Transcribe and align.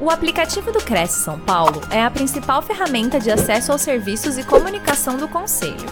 O 0.00 0.10
aplicativo 0.10 0.70
do 0.70 0.78
Cresce 0.78 1.24
São 1.24 1.40
Paulo 1.40 1.80
é 1.90 2.00
a 2.00 2.08
principal 2.08 2.62
ferramenta 2.62 3.18
de 3.18 3.32
acesso 3.32 3.72
aos 3.72 3.82
serviços 3.82 4.38
e 4.38 4.44
comunicação 4.44 5.16
do 5.16 5.26
Conselho. 5.26 5.88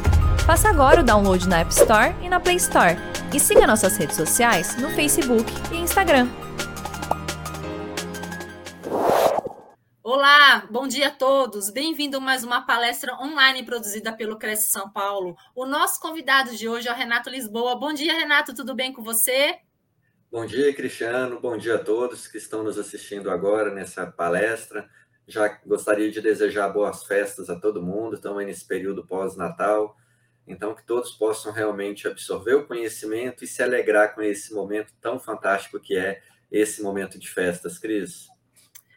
Faça 0.46 0.68
agora 0.68 1.00
o 1.00 1.04
download 1.04 1.48
na 1.48 1.58
App 1.58 1.72
Store 1.72 2.14
e 2.22 2.28
na 2.28 2.38
Play 2.38 2.54
Store. 2.54 2.96
E 3.34 3.40
siga 3.40 3.66
nossas 3.66 3.96
redes 3.96 4.14
sociais 4.14 4.76
no 4.76 4.90
Facebook 4.90 5.44
e 5.72 5.78
Instagram. 5.78 6.28
Olá, 10.04 10.64
bom 10.70 10.86
dia 10.86 11.08
a 11.08 11.10
todos. 11.10 11.68
Bem-vindo 11.68 12.18
a 12.18 12.20
mais 12.20 12.44
uma 12.44 12.60
palestra 12.60 13.12
online 13.20 13.64
produzida 13.64 14.12
pelo 14.12 14.38
Cresce 14.38 14.70
São 14.70 14.88
Paulo. 14.88 15.36
O 15.52 15.66
nosso 15.66 15.98
convidado 15.98 16.54
de 16.54 16.68
hoje 16.68 16.86
é 16.86 16.92
o 16.92 16.96
Renato 16.96 17.28
Lisboa. 17.28 17.74
Bom 17.74 17.92
dia, 17.92 18.12
Renato, 18.12 18.54
tudo 18.54 18.72
bem 18.72 18.92
com 18.92 19.02
você? 19.02 19.58
Bom 20.36 20.44
dia, 20.44 20.70
Cristiano. 20.74 21.40
Bom 21.40 21.56
dia 21.56 21.76
a 21.76 21.82
todos 21.82 22.28
que 22.28 22.36
estão 22.36 22.62
nos 22.62 22.78
assistindo 22.78 23.30
agora 23.30 23.72
nessa 23.72 24.06
palestra. 24.06 24.86
Já 25.26 25.48
gostaria 25.64 26.10
de 26.10 26.20
desejar 26.20 26.68
boas 26.68 27.04
festas 27.04 27.48
a 27.48 27.58
todo 27.58 27.82
mundo. 27.82 28.16
Estamos 28.16 28.44
nesse 28.44 28.66
período 28.66 29.06
pós-Natal. 29.06 29.96
Então, 30.46 30.74
que 30.74 30.84
todos 30.84 31.12
possam 31.12 31.52
realmente 31.52 32.06
absorver 32.06 32.52
o 32.52 32.66
conhecimento 32.66 33.44
e 33.44 33.46
se 33.46 33.62
alegrar 33.62 34.14
com 34.14 34.20
esse 34.20 34.52
momento 34.52 34.92
tão 35.00 35.18
fantástico 35.18 35.80
que 35.80 35.96
é 35.96 36.20
esse 36.52 36.82
momento 36.82 37.18
de 37.18 37.30
festas, 37.30 37.78
Cris. 37.78 38.28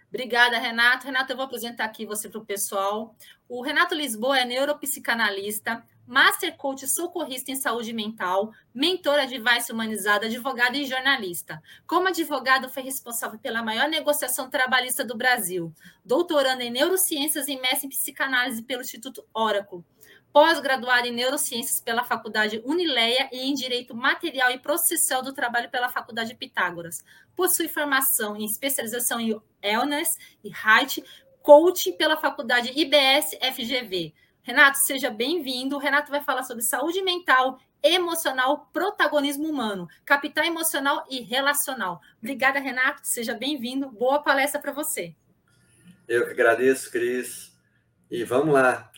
Obrigada, 0.09 0.59
Renato. 0.59 1.05
Renato, 1.05 1.31
eu 1.31 1.37
vou 1.37 1.45
apresentar 1.45 1.85
aqui 1.85 2.05
você 2.05 2.27
para 2.27 2.41
o 2.41 2.45
pessoal. 2.45 3.15
O 3.47 3.61
Renato 3.61 3.95
Lisboa 3.95 4.39
é 4.39 4.43
neuropsicanalista, 4.43 5.87
Master 6.09 6.57
Coach 6.57 6.87
socorrista 6.87 7.51
em 7.51 7.55
saúde 7.55 7.93
mental, 7.93 8.51
mentora 8.73 9.27
de 9.27 9.37
Vice 9.37 9.71
Humanizada, 9.71 10.25
advogado 10.25 10.75
e 10.75 10.83
jornalista. 10.83 11.61
Como 11.85 12.07
advogado, 12.07 12.67
foi 12.67 12.81
responsável 12.81 13.37
pela 13.37 13.61
maior 13.61 13.87
negociação 13.87 14.49
trabalhista 14.49 15.05
do 15.05 15.15
Brasil, 15.15 15.71
doutorando 16.03 16.63
em 16.63 16.71
neurociências 16.71 17.47
e 17.47 17.55
mestre 17.57 17.85
em 17.85 17.89
psicanálise 17.89 18.63
pelo 18.63 18.81
Instituto 18.81 19.23
Oracle. 19.31 19.83
Pós-graduado 20.33 21.05
em 21.05 21.11
neurociências 21.11 21.79
pela 21.79 22.03
Faculdade 22.03 22.59
Unileia 22.65 23.29
e 23.31 23.47
em 23.47 23.53
direito 23.53 23.95
material 23.95 24.49
e 24.49 24.57
processual 24.57 25.21
do 25.21 25.31
trabalho 25.31 25.69
pela 25.69 25.89
Faculdade 25.89 26.33
Pitágoras. 26.33 27.03
Possui 27.35 27.67
formação 27.67 28.35
em 28.35 28.45
especialização 28.45 29.19
em 29.19 29.39
Wellness 29.63 30.17
e 30.43 30.49
Height, 30.49 31.03
coaching 31.43 31.91
pela 31.91 32.17
Faculdade 32.17 32.71
IBS 32.75 33.37
FGV 33.53 34.11
Renato, 34.49 34.79
seja 34.79 35.11
bem-vindo. 35.11 35.75
O 35.75 35.79
Renato 35.79 36.09
vai 36.09 36.23
falar 36.23 36.41
sobre 36.41 36.63
saúde 36.63 37.03
mental, 37.03 37.59
emocional, 37.83 38.67
protagonismo 38.73 39.47
humano, 39.47 39.87
capital 40.03 40.43
emocional 40.43 41.05
e 41.07 41.21
relacional. 41.21 42.01
Obrigada, 42.17 42.57
Renato. 42.57 43.01
Seja 43.03 43.35
bem-vindo. 43.35 43.91
Boa 43.91 44.23
palestra 44.23 44.59
para 44.59 44.71
você. 44.71 45.13
Eu 46.07 46.25
que 46.25 46.31
agradeço, 46.31 46.89
Cris. 46.89 47.55
E 48.09 48.23
vamos 48.23 48.55
lá. 48.55 48.91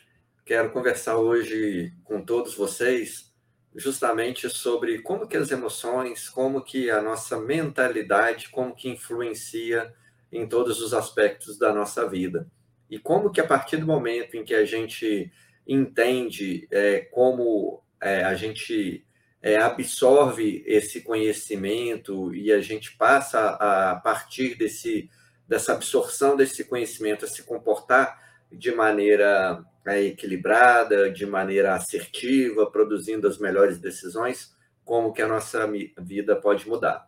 Quero 0.46 0.72
conversar 0.72 1.18
hoje 1.18 1.94
com 2.06 2.24
todos 2.24 2.56
vocês 2.56 3.30
justamente 3.76 4.50
sobre 4.50 5.02
como 5.02 5.28
que 5.28 5.36
as 5.36 5.52
emoções, 5.52 6.30
como 6.30 6.64
que 6.64 6.90
a 6.90 7.02
nossa 7.02 7.38
mentalidade, 7.38 8.48
como 8.48 8.74
que 8.74 8.88
influencia 8.88 9.94
em 10.32 10.48
todos 10.48 10.82
os 10.82 10.94
aspectos 10.94 11.58
da 11.58 11.74
nossa 11.74 12.08
vida. 12.08 12.50
E 12.92 13.00
como 13.00 13.32
que 13.32 13.40
a 13.40 13.48
partir 13.48 13.78
do 13.78 13.88
momento 13.88 14.36
em 14.36 14.44
que 14.44 14.54
a 14.54 14.66
gente 14.66 15.32
entende 15.66 16.68
é, 16.70 17.00
como 17.00 17.82
é, 18.02 18.26
a 18.26 18.36
gente 18.36 19.06
é, 19.42 19.56
absorve 19.56 20.62
esse 20.68 21.00
conhecimento 21.00 22.36
e 22.36 22.52
a 22.52 22.60
gente 22.60 22.98
passa 22.98 23.40
a, 23.40 23.92
a 23.92 23.96
partir 23.96 24.56
desse, 24.56 25.10
dessa 25.48 25.72
absorção 25.72 26.36
desse 26.36 26.66
conhecimento 26.66 27.24
a 27.24 27.30
se 27.30 27.44
comportar 27.44 28.20
de 28.52 28.74
maneira 28.74 29.64
é, 29.88 30.02
equilibrada, 30.02 31.10
de 31.10 31.26
maneira 31.26 31.74
assertiva, 31.74 32.70
produzindo 32.70 33.26
as 33.26 33.38
melhores 33.38 33.80
decisões, 33.80 34.54
como 34.84 35.14
que 35.14 35.22
a 35.22 35.28
nossa 35.28 35.66
vida 35.98 36.36
pode 36.36 36.68
mudar. 36.68 37.08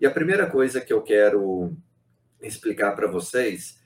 E 0.00 0.06
a 0.06 0.10
primeira 0.10 0.46
coisa 0.46 0.80
que 0.80 0.92
eu 0.92 1.02
quero 1.02 1.76
explicar 2.40 2.92
para 2.92 3.10
vocês 3.10 3.77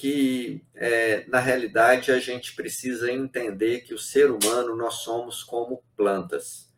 que, 0.00 0.64
é, 0.76 1.24
na 1.26 1.40
realidade, 1.40 2.12
a 2.12 2.20
gente 2.20 2.54
precisa 2.54 3.10
entender 3.10 3.80
que 3.80 3.92
o 3.92 3.98
ser 3.98 4.30
humano, 4.30 4.76
nós 4.76 5.02
somos 5.02 5.42
como 5.42 5.82
plantas. 5.96 6.72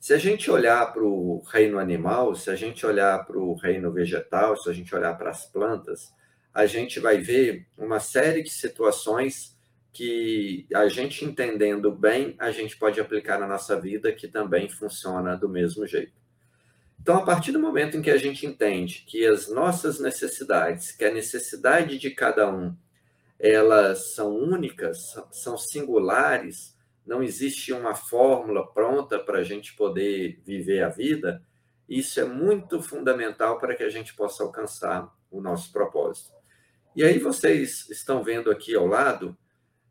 Se 0.00 0.14
a 0.14 0.18
gente 0.18 0.50
olhar 0.50 0.90
para 0.90 1.02
o 1.04 1.42
reino 1.42 1.78
animal, 1.78 2.34
se 2.34 2.48
a 2.48 2.56
gente 2.56 2.86
olhar 2.86 3.26
para 3.26 3.38
o 3.38 3.54
reino 3.54 3.92
vegetal, 3.92 4.56
se 4.56 4.70
a 4.70 4.72
gente 4.72 4.94
olhar 4.94 5.12
para 5.18 5.28
as 5.28 5.44
plantas, 5.44 6.10
a 6.54 6.64
gente 6.64 6.98
vai 7.00 7.18
ver 7.18 7.66
uma 7.76 8.00
série 8.00 8.42
de 8.42 8.50
situações 8.50 9.54
que 9.92 10.66
a 10.74 10.88
gente 10.88 11.22
entendendo 11.22 11.92
bem, 11.92 12.34
a 12.38 12.50
gente 12.50 12.78
pode 12.78 12.98
aplicar 12.98 13.38
na 13.38 13.46
nossa 13.46 13.78
vida 13.78 14.10
que 14.10 14.26
também 14.26 14.70
funciona 14.70 15.36
do 15.36 15.50
mesmo 15.50 15.86
jeito. 15.86 16.23
Então, 17.04 17.18
a 17.18 17.22
partir 17.22 17.52
do 17.52 17.60
momento 17.60 17.98
em 17.98 18.00
que 18.00 18.10
a 18.10 18.16
gente 18.16 18.46
entende 18.46 19.04
que 19.06 19.26
as 19.26 19.50
nossas 19.50 20.00
necessidades, 20.00 20.90
que 20.90 21.04
a 21.04 21.12
necessidade 21.12 21.98
de 21.98 22.10
cada 22.10 22.50
um, 22.50 22.74
elas 23.38 24.14
são 24.14 24.34
únicas, 24.34 25.14
são 25.30 25.58
singulares, 25.58 26.74
não 27.04 27.22
existe 27.22 27.74
uma 27.74 27.94
fórmula 27.94 28.66
pronta 28.72 29.18
para 29.18 29.40
a 29.40 29.42
gente 29.42 29.76
poder 29.76 30.40
viver 30.46 30.82
a 30.82 30.88
vida, 30.88 31.42
isso 31.86 32.18
é 32.20 32.24
muito 32.24 32.80
fundamental 32.80 33.58
para 33.58 33.74
que 33.74 33.82
a 33.82 33.90
gente 33.90 34.14
possa 34.14 34.42
alcançar 34.42 35.14
o 35.30 35.42
nosso 35.42 35.70
propósito. 35.70 36.32
E 36.96 37.04
aí 37.04 37.18
vocês 37.18 37.86
estão 37.90 38.24
vendo 38.24 38.50
aqui 38.50 38.74
ao 38.74 38.86
lado 38.86 39.36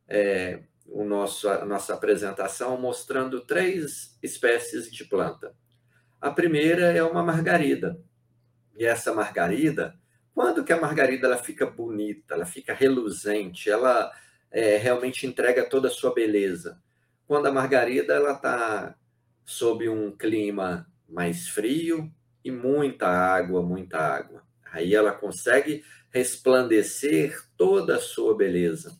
é, 0.08 0.64
o 0.88 1.04
nosso, 1.04 1.48
a 1.48 1.64
nossa 1.64 1.94
apresentação 1.94 2.76
mostrando 2.76 3.40
três 3.42 4.18
espécies 4.24 4.92
de 4.92 5.06
planta. 5.06 5.56
A 6.24 6.32
primeira 6.32 6.84
é 6.84 7.04
uma 7.04 7.22
margarida. 7.22 8.00
E 8.78 8.86
essa 8.86 9.14
margarida, 9.14 9.94
quando 10.34 10.64
que 10.64 10.72
a 10.72 10.80
margarida 10.80 11.28
ela 11.28 11.38
fica 11.38 11.66
bonita, 11.66 12.34
ela 12.34 12.46
fica 12.46 12.74
reluzente, 12.74 13.70
ela 13.70 14.10
é, 14.50 14.78
realmente 14.78 15.28
entrega 15.28 15.68
toda 15.68 15.90
a 15.90 15.92
sua 15.92 16.14
beleza? 16.14 16.82
Quando 17.28 17.48
a 17.48 17.52
margarida 17.52 18.14
ela 18.14 18.32
está 18.32 18.96
sob 19.44 19.90
um 19.90 20.16
clima 20.16 20.90
mais 21.10 21.50
frio 21.50 22.10
e 22.42 22.50
muita 22.50 23.06
água, 23.10 23.62
muita 23.62 23.98
água. 23.98 24.44
Aí 24.72 24.96
ela 24.96 25.12
consegue 25.12 25.84
resplandecer 26.10 27.38
toda 27.58 27.98
a 27.98 28.00
sua 28.00 28.34
beleza. 28.34 28.98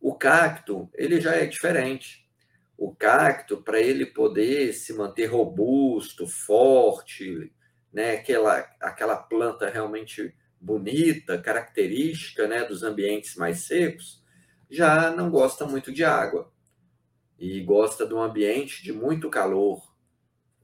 O 0.00 0.16
cacto, 0.16 0.90
ele 0.94 1.20
já 1.20 1.36
é 1.36 1.46
diferente 1.46 2.23
o 2.76 2.94
cacto, 2.94 3.62
para 3.62 3.80
ele 3.80 4.06
poder 4.06 4.72
se 4.72 4.92
manter 4.92 5.26
robusto, 5.26 6.26
forte, 6.26 7.52
né, 7.92 8.16
aquela, 8.16 8.58
aquela 8.80 9.16
planta 9.16 9.70
realmente 9.70 10.34
bonita, 10.60 11.38
característica 11.38 12.48
né, 12.48 12.64
dos 12.64 12.82
ambientes 12.82 13.36
mais 13.36 13.60
secos, 13.60 14.24
já 14.68 15.10
não 15.10 15.30
gosta 15.30 15.66
muito 15.66 15.92
de 15.92 16.02
água 16.02 16.52
e 17.38 17.60
gosta 17.60 18.06
de 18.06 18.14
um 18.14 18.22
ambiente 18.22 18.82
de 18.82 18.92
muito 18.92 19.30
calor. 19.30 19.82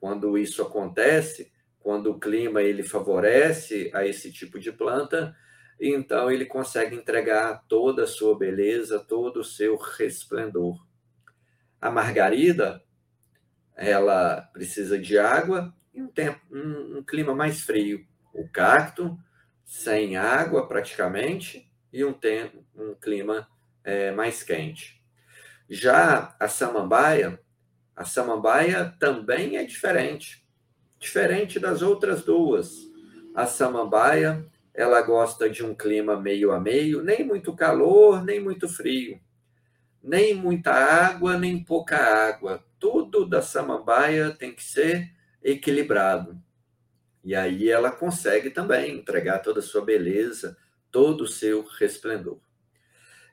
Quando 0.01 0.37
isso 0.39 0.63
acontece, 0.63 1.53
quando 1.79 2.11
o 2.11 2.19
clima 2.19 2.63
ele 2.63 2.83
favorece 2.83 3.91
a 3.95 4.07
esse 4.07 4.33
tipo 4.33 4.59
de 4.59 4.73
planta, 4.73 5.37
então 5.81 6.31
ele 6.31 6.45
consegue 6.45 6.97
entregar 6.97 7.65
toda 7.69 8.05
a 8.05 8.07
sua 8.07 8.37
beleza, 8.37 8.99
todo 8.99 9.41
o 9.41 9.45
seu 9.45 9.77
resplendor. 9.77 10.90
A 11.81 11.91
margarida, 11.91 12.85
ela 13.75 14.43
precisa 14.53 14.99
de 14.99 15.19
água 15.19 15.75
e 15.95 16.03
um, 16.03 16.09
tempo, 16.09 16.39
um, 16.51 16.99
um 16.99 17.03
clima 17.03 17.35
mais 17.35 17.63
frio. 17.63 18.07
O 18.35 18.47
cacto, 18.47 19.19
sem 19.65 20.17
água 20.17 20.69
praticamente, 20.69 21.73
e 21.91 22.05
um, 22.05 22.13
tempo, 22.13 22.63
um 22.77 22.95
clima 22.95 23.49
é, 23.83 24.11
mais 24.11 24.43
quente. 24.43 25.03
Já 25.71 26.37
a 26.39 26.49
samambaia, 26.49 27.41
a 27.97 28.05
samambaia 28.05 28.95
também 29.01 29.57
é 29.57 29.65
diferente, 29.65 30.47
diferente 30.99 31.59
das 31.59 31.81
outras 31.81 32.23
duas. 32.23 32.75
A 33.35 33.47
samambaia, 33.47 34.45
ela 34.75 35.01
gosta 35.01 35.49
de 35.49 35.65
um 35.65 35.75
clima 35.75 36.21
meio 36.21 36.53
a 36.53 36.61
meio, 36.61 37.03
nem 37.03 37.25
muito 37.25 37.57
calor, 37.57 38.23
nem 38.23 38.39
muito 38.39 38.69
frio 38.69 39.19
nem 40.03 40.35
muita 40.35 40.73
água, 40.73 41.39
nem 41.39 41.63
pouca 41.63 41.97
água. 41.97 42.65
Tudo 42.79 43.27
da 43.27 43.43
samambaia 43.43 44.31
tem 44.31 44.55
que 44.55 44.63
ser 44.63 45.11
equilibrado. 45.43 46.41
E 47.23 47.35
aí 47.35 47.71
ela 47.71 47.91
consegue 47.91 48.51
também 48.51 48.97
entregar 48.97 49.41
toda 49.41 49.61
a 49.61 49.63
sua 49.63 49.85
beleza, 49.85 50.57
todo 50.91 51.23
o 51.23 51.29
seu 51.29 51.67
resplendor. 51.79 52.41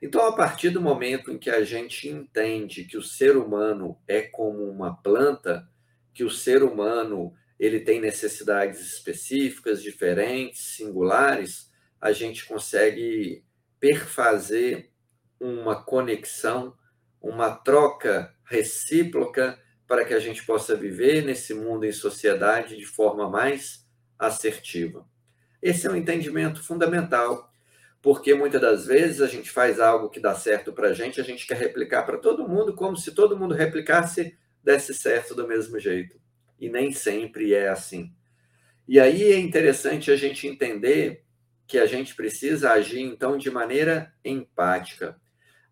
Então, 0.00 0.24
a 0.26 0.32
partir 0.32 0.70
do 0.70 0.80
momento 0.80 1.32
em 1.32 1.38
que 1.38 1.50
a 1.50 1.64
gente 1.64 2.08
entende 2.08 2.84
que 2.84 2.96
o 2.96 3.02
ser 3.02 3.36
humano 3.36 3.98
é 4.06 4.22
como 4.22 4.62
uma 4.70 4.94
planta, 4.94 5.68
que 6.14 6.22
o 6.22 6.30
ser 6.30 6.62
humano 6.62 7.34
ele 7.58 7.80
tem 7.80 8.00
necessidades 8.00 8.80
específicas, 8.80 9.82
diferentes, 9.82 10.76
singulares, 10.76 11.72
a 12.00 12.12
gente 12.12 12.46
consegue 12.46 13.44
perfazer 13.80 14.92
uma 15.40 15.82
conexão, 15.82 16.74
uma 17.20 17.50
troca 17.50 18.34
recíproca 18.44 19.58
para 19.86 20.04
que 20.04 20.14
a 20.14 20.20
gente 20.20 20.44
possa 20.44 20.76
viver 20.76 21.24
nesse 21.24 21.54
mundo 21.54 21.84
em 21.84 21.92
sociedade 21.92 22.76
de 22.76 22.84
forma 22.84 23.28
mais 23.28 23.86
assertiva. 24.18 25.06
Esse 25.62 25.86
é 25.86 25.90
um 25.90 25.96
entendimento 25.96 26.62
fundamental, 26.62 27.50
porque 28.00 28.34
muitas 28.34 28.60
das 28.60 28.86
vezes 28.86 29.20
a 29.20 29.26
gente 29.26 29.50
faz 29.50 29.80
algo 29.80 30.10
que 30.10 30.20
dá 30.20 30.34
certo 30.34 30.72
para 30.72 30.88
a 30.88 30.92
gente, 30.92 31.20
a 31.20 31.24
gente 31.24 31.46
quer 31.46 31.56
replicar 31.56 32.04
para 32.04 32.18
todo 32.18 32.48
mundo, 32.48 32.74
como 32.74 32.96
se 32.96 33.12
todo 33.12 33.36
mundo 33.36 33.54
replicasse, 33.54 34.36
desse 34.62 34.92
certo 34.92 35.34
do 35.34 35.46
mesmo 35.46 35.78
jeito. 35.78 36.20
E 36.60 36.68
nem 36.68 36.92
sempre 36.92 37.54
é 37.54 37.68
assim. 37.68 38.12
E 38.86 38.98
aí 38.98 39.32
é 39.32 39.38
interessante 39.38 40.10
a 40.10 40.16
gente 40.16 40.46
entender 40.46 41.24
que 41.66 41.78
a 41.78 41.86
gente 41.86 42.14
precisa 42.14 42.72
agir, 42.72 43.00
então, 43.00 43.36
de 43.36 43.50
maneira 43.50 44.12
empática. 44.24 45.20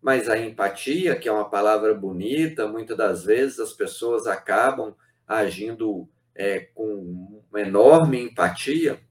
Mas 0.07 0.29
a 0.29 0.37
empatia, 0.37 1.17
que 1.19 1.27
é 1.27 1.31
uma 1.33 1.49
palavra 1.49 1.93
bonita, 1.93 2.65
muitas 2.65 2.95
das 2.95 3.25
vezes 3.25 3.59
as 3.59 3.73
pessoas 3.73 4.25
acabam 4.25 4.95
agindo 5.27 6.07
é, 6.33 6.61
com 6.73 7.41
uma 7.51 7.59
enorme 7.59 8.21
empatia, 8.21 9.01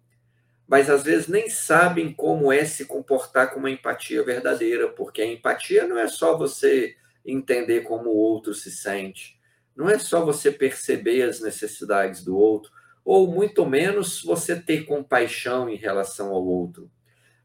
mas 0.66 0.88
às 0.88 1.02
vezes 1.02 1.28
nem 1.28 1.50
sabem 1.50 2.10
como 2.14 2.50
é 2.50 2.64
se 2.64 2.86
comportar 2.86 3.52
com 3.52 3.58
uma 3.58 3.70
empatia 3.70 4.24
verdadeira, 4.24 4.88
porque 4.88 5.20
a 5.20 5.26
empatia 5.26 5.86
não 5.86 5.98
é 5.98 6.08
só 6.08 6.34
você 6.34 6.96
entender 7.26 7.82
como 7.82 8.08
o 8.08 8.16
outro 8.16 8.54
se 8.54 8.70
sente, 8.70 9.38
não 9.76 9.90
é 9.90 9.98
só 9.98 10.24
você 10.24 10.50
perceber 10.50 11.24
as 11.24 11.42
necessidades 11.42 12.24
do 12.24 12.38
outro, 12.38 12.72
ou 13.04 13.30
muito 13.30 13.66
menos 13.66 14.22
você 14.22 14.58
ter 14.58 14.86
compaixão 14.86 15.68
em 15.68 15.76
relação 15.76 16.32
ao 16.32 16.42
outro. 16.42 16.90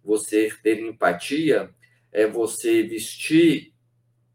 Você 0.06 0.50
ter 0.64 0.80
empatia 0.80 1.70
é 2.12 2.28
você 2.28 2.84
vestir 2.84 3.74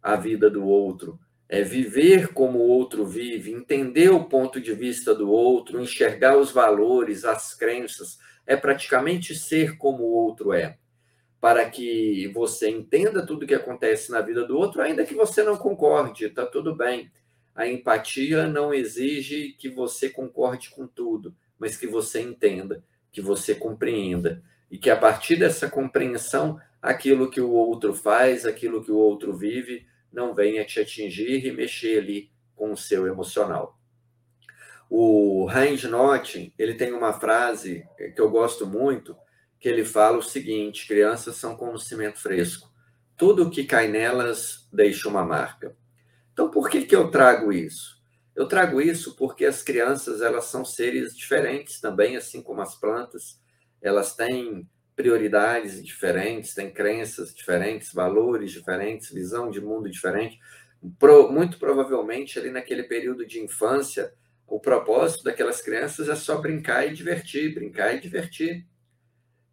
a 0.03 0.17
vida 0.17 0.49
do 0.49 0.65
outro, 0.65 1.19
é 1.49 1.63
viver 1.63 2.33
como 2.33 2.59
o 2.59 2.69
outro 2.69 3.07
vive, 3.07 3.53
entender 3.53 4.11
o 4.11 4.25
ponto 4.25 4.61
de 4.61 4.73
vista 4.73 5.15
do 5.15 5.31
outro, 5.31 5.81
enxergar 5.81 6.37
os 6.37 6.51
valores, 6.51 7.25
as 7.25 7.55
crenças, 7.55 8.19
é 8.47 8.57
praticamente 8.57 9.35
ser 9.35 9.77
como 9.77 10.05
o 10.05 10.13
outro 10.13 10.53
é. 10.53 10.79
Para 11.41 11.69
que 11.69 12.29
você 12.29 12.71
entenda 12.71 13.25
tudo 13.25 13.45
o 13.45 13.47
que 13.47 13.55
acontece 13.55 14.11
na 14.11 14.21
vida 14.21 14.45
do 14.45 14.57
outro, 14.57 14.81
ainda 14.83 15.05
que 15.05 15.15
você 15.15 15.43
não 15.43 15.57
concorde, 15.57 16.25
está 16.25 16.47
tudo 16.47 16.75
bem 16.75 17.11
a 17.57 17.67
empatia 17.67 18.47
não 18.47 18.75
exige 18.75 19.57
que 19.59 19.71
você 19.71 20.11
concorde 20.11 20.69
com 20.69 20.87
tudo, 20.87 21.35
mas 21.59 21.75
que 21.75 21.87
você 21.87 22.21
entenda, 22.21 22.85
que 23.11 23.23
você 23.23 23.55
compreenda. 23.55 24.43
E 24.71 24.77
que 24.77 24.91
a 24.91 24.97
partir 24.97 25.37
dessa 25.37 25.71
compreensão, 25.71 26.61
aquilo 26.87 27.29
que 27.29 27.41
o 27.41 27.51
outro 27.51 27.93
faz, 27.93 28.47
aquilo 28.47 28.83
que 28.83 28.93
o 28.93 28.97
outro 28.97 29.37
vive, 29.37 29.85
não 30.13 30.33
venha 30.33 30.65
te 30.65 30.79
atingir 30.79 31.45
e 31.45 31.51
mexer 31.51 31.99
ali 31.99 32.31
com 32.55 32.71
o 32.71 32.77
seu 32.77 33.09
emocional. 33.09 33.77
O 34.89 35.49
Heinz 35.51 35.83
Nott, 35.83 36.55
ele 36.57 36.75
tem 36.75 36.93
uma 36.93 37.13
frase 37.13 37.85
que 38.15 38.21
eu 38.21 38.31
gosto 38.31 38.65
muito, 38.65 39.17
que 39.59 39.69
ele 39.69 39.85
fala 39.85 40.19
o 40.19 40.23
seguinte: 40.23 40.87
crianças 40.87 41.35
são 41.35 41.57
como 41.57 41.77
cimento 41.77 42.21
fresco. 42.21 42.71
Tudo 43.17 43.51
que 43.51 43.65
cai 43.65 43.89
nelas 43.89 44.69
deixa 44.73 45.09
uma 45.09 45.25
marca. 45.25 45.77
Então, 46.33 46.49
por 46.49 46.71
que, 46.71 46.83
que 46.83 46.95
eu 46.95 47.11
trago 47.11 47.53
isso? 47.53 48.01
Eu 48.37 48.47
trago 48.47 48.81
isso 48.81 49.17
porque 49.17 49.45
as 49.45 49.61
crianças 49.61 50.21
elas 50.21 50.45
são 50.45 50.65
seres 50.65 51.17
diferentes 51.17 51.81
também, 51.81 52.17
assim 52.17 52.41
como 52.41 52.61
as 52.61 52.77
plantas. 52.77 53.41
Elas 53.83 54.15
têm 54.15 54.69
prioridades 54.97 55.85
diferentes, 55.85 56.55
têm 56.55 56.71
crenças 56.73 57.35
diferentes, 57.35 57.93
valores 57.93 58.51
diferentes, 58.51 59.13
visão 59.13 59.51
de 59.51 59.61
mundo 59.61 59.91
diferente. 59.91 60.41
muito 61.31 61.59
provavelmente, 61.59 62.39
ali 62.39 62.51
naquele 62.51 62.83
período 62.83 63.27
de 63.27 63.39
infância, 63.39 64.13
o 64.47 64.59
propósito 64.59 65.25
daquelas 65.25 65.61
crianças 65.61 66.09
é 66.09 66.15
só 66.15 66.41
brincar 66.41 66.87
e 66.87 66.95
divertir, 66.95 67.55
brincar 67.55 67.95
e 67.95 68.01
divertir. 68.01 68.67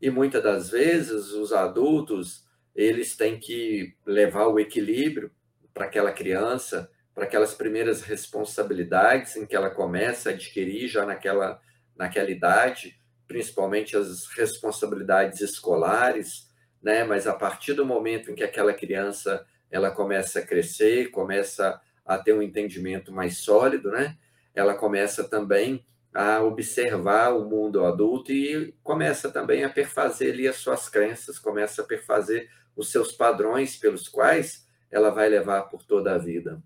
E 0.01 0.09
muitas 0.09 0.41
das 0.41 0.69
vezes, 0.69 1.31
os 1.31 1.51
adultos, 1.51 2.45
eles 2.73 3.15
têm 3.15 3.37
que 3.37 3.95
levar 4.05 4.47
o 4.47 4.59
equilíbrio 4.59 5.29
para 5.73 5.85
aquela 5.85 6.11
criança, 6.11 6.89
para 7.13 7.25
aquelas 7.25 7.53
primeiras 7.53 8.01
responsabilidades 8.01 9.35
em 9.35 9.45
que 9.45 9.55
ela 9.55 9.69
começa 9.69 10.29
a 10.29 10.33
adquirir 10.33 10.87
já 10.87 11.05
naquela, 11.05 11.59
naquela 11.95 12.29
idade, 12.29 12.97
principalmente 13.33 13.97
as 13.97 14.27
responsabilidades 14.27 15.41
escolares, 15.41 16.47
né? 16.79 17.03
Mas 17.03 17.25
a 17.25 17.33
partir 17.33 17.73
do 17.73 17.83
momento 17.83 18.29
em 18.29 18.35
que 18.35 18.43
aquela 18.43 18.71
criança 18.75 19.43
ela 19.71 19.89
começa 19.89 20.37
a 20.37 20.45
crescer, 20.45 21.09
começa 21.09 21.81
a 22.05 22.19
ter 22.19 22.31
um 22.31 22.43
entendimento 22.43 23.11
mais 23.11 23.39
sólido, 23.39 23.89
né? 23.89 24.15
Ela 24.53 24.75
começa 24.75 25.23
também 25.23 25.83
a 26.13 26.43
observar 26.43 27.35
o 27.35 27.49
mundo 27.49 27.83
adulto 27.83 28.31
e 28.31 28.71
começa 28.83 29.31
também 29.31 29.63
a 29.63 29.69
perfazer 29.69 30.31
ali 30.31 30.47
as 30.47 30.57
suas 30.57 30.87
crenças, 30.87 31.39
começa 31.39 31.81
a 31.81 31.85
perfazer 31.85 32.47
os 32.75 32.91
seus 32.91 33.11
padrões 33.13 33.75
pelos 33.77 34.07
quais 34.07 34.67
ela 34.91 35.09
vai 35.09 35.27
levar 35.27 35.63
por 35.63 35.83
toda 35.83 36.13
a 36.13 36.19
vida. 36.19 36.61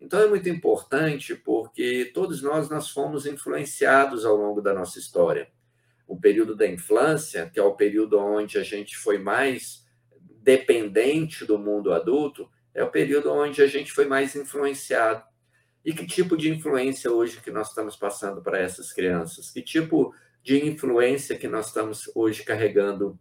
Então 0.00 0.18
é 0.18 0.26
muito 0.26 0.48
importante 0.48 1.36
porque 1.36 2.10
todos 2.12 2.42
nós 2.42 2.68
nós 2.68 2.90
fomos 2.90 3.26
influenciados 3.26 4.24
ao 4.24 4.34
longo 4.34 4.60
da 4.60 4.74
nossa 4.74 4.98
história. 4.98 5.48
O 6.10 6.18
período 6.18 6.56
da 6.56 6.66
infância, 6.66 7.48
que 7.48 7.60
é 7.60 7.62
o 7.62 7.76
período 7.76 8.18
onde 8.18 8.58
a 8.58 8.64
gente 8.64 8.96
foi 8.96 9.16
mais 9.16 9.86
dependente 10.42 11.44
do 11.44 11.56
mundo 11.56 11.92
adulto, 11.92 12.50
é 12.74 12.82
o 12.82 12.90
período 12.90 13.30
onde 13.30 13.62
a 13.62 13.68
gente 13.68 13.92
foi 13.92 14.06
mais 14.06 14.34
influenciado. 14.34 15.22
E 15.84 15.92
que 15.92 16.04
tipo 16.04 16.36
de 16.36 16.50
influência 16.50 17.12
hoje 17.12 17.40
que 17.40 17.52
nós 17.52 17.68
estamos 17.68 17.94
passando 17.94 18.42
para 18.42 18.58
essas 18.58 18.92
crianças? 18.92 19.52
Que 19.52 19.62
tipo 19.62 20.12
de 20.42 20.66
influência 20.66 21.38
que 21.38 21.46
nós 21.46 21.68
estamos 21.68 22.10
hoje 22.12 22.42
carregando 22.42 23.16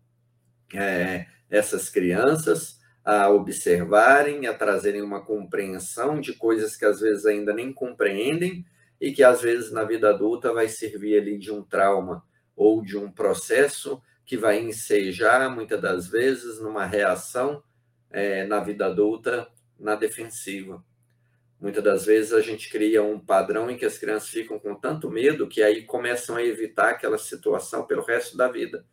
é, 0.74 1.28
essas 1.48 1.92
crianças? 1.92 2.80
a 3.06 3.30
observarem, 3.30 4.46
a 4.46 4.54
trazerem 4.54 5.02
uma 5.02 5.24
compreensão 5.24 6.20
de 6.20 6.34
coisas 6.34 6.76
que 6.76 6.86
às 6.86 7.00
vezes 7.00 7.26
ainda 7.26 7.54
nem 7.54 7.74
compreendem 7.74 8.64
e 9.02 9.12
que 9.12 9.24
às 9.24 9.42
vezes 9.42 9.72
na 9.72 9.84
vida 9.84 10.10
adulta 10.10 10.54
vai 10.54 10.68
servir 10.68 11.18
ali 11.18 11.40
de 11.40 11.52
um 11.52 11.64
trauma 11.64 12.24
ou 12.60 12.82
de 12.82 12.98
um 12.98 13.10
processo 13.10 14.02
que 14.26 14.36
vai 14.36 14.60
ensejar 14.60 15.50
muitas 15.50 15.82
das 15.82 16.08
vezes 16.08 16.60
numa 16.60 16.86
reação 16.86 17.64
é, 18.12 18.46
na 18.46 18.60
vida 18.60 18.86
adulta 18.86 19.48
na 19.80 19.96
defensiva. 19.96 20.84
Muitas 21.58 21.82
das 21.82 22.06
vezes 22.06 22.34
a 22.34 22.42
gente 22.42 22.70
cria 22.70 23.02
um 23.02 23.18
padrão 23.18 23.72
em 23.72 23.78
que 23.78 23.86
as 23.86 23.98
crianças 23.98 24.28
ficam 24.28 24.60
com 24.60 24.76
tanto 24.76 25.10
medo 25.10 25.48
que 25.48 25.64
aí 25.64 25.86
começam 25.86 26.36
a 26.36 26.44
evitar 26.44 26.90
aquela 26.90 27.18
situação 27.18 27.88
pelo 27.88 28.04
resto 28.04 28.36
da 28.36 28.50
vida. 28.50 28.86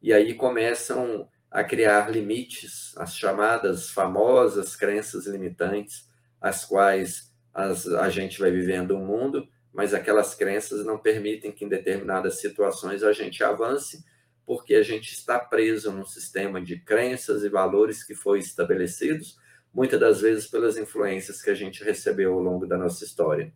E 0.00 0.12
aí 0.12 0.34
começam 0.34 1.28
a 1.50 1.64
criar 1.64 2.12
limites, 2.12 2.96
as 2.96 3.16
chamadas 3.16 3.90
famosas 3.90 4.76
crenças 4.76 5.26
limitantes, 5.26 6.08
as 6.40 6.64
quais 6.64 7.34
as, 7.52 7.88
a 7.88 8.08
gente 8.08 8.38
vai 8.38 8.52
vivendo 8.52 8.94
um 8.94 9.04
mundo, 9.04 9.48
mas 9.72 9.94
aquelas 9.94 10.34
crenças 10.34 10.84
não 10.84 10.98
permitem 10.98 11.52
que 11.52 11.64
em 11.64 11.68
determinadas 11.68 12.40
situações 12.40 13.02
a 13.02 13.12
gente 13.12 13.42
avance, 13.42 14.04
porque 14.44 14.74
a 14.74 14.82
gente 14.82 15.12
está 15.12 15.38
preso 15.38 15.92
num 15.92 16.04
sistema 16.04 16.60
de 16.60 16.78
crenças 16.80 17.44
e 17.44 17.48
valores 17.48 18.02
que 18.02 18.14
foi 18.14 18.40
estabelecidos, 18.40 19.38
muitas 19.72 20.00
das 20.00 20.20
vezes 20.20 20.46
pelas 20.48 20.76
influências 20.76 21.40
que 21.40 21.50
a 21.50 21.54
gente 21.54 21.84
recebeu 21.84 22.34
ao 22.34 22.40
longo 22.40 22.66
da 22.66 22.76
nossa 22.76 23.04
história. 23.04 23.52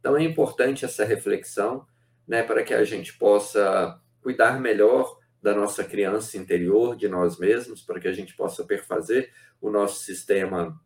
Então 0.00 0.16
é 0.16 0.22
importante 0.24 0.84
essa 0.84 1.04
reflexão, 1.04 1.86
né, 2.26 2.42
para 2.42 2.64
que 2.64 2.74
a 2.74 2.82
gente 2.82 3.16
possa 3.16 4.00
cuidar 4.20 4.60
melhor 4.60 5.16
da 5.40 5.54
nossa 5.54 5.84
criança 5.84 6.36
interior, 6.36 6.96
de 6.96 7.08
nós 7.08 7.38
mesmos, 7.38 7.82
para 7.82 8.00
que 8.00 8.08
a 8.08 8.12
gente 8.12 8.34
possa 8.34 8.64
perfazer 8.64 9.32
o 9.60 9.70
nosso 9.70 10.04
sistema 10.04 10.80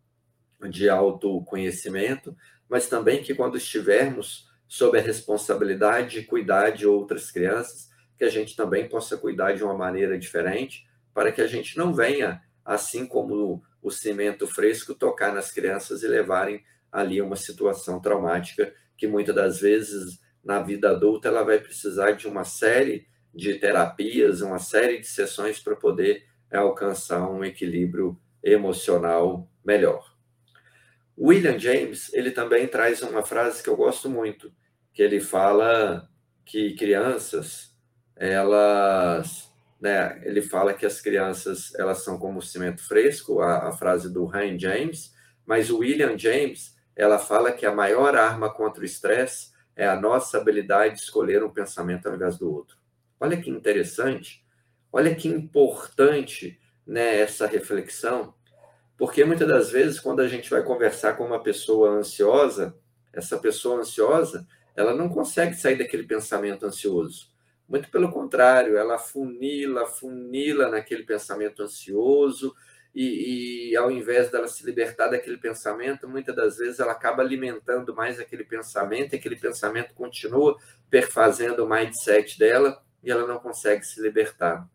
de 0.71 0.88
autoconhecimento, 0.88 2.37
mas 2.68 2.88
também 2.88 3.23
que 3.23 3.35
quando 3.35 3.56
estivermos 3.56 4.50
sob 4.68 4.99
a 4.99 5.02
responsabilidade 5.02 6.20
de 6.20 6.26
cuidar 6.26 6.70
de 6.70 6.87
outras 6.87 7.30
crianças, 7.30 7.88
que 8.18 8.25
a 8.25 8.30
gente 8.30 8.56
também 8.56 8.88
possa 8.88 9.16
cuidar 9.16 9.52
de 9.52 9.62
uma 9.62 9.75
maneira 9.75 10.18
diferente, 10.18 10.87
para 11.14 11.30
que 11.30 11.40
a 11.40 11.46
gente 11.46 11.76
não 11.76 11.94
venha, 11.94 12.42
assim 12.64 13.06
como 13.06 13.62
o 13.82 13.90
cimento 13.90 14.46
fresco, 14.46 14.94
tocar 14.94 15.32
nas 15.32 15.52
crianças 15.52 16.02
e 16.02 16.08
levarem 16.08 16.62
ali 16.90 17.20
uma 17.20 17.37
situação 17.37 18.00
traumática 18.00 18.73
que 18.96 19.06
muitas 19.06 19.35
das 19.35 19.61
vezes 19.61 20.18
na 20.42 20.61
vida 20.62 20.90
adulta 20.90 21.28
ela 21.28 21.42
vai 21.42 21.58
precisar 21.58 22.12
de 22.12 22.26
uma 22.26 22.44
série 22.44 23.06
de 23.35 23.54
terapias, 23.54 24.40
uma 24.40 24.58
série 24.58 24.99
de 24.99 25.06
sessões 25.06 25.61
para 25.61 25.76
poder 25.76 26.25
alcançar 26.50 27.28
um 27.28 27.44
equilíbrio 27.44 28.18
emocional 28.42 29.49
melhor. 29.64 30.15
William 31.18 31.58
James, 31.58 32.12
ele 32.12 32.30
também 32.30 32.66
traz 32.68 33.02
uma 33.02 33.23
frase 33.23 33.62
que 33.62 33.70
eu 33.70 33.76
gosto 33.76 34.11
muito, 34.11 34.52
que 34.92 35.02
ele 35.02 35.20
fala 35.20 36.08
que 36.44 36.75
crianças, 36.75 37.75
elas 38.14 39.50
né, 39.80 40.20
ele 40.25 40.40
fala 40.40 40.73
que 40.73 40.87
as 40.87 41.00
crianças 41.00 41.75
elas 41.75 42.02
são 42.02 42.18
como 42.18 42.40
cimento 42.40 42.87
fresco, 42.87 43.40
a, 43.40 43.68
a 43.68 43.73
frase 43.73 44.12
do 44.12 44.25
Ryan 44.25 44.58
James, 44.58 45.14
mas 45.44 45.70
o 45.70 45.78
William 45.78 46.16
James 46.18 46.75
ela 46.94 47.18
fala 47.18 47.52
que 47.52 47.66
a 47.66 47.75
maior 47.75 48.16
arma 48.16 48.52
contra 48.52 48.82
o 48.82 48.87
estresse 48.87 49.50
é 49.76 49.87
a 49.87 50.00
nossa 50.00 50.38
habilidade 50.38 50.94
de 50.94 51.02
escolher 51.02 51.44
um 51.44 51.50
pensamento 51.50 52.08
ao 52.08 52.14
invés 52.14 52.38
do 52.38 52.50
outro. 52.50 52.78
Olha 53.20 53.37
que 53.40 53.50
interessante, 53.50 54.42
olha 54.90 55.14
que 55.14 55.28
importante 55.28 56.58
né, 56.87 57.20
essa 57.20 57.46
reflexão, 57.46 58.35
porque 58.97 59.25
muitas 59.25 59.47
das 59.47 59.71
vezes, 59.71 60.00
quando 60.00 60.21
a 60.21 60.29
gente 60.29 60.49
vai 60.49 60.62
conversar 60.62 61.17
com 61.17 61.25
uma 61.25 61.43
pessoa 61.43 61.91
ansiosa, 61.91 62.75
essa 63.12 63.38
pessoa 63.38 63.81
ansiosa, 63.81 64.47
ela 64.75 64.95
não 64.95 65.09
consegue 65.09 65.55
sair 65.55 65.76
daquele 65.76 66.05
pensamento 66.05 66.65
ansioso. 66.67 67.31
Muito 67.69 67.91
pelo 67.91 68.11
contrário, 68.11 68.76
ela 68.76 68.99
funila, 68.99 69.87
funila 69.87 70.69
naquele 70.69 71.03
pensamento 71.03 71.62
ansioso, 71.62 72.55
e, 72.95 73.73
e, 73.73 73.76
ao 73.76 73.91
invés 73.91 74.31
dela 74.31 74.49
se 74.49 74.65
libertar 74.65 75.09
daquele 75.09 75.37
pensamento, 75.37 76.09
muitas 76.09 76.35
das 76.35 76.57
vezes 76.57 76.81
ela 76.81 76.93
acaba 76.93 77.23
alimentando 77.23 77.95
mais 77.95 78.19
aquele 78.19 78.43
pensamento, 78.43 79.12
e 79.12 79.17
aquele 79.17 79.37
pensamento 79.37 79.93
continua 79.93 80.57
perfazendo 80.88 81.62
o 81.62 81.69
mindset 81.69 82.38
dela 82.38 82.83
e 83.05 83.11
ela 83.11 83.26
não 83.26 83.38
consegue 83.38 83.85
se 83.85 84.00
libertar. 84.00 84.67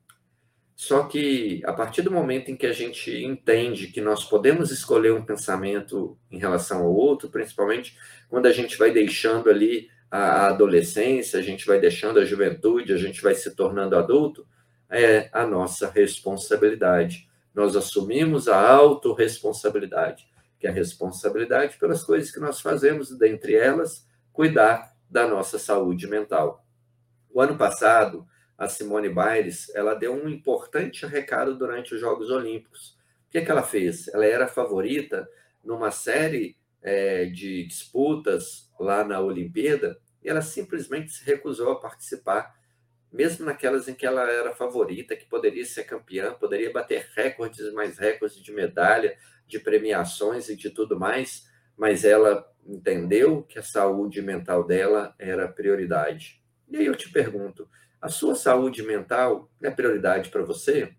Só 0.81 1.03
que 1.03 1.61
a 1.63 1.71
partir 1.71 2.01
do 2.01 2.09
momento 2.09 2.49
em 2.49 2.57
que 2.57 2.65
a 2.65 2.73
gente 2.73 3.23
entende 3.23 3.87
que 3.89 4.01
nós 4.01 4.25
podemos 4.25 4.71
escolher 4.71 5.13
um 5.13 5.23
pensamento 5.23 6.17
em 6.31 6.39
relação 6.39 6.81
ao 6.81 6.91
outro, 6.91 7.29
principalmente 7.29 7.95
quando 8.27 8.47
a 8.47 8.51
gente 8.51 8.75
vai 8.79 8.89
deixando 8.89 9.47
ali 9.47 9.89
a 10.09 10.47
adolescência, 10.47 11.39
a 11.39 11.43
gente 11.43 11.67
vai 11.67 11.79
deixando 11.79 12.19
a 12.19 12.25
juventude, 12.25 12.93
a 12.93 12.97
gente 12.97 13.21
vai 13.21 13.35
se 13.35 13.55
tornando 13.55 13.95
adulto, 13.95 14.47
é 14.89 15.29
a 15.31 15.45
nossa 15.45 15.87
responsabilidade 15.87 17.29
nós 17.53 17.75
assumimos 17.75 18.47
a 18.47 18.71
autorresponsabilidade, 18.71 20.27
que 20.57 20.65
é 20.65 20.69
a 20.69 20.73
responsabilidade 20.73 21.77
pelas 21.77 22.03
coisas 22.03 22.31
que 22.31 22.39
nós 22.39 22.59
fazemos, 22.59 23.15
dentre 23.17 23.53
elas, 23.53 24.07
cuidar 24.33 24.95
da 25.07 25.27
nossa 25.27 25.59
saúde 25.59 26.07
mental. 26.07 26.65
O 27.29 27.39
ano 27.39 27.57
passado, 27.57 28.25
a 28.61 28.69
Simone 28.69 29.09
Biles, 29.09 29.73
ela 29.73 29.95
deu 29.95 30.13
um 30.13 30.29
importante 30.29 31.03
recado 31.07 31.57
durante 31.57 31.95
os 31.95 31.99
Jogos 31.99 32.29
Olímpicos. 32.29 32.95
O 33.27 33.31
que, 33.31 33.39
é 33.39 33.41
que 33.43 33.49
ela 33.49 33.63
fez? 33.63 34.07
Ela 34.09 34.23
era 34.23 34.47
favorita 34.47 35.27
numa 35.63 35.89
série 35.89 36.55
é, 36.79 37.25
de 37.25 37.65
disputas 37.65 38.71
lá 38.79 39.03
na 39.03 39.19
Olimpíada 39.19 39.99
e 40.23 40.29
ela 40.29 40.43
simplesmente 40.43 41.11
se 41.11 41.25
recusou 41.25 41.71
a 41.71 41.79
participar 41.79 42.55
mesmo 43.11 43.47
naquelas 43.47 43.87
em 43.87 43.95
que 43.95 44.05
ela 44.05 44.29
era 44.31 44.53
favorita, 44.53 45.15
que 45.15 45.25
poderia 45.25 45.65
ser 45.65 45.85
campeã, 45.85 46.31
poderia 46.31 46.71
bater 46.71 47.09
recordes 47.15 47.73
mais 47.73 47.97
recordes 47.97 48.41
de 48.43 48.53
medalha, 48.53 49.17
de 49.47 49.57
premiações 49.57 50.49
e 50.49 50.55
de 50.55 50.69
tudo 50.69 50.99
mais, 50.99 51.49
mas 51.75 52.05
ela 52.05 52.47
entendeu 52.63 53.41
que 53.41 53.57
a 53.57 53.63
saúde 53.63 54.21
mental 54.21 54.63
dela 54.63 55.15
era 55.17 55.47
prioridade. 55.47 56.39
E 56.69 56.77
aí 56.77 56.85
eu 56.85 56.95
te 56.95 57.11
pergunto, 57.11 57.67
a 58.01 58.09
sua 58.09 58.35
saúde 58.35 58.81
mental 58.81 59.49
é 59.61 59.69
prioridade 59.69 60.29
para 60.29 60.41
você? 60.41 60.91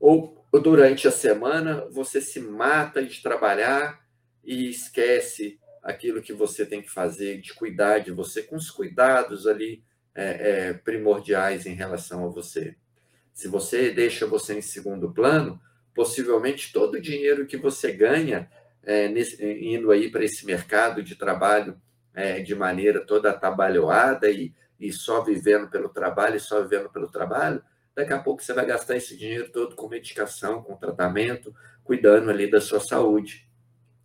Ou 0.00 0.44
durante 0.52 1.06
a 1.06 1.10
semana 1.10 1.86
você 1.90 2.20
se 2.20 2.40
mata 2.40 3.04
de 3.04 3.22
trabalhar 3.22 4.00
e 4.42 4.68
esquece 4.70 5.58
aquilo 5.82 6.22
que 6.22 6.32
você 6.32 6.64
tem 6.64 6.80
que 6.80 6.90
fazer, 6.90 7.40
de 7.40 7.52
cuidar 7.52 7.98
de 7.98 8.10
você, 8.10 8.42
com 8.42 8.56
os 8.56 8.70
cuidados 8.70 9.46
ali 9.46 9.82
é, 10.14 10.68
é, 10.68 10.72
primordiais 10.72 11.66
em 11.66 11.74
relação 11.74 12.24
a 12.24 12.28
você. 12.28 12.74
Se 13.34 13.48
você 13.48 13.90
deixa 13.90 14.26
você 14.26 14.54
em 14.54 14.62
segundo 14.62 15.12
plano, 15.12 15.60
possivelmente 15.94 16.72
todo 16.72 16.94
o 16.94 17.00
dinheiro 17.00 17.46
que 17.46 17.56
você 17.56 17.92
ganha 17.92 18.50
é, 18.82 19.08
nesse, 19.08 19.44
indo 19.44 19.90
aí 19.90 20.10
para 20.10 20.24
esse 20.24 20.46
mercado 20.46 21.02
de 21.02 21.16
trabalho 21.16 21.80
é, 22.14 22.40
de 22.40 22.54
maneira 22.54 23.00
toda 23.00 23.30
atabalhoada 23.30 24.30
e, 24.30 24.54
e 24.78 24.92
só 24.92 25.22
vivendo 25.22 25.68
pelo 25.68 25.88
trabalho 25.88 26.36
e 26.36 26.40
só 26.40 26.62
vivendo 26.62 26.88
pelo 26.90 27.08
trabalho, 27.08 27.62
daqui 27.94 28.12
a 28.12 28.18
pouco 28.18 28.42
você 28.42 28.52
vai 28.52 28.66
gastar 28.66 28.96
esse 28.96 29.16
dinheiro 29.16 29.50
todo 29.50 29.76
com 29.76 29.88
medicação, 29.88 30.62
com 30.62 30.76
tratamento, 30.76 31.54
cuidando 31.82 32.30
ali 32.30 32.50
da 32.50 32.60
sua 32.60 32.80
saúde. 32.80 33.48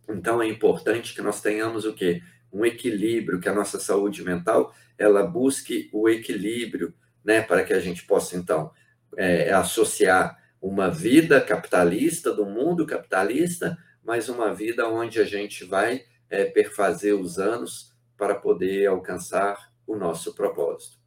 Então 0.08 0.42
é 0.42 0.46
importante 0.46 1.14
que 1.14 1.22
nós 1.22 1.40
tenhamos 1.40 1.84
o 1.84 1.94
quê? 1.94 2.22
Um 2.52 2.64
equilíbrio, 2.64 3.40
que 3.40 3.48
a 3.48 3.54
nossa 3.54 3.78
saúde 3.78 4.22
mental 4.22 4.74
ela 4.98 5.22
busque 5.22 5.88
o 5.92 6.08
equilíbrio, 6.08 6.92
né, 7.24 7.40
para 7.40 7.64
que 7.64 7.72
a 7.72 7.80
gente 7.80 8.04
possa, 8.04 8.36
então, 8.36 8.70
é, 9.16 9.50
associar 9.52 10.38
uma 10.60 10.90
vida 10.90 11.40
capitalista, 11.40 12.32
do 12.32 12.44
mundo 12.44 12.86
capitalista, 12.86 13.78
mas 14.04 14.28
uma 14.28 14.52
vida 14.54 14.86
onde 14.88 15.18
a 15.18 15.24
gente 15.24 15.64
vai 15.64 16.04
é, 16.28 16.44
perfazer 16.44 17.14
os 17.14 17.38
anos 17.38 17.94
para 18.16 18.34
poder 18.34 18.86
alcançar 18.86 19.69
o 19.90 19.96
nosso 19.96 20.34
propósito. 20.34 20.98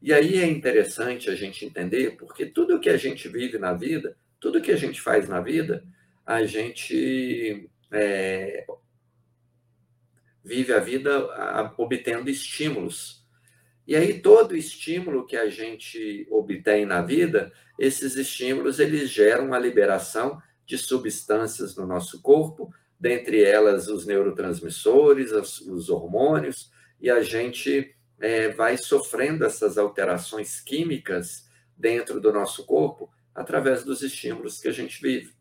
E 0.00 0.12
aí 0.12 0.38
é 0.38 0.46
interessante 0.46 1.30
a 1.30 1.34
gente 1.34 1.64
entender, 1.64 2.16
porque 2.16 2.46
tudo 2.46 2.80
que 2.80 2.90
a 2.90 2.96
gente 2.96 3.28
vive 3.28 3.58
na 3.58 3.72
vida, 3.72 4.16
tudo 4.40 4.60
que 4.60 4.72
a 4.72 4.76
gente 4.76 5.00
faz 5.00 5.28
na 5.28 5.40
vida, 5.40 5.84
a 6.24 6.44
gente 6.44 7.70
é, 7.90 8.66
vive 10.44 10.72
a 10.72 10.80
vida 10.80 11.72
obtendo 11.78 12.28
estímulos 12.30 13.26
e 13.86 13.94
aí 13.94 14.20
todo 14.20 14.56
estímulo 14.56 15.24
que 15.24 15.36
a 15.36 15.48
gente 15.48 16.26
obtém 16.28 16.84
na 16.84 17.02
vida, 17.02 17.52
esses 17.78 18.16
estímulos 18.16 18.80
eles 18.80 19.08
geram 19.10 19.54
a 19.54 19.58
liberação 19.58 20.42
de 20.66 20.76
substâncias 20.76 21.76
no 21.76 21.86
nosso 21.86 22.20
corpo, 22.20 22.74
dentre 22.98 23.44
elas 23.44 23.86
os 23.86 24.04
neurotransmissores, 24.04 25.30
os 25.30 25.88
hormônios, 25.88 26.72
e 27.00 27.08
a 27.08 27.22
gente 27.22 27.95
é, 28.18 28.48
vai 28.48 28.76
sofrendo 28.76 29.44
essas 29.44 29.76
alterações 29.78 30.60
químicas 30.60 31.48
dentro 31.76 32.20
do 32.20 32.32
nosso 32.32 32.64
corpo 32.64 33.10
através 33.34 33.84
dos 33.84 34.02
estímulos 34.02 34.60
que 34.60 34.68
a 34.68 34.72
gente 34.72 35.00
vive. 35.00 35.34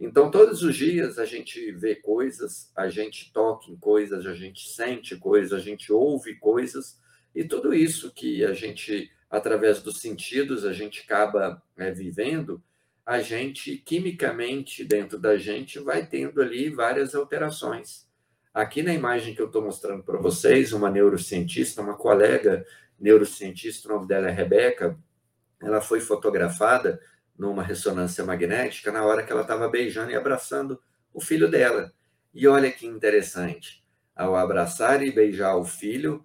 Então, 0.00 0.30
todos 0.30 0.62
os 0.62 0.76
dias 0.76 1.18
a 1.18 1.26
gente 1.26 1.72
vê 1.72 1.96
coisas, 1.96 2.72
a 2.74 2.88
gente 2.88 3.32
toca 3.32 3.70
em 3.70 3.76
coisas, 3.76 4.24
a 4.26 4.34
gente 4.34 4.68
sente 4.68 5.16
coisas, 5.16 5.52
a 5.52 5.62
gente 5.62 5.92
ouve 5.92 6.36
coisas, 6.36 7.00
e 7.34 7.44
tudo 7.44 7.74
isso 7.74 8.12
que 8.12 8.44
a 8.44 8.54
gente, 8.54 9.10
através 9.28 9.82
dos 9.82 9.98
sentidos, 9.98 10.64
a 10.64 10.72
gente 10.72 11.00
acaba 11.00 11.60
né, 11.76 11.90
vivendo, 11.90 12.62
a 13.04 13.20
gente, 13.20 13.76
quimicamente, 13.78 14.84
dentro 14.84 15.18
da 15.18 15.36
gente, 15.36 15.78
vai 15.78 16.06
tendo 16.06 16.40
ali 16.40 16.70
várias 16.70 17.14
alterações. 17.14 18.07
Aqui 18.52 18.82
na 18.82 18.92
imagem 18.94 19.34
que 19.34 19.42
eu 19.42 19.46
estou 19.46 19.62
mostrando 19.62 20.02
para 20.02 20.18
vocês, 20.18 20.72
uma 20.72 20.90
neurocientista, 20.90 21.82
uma 21.82 21.96
colega 21.96 22.64
neurocientista, 22.98 23.88
o 23.88 23.94
nome 23.94 24.08
dela 24.08 24.28
é 24.28 24.32
Rebeca, 24.32 24.98
ela 25.60 25.80
foi 25.80 26.00
fotografada 26.00 27.00
numa 27.38 27.62
ressonância 27.62 28.24
magnética 28.24 28.90
na 28.90 29.04
hora 29.04 29.22
que 29.22 29.30
ela 29.30 29.42
estava 29.42 29.68
beijando 29.68 30.10
e 30.10 30.16
abraçando 30.16 30.80
o 31.12 31.20
filho 31.20 31.48
dela. 31.48 31.92
E 32.34 32.46
olha 32.48 32.70
que 32.70 32.86
interessante, 32.86 33.84
ao 34.14 34.34
abraçar 34.34 35.02
e 35.02 35.12
beijar 35.12 35.56
o 35.56 35.64
filho, 35.64 36.24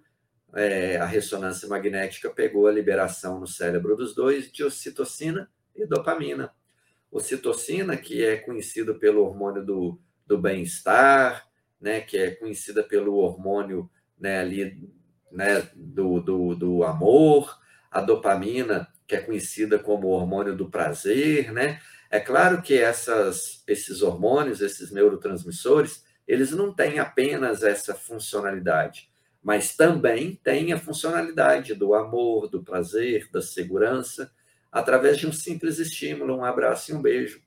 é, 0.55 0.97
a 0.97 1.05
ressonância 1.05 1.67
magnética 1.67 2.29
pegou 2.29 2.67
a 2.67 2.71
liberação 2.71 3.39
no 3.39 3.47
cérebro 3.47 3.95
dos 3.95 4.13
dois 4.13 4.51
de 4.51 4.63
ocitocina 4.63 5.49
e 5.75 5.85
dopamina. 5.85 6.51
Ocitocina, 7.11 7.95
que 7.95 8.23
é 8.23 8.37
conhecido 8.37 8.95
pelo 8.95 9.23
hormônio 9.23 9.63
do, 9.63 9.99
do 10.25 10.37
bem-estar, 10.37 11.47
né, 11.83 12.01
que 12.01 12.17
é 12.17 12.31
conhecida 12.31 12.83
pelo 12.83 13.17
hormônio 13.17 13.87
né, 14.19 14.39
ali, 14.39 14.89
né, 15.31 15.69
do, 15.75 16.19
do, 16.19 16.55
do 16.55 16.83
amor, 16.83 17.59
a 17.91 18.01
dopamina, 18.01 18.87
que 19.05 19.15
é 19.15 19.21
conhecida 19.21 19.77
como 19.77 20.07
hormônio 20.07 20.55
do 20.55 20.69
prazer, 20.69 21.51
né? 21.51 21.79
É 22.09 22.19
claro 22.19 22.61
que 22.61 22.77
essas, 22.77 23.63
esses 23.67 24.01
hormônios, 24.01 24.61
esses 24.61 24.91
neurotransmissores, 24.91 26.03
eles 26.27 26.51
não 26.51 26.73
têm 26.73 26.99
apenas 26.99 27.63
essa 27.63 27.93
funcionalidade 27.93 29.11
mas 29.43 29.75
também 29.75 30.39
tem 30.41 30.71
a 30.71 30.79
funcionalidade 30.79 31.75
do 31.75 31.93
amor, 31.93 32.47
do 32.47 32.63
prazer, 32.63 33.29
da 33.29 33.41
segurança, 33.41 34.31
através 34.71 35.17
de 35.17 35.27
um 35.27 35.33
simples 35.33 35.79
estímulo, 35.79 36.37
um 36.37 36.45
abraço 36.45 36.91
e 36.91 36.95
um 36.95 37.01
beijo. 37.01 37.41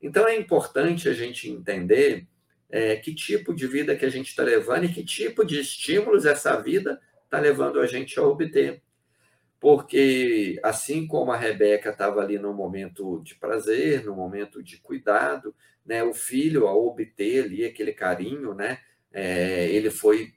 Então 0.00 0.26
é 0.26 0.36
importante 0.36 1.08
a 1.08 1.12
gente 1.12 1.50
entender 1.50 2.26
é, 2.70 2.96
que 2.96 3.14
tipo 3.14 3.54
de 3.54 3.66
vida 3.66 3.96
que 3.96 4.04
a 4.04 4.10
gente 4.10 4.28
está 4.28 4.42
levando 4.42 4.84
e 4.84 4.92
que 4.92 5.04
tipo 5.04 5.44
de 5.44 5.60
estímulos 5.60 6.26
essa 6.26 6.60
vida 6.60 7.00
está 7.24 7.38
levando 7.38 7.80
a 7.80 7.86
gente 7.86 8.18
a 8.18 8.22
obter. 8.22 8.82
Porque 9.60 10.58
assim 10.62 11.06
como 11.06 11.32
a 11.32 11.36
Rebeca 11.36 11.90
estava 11.90 12.20
ali 12.20 12.38
no 12.38 12.54
momento 12.54 13.20
de 13.24 13.34
prazer, 13.34 14.04
no 14.04 14.14
momento 14.14 14.62
de 14.62 14.76
cuidado, 14.78 15.54
né, 15.84 16.04
o 16.04 16.12
filho, 16.12 16.66
ao 16.66 16.86
obter 16.86 17.44
ali 17.44 17.64
aquele 17.64 17.92
carinho, 17.92 18.54
né, 18.54 18.78
é, 19.12 19.68
ele 19.70 19.90
foi 19.90 20.32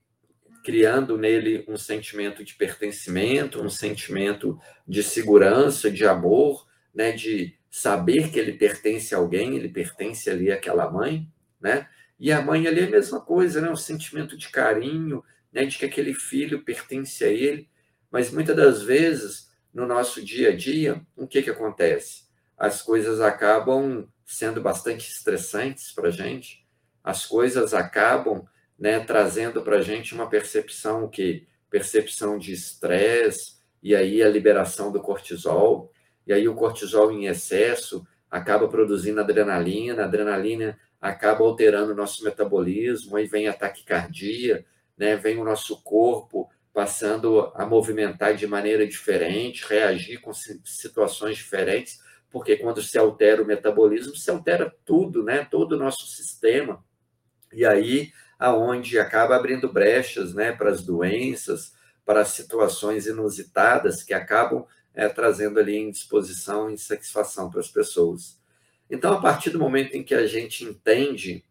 criando 0.64 1.18
nele 1.18 1.66
um 1.68 1.78
sentimento 1.78 2.44
de 2.44 2.56
pertencimento, 2.56 3.62
um 3.62 3.70
sentimento 3.70 4.58
de 4.88 5.04
segurança, 5.04 5.90
de 5.92 6.06
amor, 6.06 6.68
né, 6.94 7.12
de 7.12 7.56
saber 7.70 8.32
que 8.32 8.40
ele 8.40 8.54
pertence 8.54 9.16
a 9.16 9.18
alguém, 9.18 9.56
ele 9.56 9.70
pertence 9.70 10.30
ali 10.30 10.52
àquela 10.52 10.90
mãe, 10.92 11.28
né? 11.60 11.88
E 12.22 12.32
a 12.32 12.40
mãe 12.40 12.68
ali 12.68 12.82
é 12.82 12.84
a 12.84 12.90
mesma 12.90 13.20
coisa, 13.20 13.60
né? 13.60 13.72
Um 13.72 13.76
sentimento 13.76 14.38
de 14.38 14.50
carinho, 14.50 15.24
né? 15.52 15.66
De 15.66 15.76
que 15.80 15.86
aquele 15.86 16.14
filho 16.14 16.64
pertence 16.64 17.24
a 17.24 17.28
ele. 17.28 17.68
Mas 18.12 18.30
muitas 18.30 18.56
das 18.56 18.84
vezes, 18.84 19.50
no 19.74 19.88
nosso 19.88 20.24
dia 20.24 20.50
a 20.50 20.56
dia, 20.56 21.02
o 21.16 21.26
que 21.26 21.42
que 21.42 21.50
acontece? 21.50 22.26
As 22.56 22.80
coisas 22.80 23.20
acabam 23.22 24.08
sendo 24.24 24.62
bastante 24.62 25.10
estressantes 25.10 25.92
para 25.92 26.10
a 26.10 26.12
gente. 26.12 26.64
As 27.04 27.26
coisas 27.26 27.74
acabam 27.74 28.46
né, 28.78 29.00
trazendo 29.00 29.64
para 29.64 29.78
a 29.78 29.82
gente 29.82 30.14
uma 30.14 30.30
percepção 30.30 31.10
que 31.10 31.48
percepção 31.72 32.38
de 32.38 32.54
estresse 32.54 33.56
e 33.82 33.96
aí 33.96 34.22
a 34.22 34.30
liberação 34.30 34.92
do 34.92 35.02
cortisol 35.02 35.92
e 36.28 36.34
aí 36.34 36.48
o 36.48 36.54
cortisol 36.54 37.12
em 37.12 37.26
excesso 37.26 38.06
acaba 38.30 38.68
produzindo 38.68 39.22
adrenalina, 39.22 40.04
adrenalina 40.04 40.78
acaba 41.02 41.44
alterando 41.44 41.92
o 41.92 41.96
nosso 41.96 42.24
metabolismo, 42.24 43.18
aí 43.18 43.26
vem 43.26 43.48
a 43.48 43.54
taquicardia, 43.54 44.64
né, 44.96 45.16
vem 45.16 45.40
o 45.40 45.44
nosso 45.44 45.82
corpo 45.82 46.50
passando 46.72 47.52
a 47.56 47.66
movimentar 47.66 48.36
de 48.36 48.46
maneira 48.46 48.88
diferente, 48.88 49.66
reagir 49.68 50.22
com 50.22 50.32
situações 50.34 51.38
diferentes, 51.38 52.00
porque 52.30 52.56
quando 52.56 52.82
se 52.82 52.98
altera 52.98 53.42
o 53.42 53.46
metabolismo, 53.46 54.16
se 54.16 54.30
altera 54.30 54.74
tudo, 54.86 55.24
né, 55.24 55.46
todo 55.50 55.74
o 55.74 55.78
nosso 55.78 56.06
sistema. 56.06 56.82
E 57.52 57.66
aí 57.66 58.14
aonde 58.42 58.98
acaba 58.98 59.36
abrindo 59.36 59.72
brechas 59.72 60.34
né, 60.34 60.52
para 60.52 60.72
as 60.72 60.82
doenças, 60.82 61.74
para 62.04 62.22
as 62.22 62.30
situações 62.30 63.06
inusitadas 63.06 64.02
que 64.02 64.16
acabam 64.16 64.66
é, 64.96 65.08
trazendo 65.08 65.60
ali 65.60 65.78
indisposição 65.78 66.68
e 66.68 66.74
insatisfação 66.74 67.52
para 67.52 67.60
as 67.60 67.70
pessoas. 67.70 68.41
Então, 68.92 69.14
a 69.14 69.22
partir 69.22 69.52
do 69.52 69.58
momento 69.58 69.96
em 69.96 70.04
que 70.04 70.14
a 70.14 70.28
gente 70.28 70.66
entende 70.66 71.46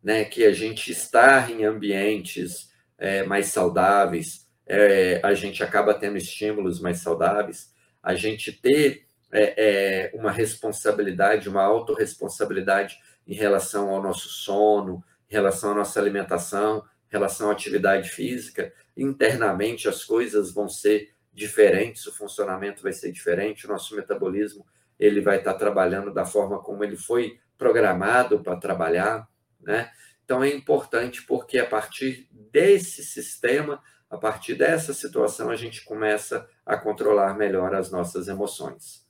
né, 0.00 0.24
que 0.24 0.44
a 0.44 0.52
gente 0.52 0.92
está 0.92 1.50
em 1.50 1.64
ambientes 1.64 2.70
é, 2.96 3.24
mais 3.24 3.46
saudáveis, 3.46 4.46
é, 4.64 5.20
a 5.24 5.34
gente 5.34 5.64
acaba 5.64 5.92
tendo 5.92 6.16
estímulos 6.16 6.80
mais 6.80 6.98
saudáveis, 6.98 7.74
a 8.00 8.14
gente 8.14 8.52
ter 8.52 9.06
é, 9.32 10.12
uma 10.14 10.30
responsabilidade, 10.30 11.48
uma 11.48 11.64
autorresponsabilidade 11.64 12.96
em 13.26 13.34
relação 13.34 13.90
ao 13.90 14.00
nosso 14.00 14.28
sono, 14.28 15.02
em 15.28 15.34
relação 15.34 15.72
à 15.72 15.74
nossa 15.74 15.98
alimentação, 15.98 16.84
em 17.08 17.12
relação 17.12 17.50
à 17.50 17.52
atividade 17.52 18.08
física. 18.08 18.72
Internamente 18.96 19.88
as 19.88 20.04
coisas 20.04 20.54
vão 20.54 20.68
ser 20.68 21.12
diferentes, 21.32 22.06
o 22.06 22.14
funcionamento 22.14 22.84
vai 22.84 22.92
ser 22.92 23.10
diferente, 23.10 23.66
o 23.66 23.68
nosso 23.68 23.96
metabolismo 23.96 24.64
ele 24.98 25.20
vai 25.20 25.38
estar 25.38 25.54
trabalhando 25.54 26.12
da 26.12 26.24
forma 26.24 26.60
como 26.60 26.84
ele 26.84 26.96
foi 26.96 27.38
programado 27.58 28.40
para 28.40 28.56
trabalhar, 28.56 29.28
né? 29.60 29.90
Então 30.24 30.42
é 30.42 30.48
importante 30.48 31.22
porque 31.22 31.58
a 31.58 31.66
partir 31.66 32.28
desse 32.32 33.04
sistema, 33.04 33.82
a 34.08 34.16
partir 34.16 34.54
dessa 34.54 34.94
situação, 34.94 35.50
a 35.50 35.56
gente 35.56 35.84
começa 35.84 36.48
a 36.64 36.76
controlar 36.76 37.36
melhor 37.36 37.74
as 37.74 37.90
nossas 37.90 38.28
emoções. 38.28 39.06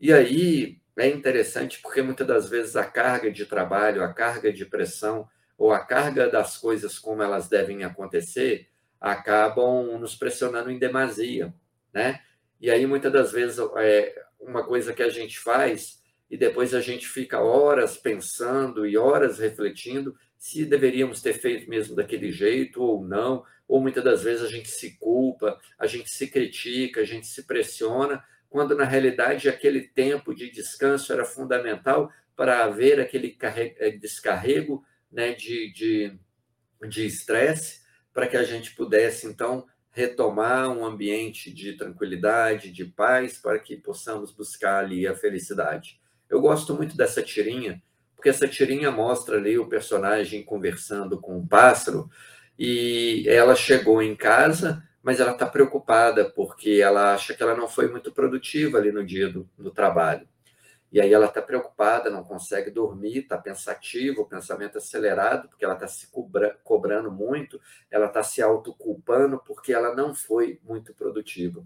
E 0.00 0.12
aí 0.12 0.80
é 0.96 1.08
interessante 1.08 1.80
porque 1.80 2.02
muitas 2.02 2.26
das 2.26 2.48
vezes 2.48 2.76
a 2.76 2.84
carga 2.84 3.30
de 3.30 3.46
trabalho, 3.46 4.02
a 4.02 4.12
carga 4.12 4.52
de 4.52 4.64
pressão, 4.64 5.28
ou 5.56 5.72
a 5.72 5.84
carga 5.84 6.28
das 6.28 6.56
coisas 6.56 6.98
como 6.98 7.22
elas 7.22 7.48
devem 7.48 7.84
acontecer, 7.84 8.68
acabam 8.98 9.98
nos 9.98 10.16
pressionando 10.16 10.70
em 10.70 10.78
demasia, 10.78 11.52
né? 11.92 12.20
E 12.58 12.70
aí, 12.70 12.86
muitas 12.86 13.12
das 13.12 13.32
vezes, 13.32 13.58
é 13.76 14.14
uma 14.40 14.64
coisa 14.64 14.92
que 14.92 15.02
a 15.02 15.08
gente 15.08 15.38
faz 15.38 16.00
e 16.30 16.36
depois 16.36 16.74
a 16.74 16.80
gente 16.80 17.06
fica 17.08 17.40
horas 17.40 17.96
pensando 17.96 18.86
e 18.86 18.96
horas 18.96 19.38
refletindo 19.38 20.16
se 20.38 20.64
deveríamos 20.64 21.20
ter 21.20 21.34
feito 21.34 21.68
mesmo 21.68 21.94
daquele 21.94 22.30
jeito 22.30 22.82
ou 22.82 23.04
não, 23.04 23.44
ou 23.68 23.80
muitas 23.80 24.02
das 24.02 24.22
vezes 24.22 24.42
a 24.42 24.48
gente 24.48 24.70
se 24.70 24.96
culpa, 24.98 25.60
a 25.78 25.86
gente 25.86 26.08
se 26.08 26.28
critica, 26.28 27.00
a 27.00 27.04
gente 27.04 27.26
se 27.26 27.42
pressiona, 27.42 28.24
quando 28.48 28.74
na 28.74 28.84
realidade 28.84 29.48
aquele 29.48 29.82
tempo 29.82 30.34
de 30.34 30.50
descanso 30.50 31.12
era 31.12 31.24
fundamental 31.24 32.10
para 32.34 32.64
haver 32.64 32.98
aquele 32.98 33.36
é, 33.42 33.90
descarrego 33.90 34.84
né, 35.12 35.34
de, 35.34 35.72
de, 35.72 36.18
de 36.88 37.06
estresse, 37.06 37.80
para 38.12 38.26
que 38.26 38.36
a 38.36 38.42
gente 38.42 38.74
pudesse, 38.74 39.26
então, 39.26 39.66
retomar 39.92 40.70
um 40.70 40.84
ambiente 40.84 41.52
de 41.52 41.72
tranquilidade, 41.74 42.70
de 42.70 42.84
paz, 42.84 43.38
para 43.38 43.58
que 43.58 43.76
possamos 43.76 44.32
buscar 44.32 44.84
ali 44.84 45.06
a 45.06 45.14
felicidade. 45.14 46.00
Eu 46.28 46.40
gosto 46.40 46.74
muito 46.74 46.96
dessa 46.96 47.22
tirinha, 47.22 47.82
porque 48.14 48.28
essa 48.28 48.46
tirinha 48.46 48.90
mostra 48.90 49.36
ali 49.36 49.58
o 49.58 49.68
personagem 49.68 50.44
conversando 50.44 51.20
com 51.20 51.36
um 51.36 51.46
pássaro, 51.46 52.08
e 52.58 53.24
ela 53.26 53.56
chegou 53.56 54.02
em 54.02 54.14
casa, 54.14 54.86
mas 55.02 55.18
ela 55.18 55.32
está 55.32 55.46
preocupada, 55.46 56.30
porque 56.30 56.80
ela 56.82 57.14
acha 57.14 57.34
que 57.34 57.42
ela 57.42 57.56
não 57.56 57.66
foi 57.66 57.88
muito 57.88 58.12
produtiva 58.12 58.78
ali 58.78 58.92
no 58.92 59.04
dia 59.04 59.28
do, 59.28 59.48
do 59.58 59.70
trabalho. 59.70 60.28
E 60.92 61.00
aí 61.00 61.12
ela 61.12 61.26
está 61.26 61.40
preocupada, 61.40 62.10
não 62.10 62.24
consegue 62.24 62.70
dormir, 62.70 63.18
está 63.18 63.38
pensativa, 63.38 64.20
o 64.20 64.26
pensamento 64.26 64.78
acelerado, 64.78 65.48
porque 65.48 65.64
ela 65.64 65.74
está 65.74 65.86
se 65.86 66.08
cobra, 66.08 66.58
cobrando 66.64 67.12
muito, 67.12 67.60
ela 67.90 68.06
está 68.06 68.22
se 68.22 68.42
autoculpando 68.42 69.38
porque 69.38 69.72
ela 69.72 69.94
não 69.94 70.14
foi 70.14 70.58
muito 70.64 70.92
produtiva. 70.92 71.64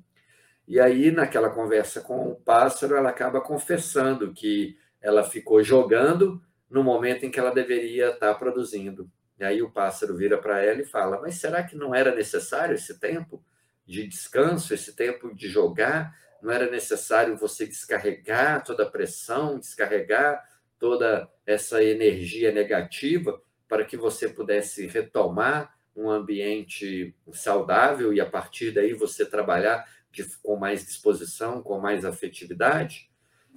E 0.68 0.80
aí, 0.80 1.10
naquela 1.10 1.50
conversa 1.50 2.00
com 2.00 2.30
o 2.30 2.36
pássaro, 2.36 2.96
ela 2.96 3.10
acaba 3.10 3.40
confessando 3.40 4.32
que 4.32 4.78
ela 5.00 5.22
ficou 5.22 5.62
jogando 5.62 6.42
no 6.68 6.82
momento 6.82 7.24
em 7.24 7.30
que 7.30 7.38
ela 7.38 7.52
deveria 7.52 8.10
estar 8.10 8.32
tá 8.32 8.34
produzindo. 8.34 9.10
E 9.38 9.44
aí 9.44 9.62
o 9.62 9.70
pássaro 9.70 10.16
vira 10.16 10.38
para 10.38 10.62
ela 10.62 10.80
e 10.80 10.86
fala: 10.86 11.20
Mas 11.20 11.36
será 11.36 11.62
que 11.62 11.76
não 11.76 11.94
era 11.94 12.14
necessário 12.14 12.74
esse 12.74 12.98
tempo 12.98 13.44
de 13.86 14.06
descanso, 14.06 14.72
esse 14.72 14.94
tempo 14.94 15.34
de 15.34 15.48
jogar? 15.48 16.16
Não 16.44 16.52
era 16.52 16.70
necessário 16.70 17.38
você 17.38 17.66
descarregar 17.66 18.62
toda 18.62 18.82
a 18.82 18.90
pressão, 18.90 19.58
descarregar 19.58 20.44
toda 20.78 21.26
essa 21.46 21.82
energia 21.82 22.52
negativa 22.52 23.40
para 23.66 23.82
que 23.82 23.96
você 23.96 24.28
pudesse 24.28 24.86
retomar 24.86 25.74
um 25.96 26.10
ambiente 26.10 27.14
saudável 27.32 28.12
e 28.12 28.20
a 28.20 28.26
partir 28.26 28.72
daí 28.72 28.92
você 28.92 29.24
trabalhar 29.24 29.88
de, 30.12 30.22
com 30.42 30.56
mais 30.56 30.84
disposição, 30.84 31.62
com 31.62 31.78
mais 31.78 32.04
afetividade. 32.04 33.10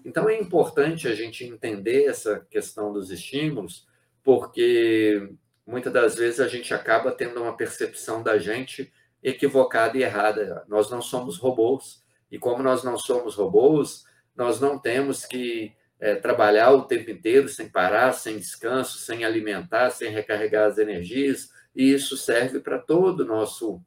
Então 0.05 0.29
é 0.29 0.39
importante 0.39 1.09
a 1.09 1.13
gente 1.13 1.43
entender 1.43 2.05
essa 2.05 2.39
questão 2.49 2.93
dos 2.93 3.11
estímulos, 3.11 3.85
porque 4.23 5.29
muitas 5.65 5.91
das 5.91 6.15
vezes 6.15 6.39
a 6.39 6.47
gente 6.47 6.73
acaba 6.73 7.11
tendo 7.11 7.41
uma 7.41 7.57
percepção 7.57 8.23
da 8.23 8.37
gente 8.37 8.93
equivocada 9.21 9.97
e 9.97 10.03
errada. 10.03 10.63
Nós 10.69 10.89
não 10.89 11.01
somos 11.01 11.37
robôs, 11.37 12.06
e 12.31 12.37
como 12.37 12.63
nós 12.63 12.83
não 12.83 12.97
somos 12.97 13.35
robôs, 13.35 14.05
nós 14.35 14.59
não 14.59 14.77
temos 14.77 15.25
que 15.25 15.73
é, 15.99 16.15
trabalhar 16.15 16.71
o 16.71 16.83
tempo 16.83 17.09
inteiro 17.09 17.49
sem 17.49 17.69
parar, 17.69 18.13
sem 18.13 18.37
descanso, 18.37 18.97
sem 18.99 19.25
alimentar, 19.25 19.89
sem 19.89 20.11
recarregar 20.11 20.67
as 20.67 20.77
energias, 20.77 21.49
e 21.75 21.91
isso 21.91 22.17
serve 22.17 22.59
para 22.59 22.77
todo 22.77 23.21
o 23.21 23.25
nosso 23.25 23.81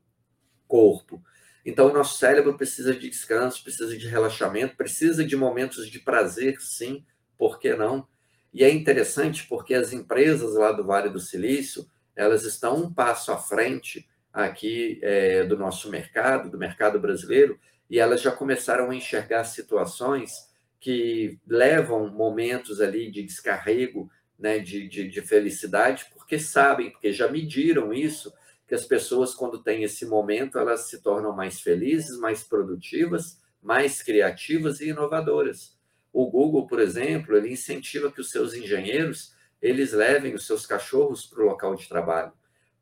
corpo. 0.66 1.22
Então, 1.64 1.88
o 1.88 1.92
nosso 1.92 2.18
cérebro 2.18 2.57
precisa 2.57 2.94
de 2.94 3.09
descanso, 3.09 3.62
precisa 3.62 3.96
de 3.96 4.09
relaxamento, 4.09 4.76
precisa 4.76 5.24
de 5.24 5.37
momentos 5.37 5.88
de 5.88 5.98
prazer, 5.98 6.61
sim, 6.61 7.05
por 7.37 7.59
que 7.59 7.74
não? 7.74 8.07
E 8.53 8.64
é 8.64 8.70
interessante 8.70 9.46
porque 9.46 9.74
as 9.74 9.92
empresas 9.92 10.55
lá 10.55 10.72
do 10.72 10.85
Vale 10.85 11.11
do 11.11 11.20
Silício, 11.20 11.87
elas 12.16 12.44
estão 12.44 12.76
um 12.76 12.92
passo 12.92 13.31
à 13.31 13.38
frente 13.38 14.09
aqui 14.33 14.98
é, 15.03 15.44
do 15.44 15.57
nosso 15.57 15.90
mercado, 15.90 16.50
do 16.50 16.59
mercado 16.59 16.98
brasileiro, 16.98 17.59
e 17.90 17.98
elas 17.98 18.22
já 18.22 18.31
começaram 18.31 18.90
a 18.90 18.94
enxergar 18.94 19.42
situações 19.42 20.48
que 20.79 21.38
levam 21.46 22.09
momentos 22.09 22.81
ali 22.81 23.11
de 23.11 23.22
descarrego, 23.24 24.09
né, 24.38 24.61
de, 24.61 24.88
de, 24.88 25.09
de 25.09 25.20
felicidade, 25.20 26.07
porque 26.14 26.38
sabem, 26.38 26.90
porque 26.90 27.12
já 27.12 27.29
mediram 27.29 27.92
isso, 27.92 28.33
que 28.66 28.74
as 28.74 28.87
pessoas, 28.87 29.35
quando 29.35 29.62
têm 29.62 29.83
esse 29.83 30.07
momento, 30.07 30.57
elas 30.57 30.88
se 30.88 31.03
tornam 31.03 31.35
mais 31.35 31.61
felizes, 31.61 32.16
mais 32.18 32.44
produtivas, 32.44 33.40
mais 33.61 34.00
criativas 34.00 34.81
e 34.81 34.90
inovadoras. 34.90 35.76
O 36.12 36.31
Google, 36.31 36.68
por 36.68 36.79
exemplo, 36.79 37.37
ele 37.37 37.53
incentiva 37.53 38.11
que 38.12 38.20
os 38.20 38.31
seus 38.31 38.55
engenheiros 38.55 39.35
eles 39.61 39.92
levem 39.92 40.35
os 40.35 40.46
seus 40.46 40.64
cachorros 40.64 41.26
para 41.26 41.42
o 41.42 41.46
local 41.46 41.74
de 41.74 41.88
trabalho 41.88 42.33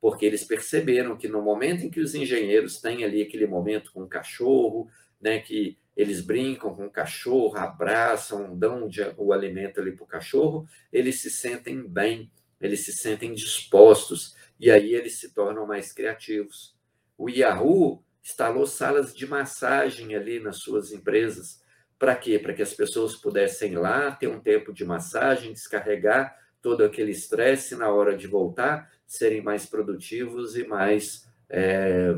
porque 0.00 0.24
eles 0.24 0.44
perceberam 0.44 1.16
que 1.16 1.28
no 1.28 1.42
momento 1.42 1.84
em 1.84 1.90
que 1.90 2.00
os 2.00 2.14
engenheiros 2.14 2.80
têm 2.80 3.04
ali 3.04 3.22
aquele 3.22 3.46
momento 3.46 3.92
com 3.92 4.02
o 4.02 4.08
cachorro, 4.08 4.88
né, 5.20 5.40
que 5.40 5.76
eles 5.96 6.20
brincam 6.20 6.74
com 6.74 6.86
o 6.86 6.90
cachorro, 6.90 7.56
abraçam, 7.56 8.56
dão 8.56 8.88
o 9.16 9.32
alimento 9.32 9.80
ali 9.80 9.92
para 9.92 10.04
o 10.04 10.08
cachorro, 10.08 10.66
eles 10.92 11.20
se 11.20 11.28
sentem 11.28 11.82
bem, 11.82 12.30
eles 12.60 12.84
se 12.84 12.92
sentem 12.92 13.34
dispostos, 13.34 14.36
e 14.60 14.70
aí 14.70 14.94
eles 14.94 15.18
se 15.18 15.32
tornam 15.32 15.66
mais 15.66 15.92
criativos. 15.92 16.76
O 17.16 17.28
Yahoo 17.28 18.02
instalou 18.22 18.66
salas 18.66 19.14
de 19.14 19.26
massagem 19.26 20.14
ali 20.14 20.38
nas 20.38 20.58
suas 20.58 20.92
empresas. 20.92 21.62
Para 21.98 22.14
quê? 22.14 22.38
Para 22.38 22.52
que 22.52 22.62
as 22.62 22.74
pessoas 22.74 23.16
pudessem 23.16 23.72
ir 23.72 23.78
lá, 23.78 24.12
ter 24.12 24.28
um 24.28 24.40
tempo 24.40 24.72
de 24.72 24.84
massagem, 24.84 25.52
descarregar 25.52 26.36
todo 26.60 26.84
aquele 26.84 27.12
estresse 27.12 27.74
na 27.76 27.90
hora 27.90 28.16
de 28.16 28.26
voltar, 28.26 28.90
serem 29.08 29.40
mais 29.42 29.64
produtivos 29.64 30.54
e 30.54 30.66
mais 30.66 31.26
é, 31.48 32.14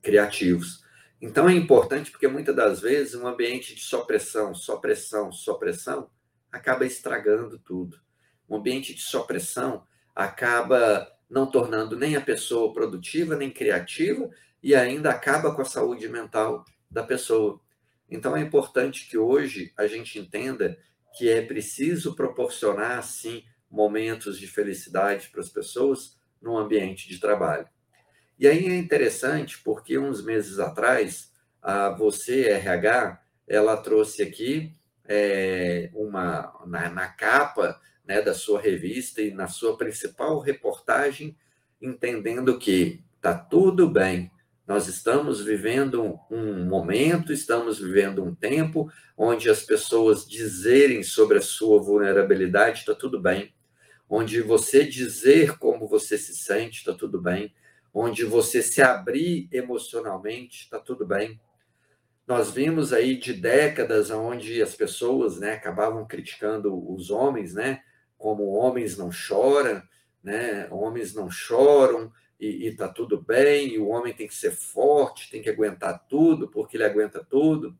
criativos. 0.00 0.84
Então 1.20 1.48
é 1.48 1.52
importante 1.52 2.12
porque 2.12 2.28
muitas 2.28 2.54
das 2.54 2.80
vezes 2.80 3.16
um 3.16 3.26
ambiente 3.26 3.74
de 3.74 3.80
só 3.80 4.02
pressão, 4.02 4.54
só 4.54 4.76
pressão, 4.76 5.32
só 5.32 5.54
pressão 5.54 6.08
acaba 6.52 6.86
estragando 6.86 7.58
tudo. 7.58 7.98
Um 8.48 8.56
ambiente 8.56 8.94
de 8.94 9.02
só 9.02 9.24
pressão 9.24 9.84
acaba 10.14 11.12
não 11.28 11.50
tornando 11.50 11.96
nem 11.96 12.14
a 12.14 12.20
pessoa 12.20 12.72
produtiva, 12.72 13.36
nem 13.36 13.50
criativa 13.50 14.30
e 14.62 14.76
ainda 14.76 15.10
acaba 15.10 15.52
com 15.52 15.62
a 15.62 15.66
saúde 15.66 16.08
mental 16.08 16.64
da 16.88 17.02
pessoa. 17.02 17.60
Então 18.08 18.36
é 18.36 18.40
importante 18.40 19.08
que 19.08 19.18
hoje 19.18 19.72
a 19.76 19.88
gente 19.88 20.16
entenda 20.16 20.78
que 21.16 21.28
é 21.28 21.42
preciso 21.42 22.14
proporcionar, 22.14 23.02
sim, 23.02 23.44
momentos 23.70 24.38
de 24.38 24.46
felicidade 24.46 25.28
para 25.28 25.40
as 25.40 25.48
pessoas 25.48 26.16
no 26.40 26.56
ambiente 26.56 27.08
de 27.08 27.18
trabalho. 27.18 27.66
E 28.38 28.46
aí 28.46 28.66
é 28.66 28.76
interessante 28.76 29.58
porque 29.62 29.98
uns 29.98 30.22
meses 30.22 30.58
atrás, 30.58 31.32
a 31.60 31.90
Você 31.90 32.48
RH, 32.48 33.20
ela 33.46 33.76
trouxe 33.76 34.22
aqui 34.22 34.72
é, 35.04 35.90
uma 35.92 36.52
na, 36.66 36.88
na 36.88 37.08
capa 37.08 37.80
né, 38.06 38.22
da 38.22 38.34
sua 38.34 38.60
revista 38.60 39.20
e 39.20 39.32
na 39.32 39.48
sua 39.48 39.76
principal 39.76 40.38
reportagem, 40.38 41.36
entendendo 41.80 42.58
que 42.58 43.02
está 43.16 43.34
tudo 43.34 43.88
bem, 43.88 44.30
nós 44.66 44.86
estamos 44.86 45.42
vivendo 45.42 46.20
um 46.30 46.64
momento, 46.66 47.32
estamos 47.32 47.78
vivendo 47.78 48.22
um 48.22 48.34
tempo 48.34 48.90
onde 49.16 49.48
as 49.48 49.62
pessoas 49.62 50.28
dizerem 50.28 51.02
sobre 51.02 51.38
a 51.38 51.42
sua 51.42 51.80
vulnerabilidade 51.82 52.80
está 52.80 52.94
tudo 52.94 53.18
bem, 53.18 53.52
onde 54.08 54.40
você 54.40 54.84
dizer 54.84 55.58
como 55.58 55.86
você 55.86 56.16
se 56.16 56.34
sente 56.34 56.78
está 56.78 56.94
tudo 56.94 57.20
bem, 57.20 57.52
onde 57.92 58.24
você 58.24 58.62
se 58.62 58.80
abrir 58.80 59.48
emocionalmente 59.52 60.64
está 60.64 60.78
tudo 60.78 61.06
bem. 61.06 61.40
Nós 62.26 62.50
vimos 62.50 62.92
aí 62.92 63.16
de 63.16 63.32
décadas 63.32 64.10
onde 64.10 64.62
as 64.62 64.74
pessoas, 64.74 65.38
né, 65.38 65.54
acabavam 65.54 66.06
criticando 66.06 66.92
os 66.92 67.10
homens, 67.10 67.54
né, 67.54 67.82
como 68.16 68.52
homens 68.52 68.96
não 68.96 69.10
choram, 69.10 69.82
né, 70.22 70.68
homens 70.70 71.14
não 71.14 71.30
choram, 71.30 72.12
e 72.38 72.66
está 72.66 72.88
tudo 72.88 73.20
bem, 73.20 73.74
e 73.74 73.78
o 73.78 73.88
homem 73.88 74.14
tem 74.14 74.28
que 74.28 74.34
ser 74.34 74.52
forte, 74.52 75.30
tem 75.30 75.42
que 75.42 75.50
aguentar 75.50 76.06
tudo, 76.08 76.48
porque 76.48 76.76
ele 76.76 76.84
aguenta 76.84 77.24
tudo. 77.24 77.76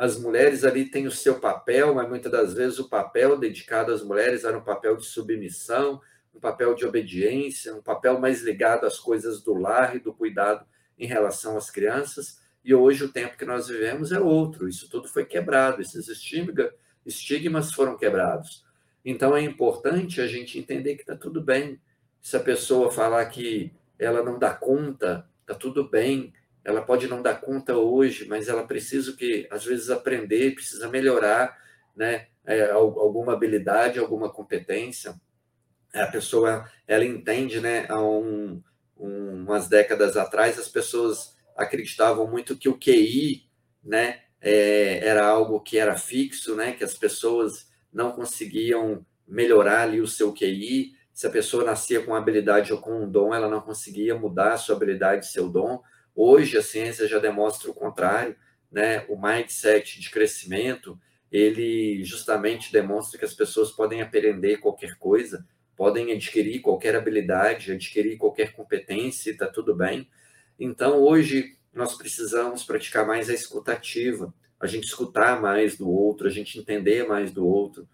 As 0.00 0.18
mulheres 0.18 0.64
ali 0.64 0.86
têm 0.86 1.06
o 1.06 1.10
seu 1.10 1.38
papel, 1.38 1.94
mas 1.94 2.08
muitas 2.08 2.32
das 2.32 2.54
vezes 2.54 2.78
o 2.78 2.88
papel 2.88 3.38
dedicado 3.38 3.92
às 3.92 4.02
mulheres 4.02 4.44
era 4.44 4.56
um 4.56 4.64
papel 4.64 4.96
de 4.96 5.04
submissão, 5.04 6.00
um 6.34 6.40
papel 6.40 6.74
de 6.74 6.86
obediência, 6.86 7.74
um 7.74 7.82
papel 7.82 8.18
mais 8.18 8.40
ligado 8.40 8.86
às 8.86 8.98
coisas 8.98 9.42
do 9.42 9.52
lar 9.52 9.94
e 9.94 9.98
do 9.98 10.14
cuidado 10.14 10.64
em 10.98 11.06
relação 11.06 11.54
às 11.54 11.70
crianças. 11.70 12.40
E 12.64 12.74
hoje 12.74 13.04
o 13.04 13.12
tempo 13.12 13.36
que 13.36 13.44
nós 13.44 13.68
vivemos 13.68 14.10
é 14.10 14.18
outro, 14.18 14.66
isso 14.66 14.88
tudo 14.88 15.06
foi 15.06 15.26
quebrado, 15.26 15.82
esses 15.82 16.08
estigmas 17.04 17.70
foram 17.74 17.98
quebrados. 17.98 18.64
Então 19.04 19.36
é 19.36 19.42
importante 19.42 20.22
a 20.22 20.26
gente 20.26 20.58
entender 20.58 20.94
que 20.94 21.02
está 21.02 21.14
tudo 21.14 21.42
bem. 21.42 21.78
Se 22.22 22.38
a 22.38 22.40
pessoa 22.40 22.90
falar 22.90 23.26
que 23.26 23.70
ela 23.98 24.22
não 24.22 24.38
dá 24.38 24.54
conta, 24.54 25.28
tá 25.44 25.54
tudo 25.54 25.86
bem. 25.86 26.32
Ela 26.64 26.82
pode 26.82 27.06
não 27.06 27.22
dar 27.22 27.40
conta 27.40 27.76
hoje, 27.76 28.26
mas 28.28 28.48
ela 28.48 28.66
precisa 28.66 29.16
que 29.16 29.46
às 29.50 29.64
vezes 29.64 29.90
aprender, 29.90 30.54
precisa 30.54 30.88
melhorar, 30.88 31.56
né? 31.96 32.26
É, 32.44 32.70
alguma 32.70 33.32
habilidade, 33.32 33.98
alguma 33.98 34.30
competência. 34.30 35.14
A 35.94 36.06
pessoa 36.06 36.68
ela 36.86 37.04
entende, 37.04 37.60
né? 37.60 37.86
Há 37.88 38.02
um, 38.02 38.62
um, 38.96 39.42
umas 39.42 39.68
décadas 39.68 40.16
atrás 40.16 40.58
as 40.58 40.68
pessoas 40.68 41.36
acreditavam 41.56 42.26
muito 42.30 42.56
que 42.56 42.68
o 42.68 42.78
QI, 42.78 43.48
né? 43.82 44.20
É, 44.40 45.06
era 45.06 45.26
algo 45.26 45.60
que 45.60 45.78
era 45.78 45.96
fixo, 45.96 46.56
né? 46.56 46.72
Que 46.72 46.84
as 46.84 46.94
pessoas 46.94 47.68
não 47.92 48.12
conseguiam 48.12 49.04
melhorar 49.26 49.82
ali 49.82 50.00
o 50.00 50.08
seu 50.08 50.32
QI 50.32 50.98
se 51.20 51.26
a 51.26 51.30
pessoa 51.30 51.62
nascia 51.62 52.02
com 52.02 52.14
habilidade 52.14 52.72
ou 52.72 52.80
com 52.80 53.02
um 53.02 53.06
dom, 53.06 53.34
ela 53.34 53.46
não 53.46 53.60
conseguia 53.60 54.14
mudar 54.14 54.54
a 54.54 54.56
sua 54.56 54.74
habilidade, 54.74 55.26
seu 55.26 55.50
dom. 55.50 55.82
Hoje 56.14 56.58
a 56.58 56.62
ciência 56.62 57.06
já 57.06 57.18
demonstra 57.18 57.70
o 57.70 57.74
contrário, 57.74 58.36
né? 58.70 59.04
O 59.08 59.20
mindset 59.20 60.00
de 60.00 60.10
crescimento, 60.10 60.98
ele 61.30 62.04
justamente 62.04 62.72
demonstra 62.72 63.18
que 63.18 63.24
as 63.24 63.34
pessoas 63.34 63.70
podem 63.70 64.02
aprender 64.02 64.58
qualquer 64.58 64.96
coisa, 64.96 65.46
podem 65.76 66.12
adquirir 66.12 66.60
qualquer 66.60 66.94
habilidade, 66.94 67.72
adquirir 67.72 68.16
qualquer 68.18 68.52
competência, 68.52 69.30
está 69.30 69.46
tudo 69.46 69.74
bem. 69.74 70.08
Então, 70.58 71.00
hoje, 71.00 71.56
nós 71.72 71.96
precisamos 71.96 72.64
praticar 72.64 73.06
mais 73.06 73.30
a 73.30 73.34
escutativa, 73.34 74.34
a 74.58 74.66
gente 74.66 74.84
escutar 74.84 75.40
mais 75.40 75.76
do 75.76 75.88
outro, 75.88 76.26
a 76.26 76.30
gente 76.30 76.58
entender 76.58 77.06
mais 77.06 77.32
do 77.32 77.46
outro, 77.46 77.88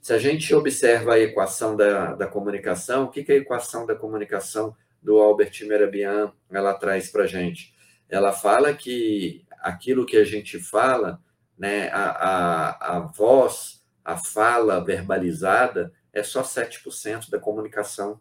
se 0.00 0.12
a 0.12 0.18
gente 0.18 0.54
observa 0.54 1.14
a 1.14 1.18
equação 1.18 1.76
da, 1.76 2.14
da 2.14 2.26
comunicação, 2.26 3.04
o 3.04 3.08
que, 3.08 3.22
que 3.22 3.32
a 3.32 3.36
equação 3.36 3.86
da 3.86 3.94
comunicação 3.94 4.74
do 5.02 5.18
Albert 5.18 5.52
Merabian 5.66 6.32
ela 6.50 6.74
traz 6.74 7.10
para 7.10 7.26
gente? 7.26 7.74
Ela 8.08 8.32
fala 8.32 8.74
que 8.74 9.44
aquilo 9.60 10.06
que 10.06 10.16
a 10.16 10.24
gente 10.24 10.58
fala, 10.58 11.20
né, 11.56 11.88
a, 11.90 12.10
a, 12.10 12.96
a 12.96 13.00
voz, 13.00 13.84
a 14.04 14.16
fala 14.16 14.84
verbalizada, 14.84 15.92
é 16.12 16.22
só 16.22 16.42
7% 16.42 17.30
da 17.30 17.38
comunicação. 17.38 18.20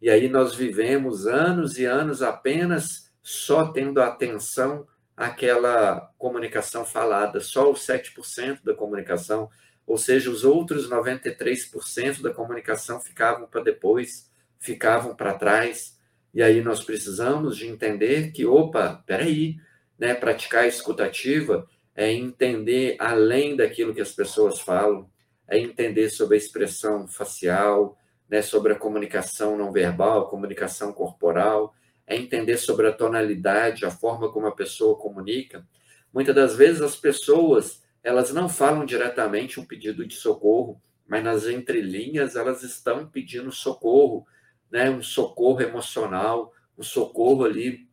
E 0.00 0.10
aí 0.10 0.28
nós 0.28 0.54
vivemos 0.54 1.26
anos 1.26 1.78
e 1.78 1.84
anos 1.84 2.22
apenas 2.22 3.12
só 3.22 3.70
tendo 3.70 4.00
atenção 4.00 4.86
àquela 5.16 6.12
comunicação 6.18 6.84
falada, 6.84 7.40
só 7.40 7.70
os 7.70 7.86
7% 7.86 8.64
da 8.64 8.74
comunicação 8.74 9.48
ou 9.86 9.98
seja, 9.98 10.30
os 10.30 10.44
outros 10.44 10.88
93% 10.88 12.22
da 12.22 12.32
comunicação 12.32 13.00
ficavam 13.00 13.46
para 13.46 13.62
depois, 13.62 14.30
ficavam 14.58 15.14
para 15.14 15.34
trás. 15.34 15.91
E 16.34 16.42
aí 16.42 16.62
nós 16.62 16.82
precisamos 16.82 17.56
de 17.56 17.66
entender 17.66 18.32
que, 18.32 18.46
opa, 18.46 19.02
peraí, 19.06 19.56
né? 19.98 20.14
praticar 20.14 20.64
a 20.64 20.68
escutativa 20.68 21.68
é 21.94 22.10
entender 22.10 22.96
além 22.98 23.54
daquilo 23.54 23.94
que 23.94 24.00
as 24.00 24.12
pessoas 24.12 24.60
falam, 24.60 25.10
é 25.46 25.58
entender 25.58 26.08
sobre 26.08 26.36
a 26.36 26.38
expressão 26.38 27.06
facial, 27.06 27.98
né? 28.28 28.40
sobre 28.40 28.72
a 28.72 28.78
comunicação 28.78 29.58
não 29.58 29.70
verbal, 29.70 30.30
comunicação 30.30 30.92
corporal, 30.92 31.74
é 32.06 32.16
entender 32.16 32.56
sobre 32.56 32.88
a 32.88 32.92
tonalidade, 32.92 33.84
a 33.84 33.90
forma 33.90 34.32
como 34.32 34.46
a 34.46 34.56
pessoa 34.56 34.96
comunica. 34.96 35.66
Muitas 36.12 36.34
das 36.34 36.56
vezes 36.56 36.80
as 36.80 36.96
pessoas 36.96 37.82
elas 38.02 38.32
não 38.32 38.48
falam 38.48 38.84
diretamente 38.84 39.60
um 39.60 39.64
pedido 39.64 40.04
de 40.06 40.14
socorro, 40.14 40.80
mas 41.06 41.22
nas 41.22 41.46
entrelinhas 41.46 42.34
elas 42.34 42.62
estão 42.62 43.06
pedindo 43.06 43.52
socorro, 43.52 44.26
né? 44.72 44.90
um 44.90 45.02
socorro 45.02 45.60
emocional, 45.60 46.52
um 46.76 46.82
socorro 46.82 47.44
ali 47.44 47.86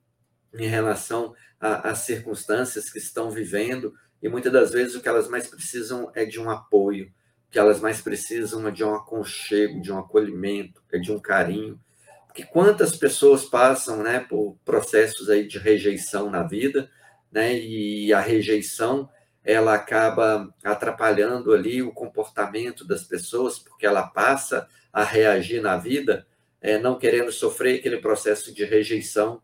em 0.54 0.66
relação 0.66 1.36
às 1.60 2.00
circunstâncias 2.00 2.90
que 2.90 2.98
estão 2.98 3.30
vivendo, 3.30 3.94
e 4.24 4.30
muitas 4.30 4.52
das 4.52 4.72
vezes 4.72 4.96
o 4.96 5.02
que 5.02 5.10
elas 5.10 5.28
mais 5.28 5.48
precisam 5.48 6.10
é 6.16 6.26
de 6.26 6.40
um 6.40 6.50
apoio, 6.50 7.12
o 7.48 7.52
que 7.52 7.60
elas 7.60 7.82
mais 7.82 8.02
precisam 8.02 8.68
é 8.68 8.72
de 8.72 8.84
um 8.84 8.96
aconchego, 8.96 9.82
de 9.82 9.92
um 9.92 10.00
acolhimento, 10.00 10.82
é 10.92 10.98
de 10.98 11.12
um 11.12 11.20
carinho. 11.20 11.80
Porque 12.28 12.44
quantas 12.44 12.96
pessoas 12.96 13.44
passam 13.44 14.02
né, 14.04 14.20
por 14.20 14.56
processos 14.64 15.30
aí 15.30 15.48
de 15.48 15.58
rejeição 15.58 16.30
na 16.30 16.44
vida, 16.44 16.90
né, 17.32 17.58
e 17.58 18.14
a 18.14 18.20
rejeição 18.20 19.10
ela 19.44 19.74
acaba 19.74 20.54
atrapalhando 20.64 21.54
ali 21.54 21.82
o 21.82 21.92
comportamento 21.92 22.86
das 22.86 23.04
pessoas, 23.04 23.58
porque 23.58 23.86
ela 23.86 24.04
passa 24.04 24.68
a 24.92 25.04
reagir 25.04 25.62
na 25.62 25.78
vida, 25.78 26.28
é, 26.62 26.78
não 26.78 26.98
querendo 26.98 27.32
sofrer 27.32 27.80
aquele 27.80 27.98
processo 27.98 28.54
de 28.54 28.64
rejeição. 28.66 29.42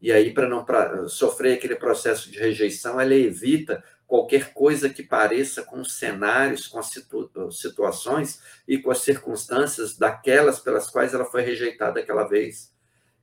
E 0.00 0.12
aí, 0.12 0.32
para 0.32 0.48
não 0.48 0.64
pra, 0.64 1.08
sofrer 1.08 1.54
aquele 1.54 1.74
processo 1.74 2.30
de 2.30 2.38
rejeição, 2.38 3.00
ela 3.00 3.14
evita 3.14 3.82
qualquer 4.06 4.52
coisa 4.52 4.88
que 4.88 5.02
pareça 5.02 5.62
com 5.62 5.80
os 5.80 5.98
cenários, 5.98 6.66
com 6.66 6.78
as 6.78 6.86
situ 6.86 7.30
situações 7.50 8.40
e 8.66 8.78
com 8.78 8.90
as 8.90 8.98
circunstâncias 8.98 9.96
daquelas 9.96 10.60
pelas 10.60 10.88
quais 10.88 11.14
ela 11.14 11.24
foi 11.24 11.42
rejeitada 11.42 12.00
aquela 12.00 12.24
vez. 12.24 12.72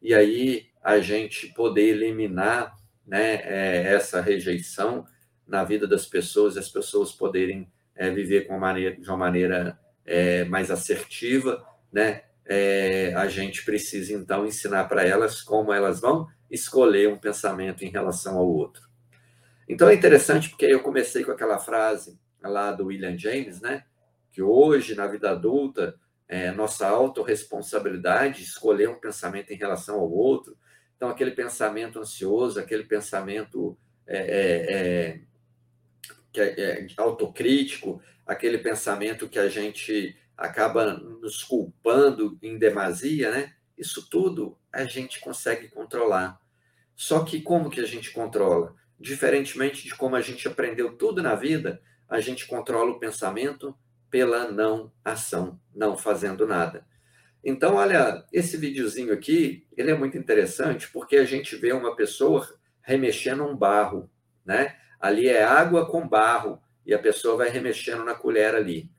E 0.02 0.14
aí, 0.14 0.68
a 0.84 1.00
gente 1.00 1.48
poder 1.54 1.90
eliminar 1.90 2.76
né, 3.08 3.36
é, 3.44 3.94
essa 3.94 4.22
rejeição 4.22 5.06
na 5.48 5.64
vida 5.64 5.88
das 5.88 6.06
pessoas 6.06 6.58
as 6.58 6.70
pessoas 6.70 7.12
poderem 7.12 7.72
é, 7.96 8.10
viver 8.10 8.42
com 8.42 8.54
uma 8.54 8.60
maneira, 8.60 8.96
de 8.96 9.08
uma 9.08 9.18
maneira 9.18 9.80
é, 10.06 10.44
mais 10.46 10.70
assertiva, 10.70 11.66
né? 11.92 12.25
É, 12.46 13.14
a 13.16 13.28
gente 13.28 13.66
precisa 13.66 14.14
então 14.14 14.46
ensinar 14.46 14.86
para 14.86 15.04
elas 15.04 15.42
como 15.42 15.74
elas 15.74 16.00
vão 16.00 16.28
escolher 16.50 17.10
um 17.10 17.18
pensamento 17.18 17.84
em 17.84 17.90
relação 17.90 18.38
ao 18.38 18.48
outro. 18.48 18.88
Então 19.68 19.90
é 19.90 19.96
interessante 19.96 20.50
porque 20.50 20.66
eu 20.66 20.82
comecei 20.82 21.24
com 21.24 21.32
aquela 21.32 21.58
frase 21.58 22.20
lá 22.42 22.72
do 22.72 22.86
William 22.86 23.18
James, 23.18 23.62
né? 23.62 23.84
Que 24.32 24.42
hoje, 24.42 24.96
na 24.96 25.08
vida 25.08 25.32
adulta, 25.32 25.96
é 26.28 26.52
nossa 26.52 26.88
autorresponsabilidade 26.88 28.44
escolher 28.44 28.90
um 28.90 29.00
pensamento 29.00 29.52
em 29.52 29.56
relação 29.56 30.00
ao 30.00 30.12
outro. 30.12 30.58
Então, 30.96 31.10
aquele 31.10 31.32
pensamento 31.32 32.00
ansioso, 32.00 32.60
aquele 32.60 32.84
pensamento 32.84 33.78
é, 34.08 34.18
é, 34.18 35.20
é, 36.38 36.42
é, 36.42 36.82
é 36.82 36.88
autocrítico, 36.98 38.02
aquele 38.26 38.58
pensamento 38.58 39.30
que 39.30 39.40
a 39.40 39.48
gente 39.48 40.16
acaba 40.38 40.94
nos 40.94 41.44
culpando 41.44 42.38
em 42.42 42.58
demasia, 42.58 43.32
né? 43.32 43.54
Isso 43.78 44.10
tudo 44.10 44.58
a 44.72 44.86
gente 44.86 45.20
consegue 45.20 45.68
controlar. 45.68 46.40
Só 46.96 47.24
que 47.24 47.42
como 47.42 47.70
que 47.70 47.82
a 47.82 47.86
gente 47.86 48.12
controla? 48.12 48.76
Diferentemente 49.00 49.84
de 49.84 49.96
como 49.96 50.16
a 50.16 50.22
gente 50.22 50.48
aprendeu 50.48 50.94
tudo 50.98 51.22
na 51.22 51.36
vida, 51.36 51.82
a 52.08 52.20
gente 52.22 52.48
controla 52.48 52.92
o 52.92 53.00
pensamento 53.00 53.78
pela 54.10 54.50
não 54.50 54.92
ação, 55.04 55.60
não 55.74 55.98
fazendo 55.98 56.48
nada. 56.48 56.86
Então, 57.44 57.76
olha, 57.76 58.26
esse 58.32 58.58
videozinho 58.58 59.14
aqui, 59.14 59.68
ele 59.78 59.92
é 59.92 59.98
muito 59.98 60.18
interessante 60.18 60.90
porque 60.92 61.18
a 61.18 61.26
gente 61.26 61.56
vê 61.56 61.74
uma 61.74 61.96
pessoa 61.96 62.48
remexendo 62.82 63.44
um 63.44 63.56
barro, 63.56 64.10
né? 64.46 64.76
Ali 65.00 65.28
é 65.28 65.44
água 65.44 65.86
com 65.86 66.08
barro 66.08 66.60
e 66.86 66.94
a 66.94 67.00
pessoa 67.00 67.38
vai 67.38 67.50
remexendo 67.50 68.04
na 68.04 68.16
colher 68.16 68.56
ali. 68.56 68.90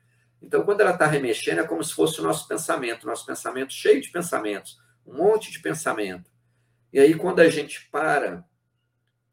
Então, 0.40 0.64
quando 0.64 0.80
ela 0.80 0.92
está 0.92 1.06
remexendo, 1.06 1.60
é 1.60 1.66
como 1.66 1.82
se 1.82 1.94
fosse 1.94 2.20
o 2.20 2.22
nosso 2.22 2.46
pensamento, 2.46 3.06
nosso 3.06 3.26
pensamento 3.26 3.72
cheio 3.72 4.00
de 4.00 4.10
pensamentos, 4.10 4.78
um 5.06 5.16
monte 5.16 5.50
de 5.50 5.60
pensamento. 5.60 6.30
E 6.92 7.00
aí, 7.00 7.14
quando 7.14 7.40
a 7.40 7.48
gente 7.48 7.88
para 7.90 8.44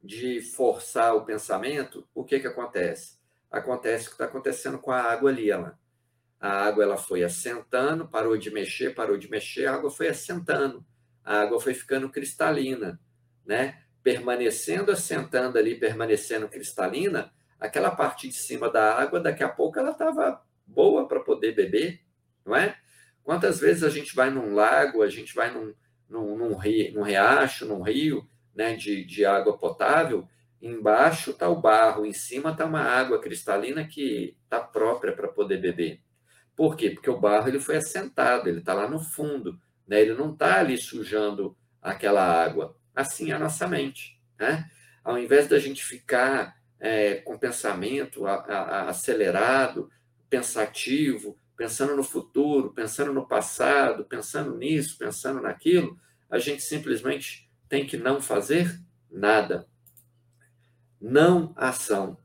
de 0.03 0.41
forçar 0.41 1.15
o 1.15 1.23
pensamento, 1.23 2.07
o 2.13 2.23
que, 2.23 2.39
que 2.39 2.47
acontece? 2.47 3.17
Acontece 3.49 4.05
o 4.05 4.07
que 4.07 4.13
está 4.15 4.25
acontecendo 4.25 4.77
com 4.77 4.91
a 4.91 5.01
água 5.01 5.29
ali. 5.29 5.49
Ela. 5.49 5.79
A 6.39 6.65
água 6.65 6.83
ela 6.83 6.97
foi 6.97 7.23
assentando, 7.23 8.07
parou 8.07 8.35
de 8.35 8.51
mexer, 8.51 8.93
parou 8.93 9.17
de 9.17 9.29
mexer, 9.29 9.65
a 9.65 9.75
água 9.75 9.89
foi 9.89 10.09
assentando, 10.09 10.85
a 11.23 11.39
água 11.39 11.59
foi 11.59 11.73
ficando 11.73 12.09
cristalina, 12.09 12.99
né? 13.45 13.81
Permanecendo 14.03 14.91
assentando 14.91 15.57
ali, 15.57 15.75
permanecendo 15.75 16.49
cristalina, 16.49 17.31
aquela 17.57 17.91
parte 17.91 18.27
de 18.27 18.33
cima 18.33 18.69
da 18.69 18.93
água, 18.93 19.21
daqui 19.21 19.41
a 19.41 19.47
pouco 19.47 19.79
ela 19.79 19.91
estava 19.91 20.43
boa 20.65 21.07
para 21.07 21.19
poder 21.19 21.53
beber, 21.53 22.01
não 22.45 22.55
é? 22.55 22.77
Quantas 23.23 23.59
vezes 23.59 23.83
a 23.83 23.89
gente 23.89 24.15
vai 24.15 24.29
num 24.29 24.53
lago, 24.53 25.01
a 25.01 25.09
gente 25.09 25.33
vai 25.33 25.51
num, 25.51 25.73
num, 26.09 26.37
num, 26.37 26.55
rio, 26.55 26.93
num 26.93 27.03
riacho, 27.03 27.65
num 27.65 27.81
rio 27.81 28.27
né, 28.53 28.75
de, 28.75 29.05
de 29.05 29.25
água 29.25 29.57
potável, 29.57 30.27
embaixo 30.61 31.31
está 31.31 31.49
o 31.49 31.59
barro, 31.59 32.05
em 32.05 32.13
cima 32.13 32.51
está 32.51 32.65
uma 32.65 32.81
água 32.81 33.19
cristalina 33.19 33.85
que 33.85 34.37
está 34.43 34.59
própria 34.59 35.13
para 35.13 35.27
poder 35.27 35.57
beber. 35.57 36.01
Por 36.55 36.75
quê? 36.75 36.91
Porque 36.91 37.09
o 37.09 37.19
barro 37.19 37.47
ele 37.47 37.59
foi 37.59 37.77
assentado, 37.77 38.47
ele 38.47 38.59
está 38.59 38.73
lá 38.73 38.87
no 38.87 38.99
fundo, 38.99 39.59
né? 39.87 40.01
ele 40.01 40.13
não 40.13 40.31
está 40.31 40.59
ali 40.59 40.77
sujando 40.77 41.57
aquela 41.81 42.23
água. 42.23 42.77
Assim 42.95 43.31
é 43.31 43.35
a 43.35 43.39
nossa 43.39 43.67
mente. 43.67 44.21
Né? 44.39 44.69
Ao 45.03 45.17
invés 45.17 45.47
da 45.47 45.57
gente 45.59 45.83
ficar 45.83 46.55
é, 46.79 47.15
com 47.15 47.37
pensamento 47.37 48.25
a, 48.25 48.35
a, 48.35 48.89
acelerado, 48.89 49.89
pensativo, 50.33 51.37
pensando 51.55 51.95
no 51.95 52.03
futuro, 52.03 52.73
pensando 52.73 53.13
no 53.13 53.27
passado, 53.27 54.03
pensando 54.03 54.57
nisso, 54.57 54.97
pensando 54.97 55.39
naquilo, 55.39 55.95
a 56.27 56.39
gente 56.39 56.63
simplesmente 56.63 57.47
tem 57.69 57.85
que 57.85 57.97
não 57.97 58.19
fazer 58.19 58.81
nada. 59.11 59.67
Não 60.99 61.53
ação. 61.55 62.17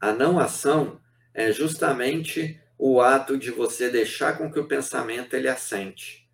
A 0.00 0.12
não 0.12 0.38
ação 0.38 1.00
é 1.34 1.50
justamente 1.50 2.60
o 2.78 3.00
ato 3.00 3.36
de 3.36 3.50
você 3.50 3.90
deixar 3.90 4.38
com 4.38 4.48
que 4.48 4.60
o 4.60 4.68
pensamento 4.68 5.34
ele 5.34 5.48
assente. 5.48 6.30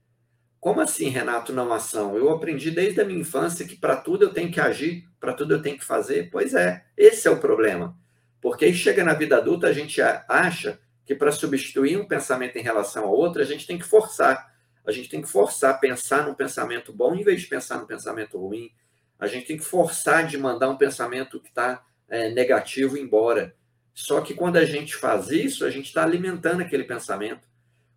Como 0.61 0.83
assim, 0.83 1.09
Renato, 1.09 1.51
não 1.51 1.73
ação? 1.73 2.15
Eu 2.15 2.29
aprendi 2.29 2.71
desde 2.71 3.01
a 3.01 3.07
minha 3.07 3.21
infância 3.21 3.67
que 3.67 3.75
para 3.75 3.97
tudo 3.97 4.27
eu 4.27 4.35
tenho 4.35 4.53
que 4.53 4.61
agir, 4.61 5.09
para 5.19 5.33
tudo 5.33 5.55
eu 5.55 5.63
tenho 5.63 5.79
que 5.79 5.85
fazer. 5.85 6.29
Pois 6.31 6.53
é, 6.53 6.85
esse 6.95 7.27
é 7.27 7.31
o 7.31 7.41
problema. 7.41 7.97
Porque 8.39 8.67
aí 8.67 8.75
chega 8.75 9.03
na 9.03 9.15
vida 9.15 9.39
adulta, 9.39 9.69
a 9.69 9.73
gente 9.73 10.03
acha 10.03 10.79
que 11.05 11.15
para 11.15 11.33
substituir 11.33 11.99
um 11.99 12.07
pensamento 12.07 12.57
em 12.57 12.63
relação 12.63 13.05
ao 13.05 13.13
outro, 13.13 13.43
a 13.43 13.45
gente 13.45 13.67
tem 13.67 13.79
que 13.79 13.85
forçar. 13.85 14.53
A 14.85 14.93
gente 14.93 15.09
tem 15.09 15.23
que 15.23 15.29
forçar 15.29 15.79
pensar 15.81 16.27
num 16.27 16.35
pensamento 16.35 16.93
bom 16.93 17.15
em 17.15 17.23
vez 17.23 17.41
de 17.41 17.47
pensar 17.47 17.79
num 17.79 17.87
pensamento 17.87 18.39
ruim. 18.39 18.71
A 19.19 19.27
gente 19.27 19.47
tem 19.47 19.57
que 19.57 19.65
forçar 19.65 20.27
de 20.27 20.37
mandar 20.37 20.69
um 20.69 20.77
pensamento 20.77 21.41
que 21.41 21.49
está 21.49 21.85
é, 22.09 22.31
negativo 22.31 22.97
embora. 22.97 23.55
Só 23.95 24.21
que 24.21 24.35
quando 24.35 24.57
a 24.57 24.65
gente 24.65 24.97
faz 24.97 25.31
isso, 25.31 25.65
a 25.65 25.71
gente 25.71 25.87
está 25.87 26.03
alimentando 26.03 26.63
aquele 26.63 26.85
pensamento. 26.85 27.47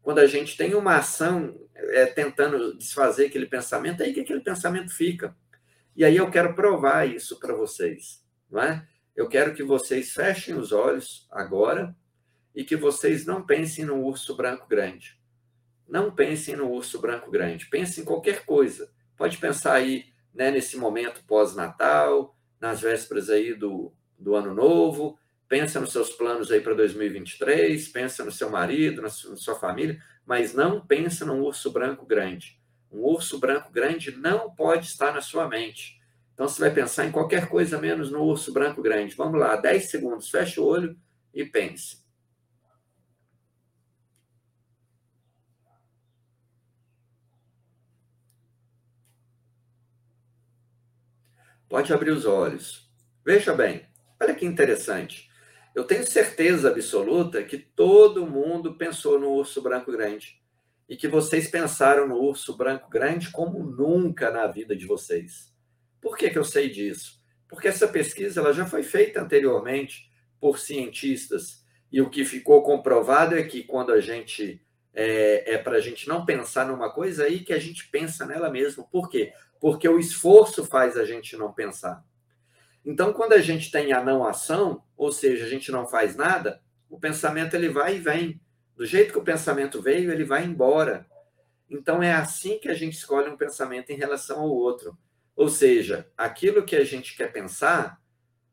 Quando 0.01 0.19
a 0.19 0.27
gente 0.27 0.55
tem 0.55 0.75
uma 0.75 0.97
ação 0.97 1.59
é, 1.75 2.05
tentando 2.05 2.77
desfazer 2.77 3.27
aquele 3.27 3.47
pensamento, 3.47 4.01
é 4.01 4.05
aí 4.05 4.13
que 4.13 4.19
aquele 4.19 4.41
pensamento 4.41 4.93
fica. 4.93 5.35
E 5.95 6.05
aí 6.05 6.17
eu 6.17 6.29
quero 6.29 6.53
provar 6.53 7.07
isso 7.07 7.39
para 7.39 7.55
vocês, 7.55 8.23
não 8.51 8.61
é? 8.61 8.85
Eu 9.15 9.27
quero 9.29 9.55
que 9.55 9.63
vocês 9.63 10.11
fechem 10.11 10.55
os 10.55 10.71
olhos 10.71 11.25
agora 11.31 11.95
e 12.55 12.63
que 12.63 12.75
vocês 12.75 13.25
não 13.25 13.45
pensem 13.45 13.85
no 13.85 14.01
urso 14.03 14.35
branco 14.35 14.67
grande. 14.67 15.19
Não 15.87 16.09
pensem 16.09 16.55
no 16.55 16.71
urso 16.71 16.99
branco 16.99 17.29
grande. 17.29 17.67
Pensem 17.67 18.03
em 18.03 18.05
qualquer 18.05 18.45
coisa. 18.45 18.89
Pode 19.17 19.37
pensar 19.37 19.73
aí 19.73 20.05
né, 20.33 20.51
nesse 20.51 20.77
momento 20.77 21.23
pós-natal, 21.27 22.35
nas 22.59 22.81
vésperas 22.81 23.29
aí 23.29 23.53
do, 23.53 23.93
do 24.17 24.35
ano 24.35 24.53
novo, 24.53 25.17
pensa 25.47 25.79
nos 25.79 25.91
seus 25.91 26.09
planos 26.11 26.51
aí 26.51 26.61
para 26.61 26.73
2023, 26.73 27.87
pensa 27.89 28.23
no 28.23 28.31
seu 28.31 28.49
marido, 28.49 29.01
na 29.01 29.09
sua 29.09 29.55
família, 29.55 30.01
mas 30.25 30.53
não 30.53 30.85
pensa 30.85 31.25
num 31.25 31.41
urso 31.41 31.71
branco 31.71 32.05
grande. 32.05 32.59
Um 32.91 33.01
urso 33.01 33.37
branco 33.37 33.71
grande 33.71 34.11
não 34.11 34.49
pode 34.49 34.87
estar 34.87 35.13
na 35.13 35.21
sua 35.21 35.47
mente. 35.47 36.01
Então 36.33 36.47
você 36.47 36.59
vai 36.59 36.71
pensar 36.71 37.05
em 37.05 37.11
qualquer 37.11 37.47
coisa 37.47 37.77
menos 37.77 38.11
no 38.11 38.21
urso 38.23 38.51
branco 38.51 38.81
grande. 38.81 39.15
Vamos 39.15 39.39
lá, 39.39 39.55
10 39.55 39.89
segundos, 39.89 40.29
feche 40.29 40.59
o 40.59 40.65
olho 40.65 40.97
e 41.33 41.45
pense. 41.45 42.04
Pode 51.75 51.91
abrir 51.91 52.11
os 52.11 52.25
olhos. 52.25 52.89
Veja 53.25 53.53
bem, 53.53 53.85
olha 54.17 54.33
que 54.33 54.45
interessante. 54.45 55.29
Eu 55.75 55.83
tenho 55.83 56.07
certeza 56.07 56.69
absoluta 56.69 57.43
que 57.43 57.57
todo 57.57 58.25
mundo 58.25 58.77
pensou 58.77 59.19
no 59.19 59.31
urso 59.31 59.61
branco 59.61 59.91
grande 59.91 60.41
e 60.87 60.95
que 60.95 61.09
vocês 61.09 61.49
pensaram 61.49 62.07
no 62.07 62.15
urso 62.15 62.55
branco 62.55 62.89
grande 62.89 63.29
como 63.29 63.61
nunca 63.61 64.31
na 64.31 64.47
vida 64.47 64.73
de 64.73 64.85
vocês. 64.85 65.53
Por 65.99 66.15
que, 66.15 66.29
que 66.29 66.37
eu 66.37 66.45
sei 66.45 66.69
disso? 66.69 67.21
Porque 67.45 67.67
essa 67.67 67.89
pesquisa 67.89 68.39
ela 68.39 68.53
já 68.53 68.65
foi 68.65 68.81
feita 68.81 69.21
anteriormente 69.21 70.09
por 70.39 70.57
cientistas 70.57 71.61
e 71.91 71.99
o 71.99 72.09
que 72.09 72.23
ficou 72.23 72.63
comprovado 72.63 73.35
é 73.35 73.43
que 73.43 73.65
quando 73.65 73.91
a 73.91 73.99
gente 73.99 74.65
é, 74.93 75.55
é 75.55 75.57
para 75.57 75.75
a 75.75 75.81
gente 75.81 76.07
não 76.07 76.25
pensar 76.25 76.65
numa 76.65 76.89
coisa 76.89 77.25
aí 77.25 77.41
que 77.41 77.51
a 77.51 77.59
gente 77.59 77.89
pensa 77.89 78.25
nela 78.25 78.49
mesmo. 78.49 78.87
Por 78.89 79.09
quê? 79.09 79.33
Porque 79.59 79.87
o 79.87 79.99
esforço 79.99 80.65
faz 80.65 80.97
a 80.97 81.05
gente 81.05 81.35
não 81.37 81.51
pensar. 81.51 82.03
Então, 82.85 83.11
quando 83.13 83.33
a 83.33 83.41
gente 83.41 83.71
tem 83.71 83.93
a 83.93 84.03
não 84.03 84.25
ação, 84.25 84.83
ou 84.95 85.11
seja, 85.11 85.45
a 85.45 85.49
gente 85.49 85.71
não 85.71 85.87
faz 85.87 86.15
nada, 86.15 86.61
o 86.89 86.99
pensamento 86.99 87.55
ele 87.55 87.69
vai 87.69 87.95
e 87.95 87.99
vem. 87.99 88.39
Do 88.75 88.85
jeito 88.85 89.11
que 89.11 89.17
o 89.17 89.23
pensamento 89.23 89.81
veio, 89.81 90.11
ele 90.11 90.23
vai 90.23 90.45
embora. 90.45 91.07
Então, 91.69 92.03
é 92.03 92.13
assim 92.13 92.59
que 92.59 92.69
a 92.69 92.75
gente 92.75 92.93
escolhe 92.93 93.29
um 93.29 93.37
pensamento 93.37 93.89
em 93.89 93.95
relação 93.95 94.39
ao 94.39 94.49
outro. 94.49 94.95
Ou 95.35 95.49
seja, 95.49 96.07
aquilo 96.15 96.63
que 96.63 96.75
a 96.75 96.83
gente 96.83 97.17
quer 97.17 97.31
pensar, 97.31 97.99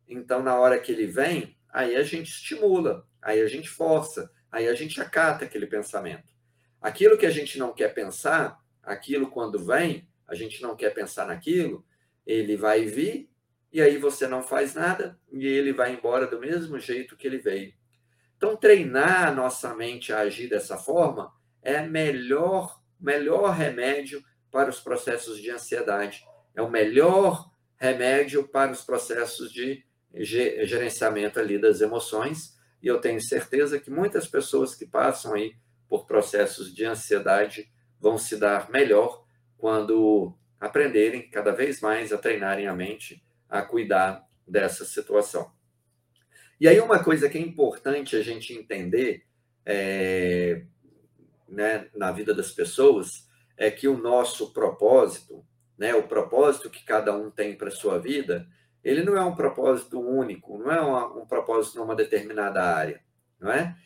então, 0.08 0.42
na 0.42 0.58
hora 0.58 0.78
que 0.78 0.90
ele 0.90 1.06
vem, 1.06 1.56
aí 1.68 1.94
a 1.94 2.02
gente 2.02 2.28
estimula, 2.30 3.06
aí 3.20 3.40
a 3.40 3.46
gente 3.46 3.68
força, 3.68 4.30
aí 4.50 4.66
a 4.66 4.74
gente 4.74 5.00
acata 5.00 5.44
aquele 5.44 5.66
pensamento. 5.66 6.32
Aquilo 6.80 7.16
que 7.16 7.26
a 7.26 7.30
gente 7.30 7.58
não 7.58 7.72
quer 7.72 7.94
pensar, 7.94 8.58
aquilo 8.82 9.30
quando 9.30 9.64
vem, 9.64 10.08
a 10.32 10.36
gente 10.36 10.62
não 10.62 10.74
quer 10.74 10.94
pensar 10.94 11.26
naquilo, 11.26 11.84
ele 12.26 12.56
vai 12.56 12.84
vir 12.84 13.30
e 13.72 13.80
aí 13.80 13.98
você 13.98 14.26
não 14.26 14.42
faz 14.42 14.74
nada 14.74 15.18
e 15.30 15.46
ele 15.46 15.72
vai 15.72 15.92
embora 15.92 16.26
do 16.26 16.40
mesmo 16.40 16.78
jeito 16.78 17.16
que 17.16 17.26
ele 17.26 17.38
veio. 17.38 17.72
Então, 18.36 18.56
treinar 18.56 19.28
a 19.28 19.32
nossa 19.32 19.74
mente 19.74 20.12
a 20.12 20.20
agir 20.20 20.48
dessa 20.48 20.76
forma 20.76 21.32
é 21.62 21.80
melhor 21.82 22.82
melhor 22.98 23.50
remédio 23.50 24.22
para 24.50 24.70
os 24.70 24.80
processos 24.80 25.40
de 25.40 25.50
ansiedade. 25.50 26.24
É 26.54 26.62
o 26.62 26.70
melhor 26.70 27.50
remédio 27.76 28.46
para 28.46 28.70
os 28.70 28.82
processos 28.82 29.52
de 29.52 29.84
gerenciamento 30.14 31.40
ali 31.40 31.58
das 31.58 31.80
emoções. 31.80 32.56
E 32.80 32.86
eu 32.86 33.00
tenho 33.00 33.20
certeza 33.20 33.80
que 33.80 33.90
muitas 33.90 34.28
pessoas 34.28 34.74
que 34.74 34.86
passam 34.86 35.34
aí 35.34 35.54
por 35.88 36.06
processos 36.06 36.72
de 36.72 36.84
ansiedade 36.84 37.68
vão 37.98 38.16
se 38.16 38.36
dar 38.36 38.70
melhor 38.70 39.21
quando 39.62 40.36
aprenderem 40.58 41.30
cada 41.30 41.52
vez 41.52 41.80
mais 41.80 42.12
a 42.12 42.18
treinarem 42.18 42.66
a 42.66 42.74
mente 42.74 43.24
a 43.48 43.62
cuidar 43.62 44.26
dessa 44.44 44.84
situação. 44.84 45.52
E 46.60 46.66
aí, 46.66 46.80
uma 46.80 46.98
coisa 46.98 47.28
que 47.28 47.38
é 47.38 47.40
importante 47.40 48.16
a 48.16 48.22
gente 48.24 48.52
entender 48.52 49.24
é, 49.64 50.64
né, 51.48 51.88
na 51.94 52.10
vida 52.10 52.34
das 52.34 52.50
pessoas 52.50 53.28
é 53.56 53.70
que 53.70 53.86
o 53.86 53.96
nosso 53.96 54.52
propósito, 54.52 55.46
né, 55.78 55.94
o 55.94 56.08
propósito 56.08 56.68
que 56.68 56.84
cada 56.84 57.16
um 57.16 57.30
tem 57.30 57.54
para 57.54 57.70
sua 57.70 58.00
vida, 58.00 58.48
ele 58.82 59.04
não 59.04 59.16
é 59.16 59.22
um 59.22 59.36
propósito 59.36 60.00
único, 60.00 60.58
não 60.58 60.72
é 60.72 60.80
uma, 60.80 61.22
um 61.22 61.24
propósito 61.24 61.78
numa 61.78 61.94
determinada 61.94 62.64
área, 62.64 63.00
não 63.38 63.52
é? 63.52 63.76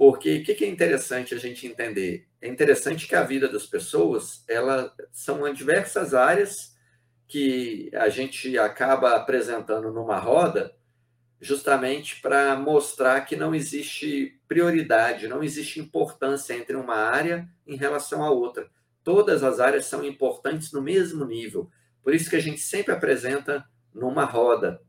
Porque 0.00 0.38
o 0.38 0.42
que, 0.42 0.54
que 0.54 0.64
é 0.64 0.66
interessante 0.66 1.34
a 1.34 1.38
gente 1.38 1.66
entender? 1.66 2.26
É 2.40 2.48
interessante 2.48 3.06
que 3.06 3.14
a 3.14 3.22
vida 3.22 3.46
das 3.46 3.66
pessoas, 3.66 4.42
ela 4.48 4.94
são 5.12 5.52
diversas 5.52 6.14
áreas 6.14 6.74
que 7.28 7.90
a 7.92 8.08
gente 8.08 8.58
acaba 8.58 9.14
apresentando 9.14 9.92
numa 9.92 10.18
roda, 10.18 10.74
justamente 11.38 12.18
para 12.22 12.56
mostrar 12.56 13.20
que 13.26 13.36
não 13.36 13.54
existe 13.54 14.40
prioridade, 14.48 15.28
não 15.28 15.44
existe 15.44 15.78
importância 15.78 16.54
entre 16.54 16.76
uma 16.76 16.96
área 16.96 17.46
em 17.66 17.76
relação 17.76 18.24
à 18.24 18.30
outra. 18.30 18.70
Todas 19.04 19.44
as 19.44 19.60
áreas 19.60 19.84
são 19.84 20.02
importantes 20.02 20.72
no 20.72 20.80
mesmo 20.80 21.26
nível. 21.26 21.70
Por 22.02 22.14
isso 22.14 22.30
que 22.30 22.36
a 22.36 22.40
gente 22.40 22.62
sempre 22.62 22.94
apresenta 22.94 23.66
numa 23.92 24.24
roda. 24.24 24.80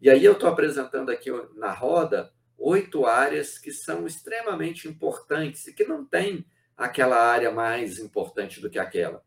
E 0.00 0.08
aí 0.08 0.24
eu 0.24 0.34
estou 0.34 0.48
apresentando 0.48 1.10
aqui 1.10 1.28
na 1.56 1.72
roda 1.72 2.32
oito 2.58 3.06
áreas 3.06 3.58
que 3.58 3.72
são 3.72 4.06
extremamente 4.06 4.88
importantes 4.88 5.66
e 5.66 5.72
que 5.72 5.84
não 5.84 6.04
tem 6.04 6.44
aquela 6.76 7.16
área 7.16 7.50
mais 7.50 7.98
importante 7.98 8.60
do 8.60 8.70
que 8.70 8.78
aquela. 8.78 9.22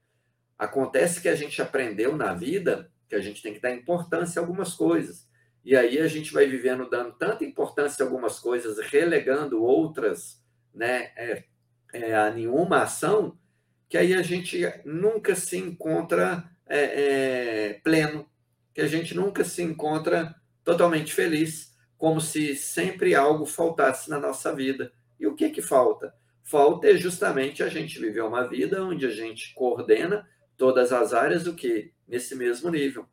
Acontece 0.58 1.22
que 1.22 1.30
a 1.30 1.36
gente 1.36 1.62
aprendeu 1.62 2.16
na 2.16 2.34
vida 2.34 2.92
que 3.08 3.16
a 3.16 3.22
gente 3.22 3.42
tem 3.42 3.54
que 3.54 3.60
dar 3.60 3.72
importância 3.72 4.40
a 4.40 4.44
algumas 4.44 4.74
coisas. 4.74 5.28
E 5.64 5.76
aí 5.76 6.00
a 6.00 6.08
gente 6.08 6.34
vai 6.34 6.46
vivendo 6.48 6.90
dando 6.90 7.14
tanta 7.14 7.44
importância 7.44 8.04
a 8.04 8.08
algumas 8.08 8.40
coisas, 8.40 8.80
relegando 8.80 9.64
outras 9.64 10.42
né, 10.74 11.12
é, 11.16 11.44
é, 11.94 12.16
a 12.16 12.32
nenhuma 12.32 12.84
ação, 12.84 13.38
que 13.90 13.98
aí 13.98 14.14
a 14.14 14.22
gente 14.22 14.62
nunca 14.86 15.36
se 15.36 15.58
encontra 15.58 16.50
é, 16.66 16.80
é, 16.80 17.74
pleno, 17.84 18.30
que 18.74 18.82
a 18.82 18.88
gente 18.88 19.16
nunca 19.16 19.44
se 19.44 19.62
encontra 19.64 20.36
totalmente 20.64 21.14
feliz, 21.14 21.67
como 21.98 22.22
se 22.22 22.56
sempre 22.56 23.16
algo 23.16 23.46
faltasse 23.46 24.10
na 24.10 24.20
nossa 24.20 24.54
vida. 24.54 24.92
E 25.20 25.26
o 25.26 25.36
que 25.36 25.50
que 25.50 25.62
falta? 25.62 26.14
Falta 26.44 26.88
é 26.88 26.96
justamente 26.96 27.64
a 27.64 27.68
gente 27.68 28.00
viver 28.00 28.22
uma 28.22 28.48
vida 28.48 28.84
onde 28.84 29.06
a 29.06 29.10
gente 29.10 29.54
coordena 29.54 30.28
todas 30.56 30.94
as 30.94 31.14
áreas 31.14 31.48
o 31.48 31.56
que 31.56 31.92
nesse 32.08 32.36
mesmo 32.36 32.70
nível. 32.70 33.06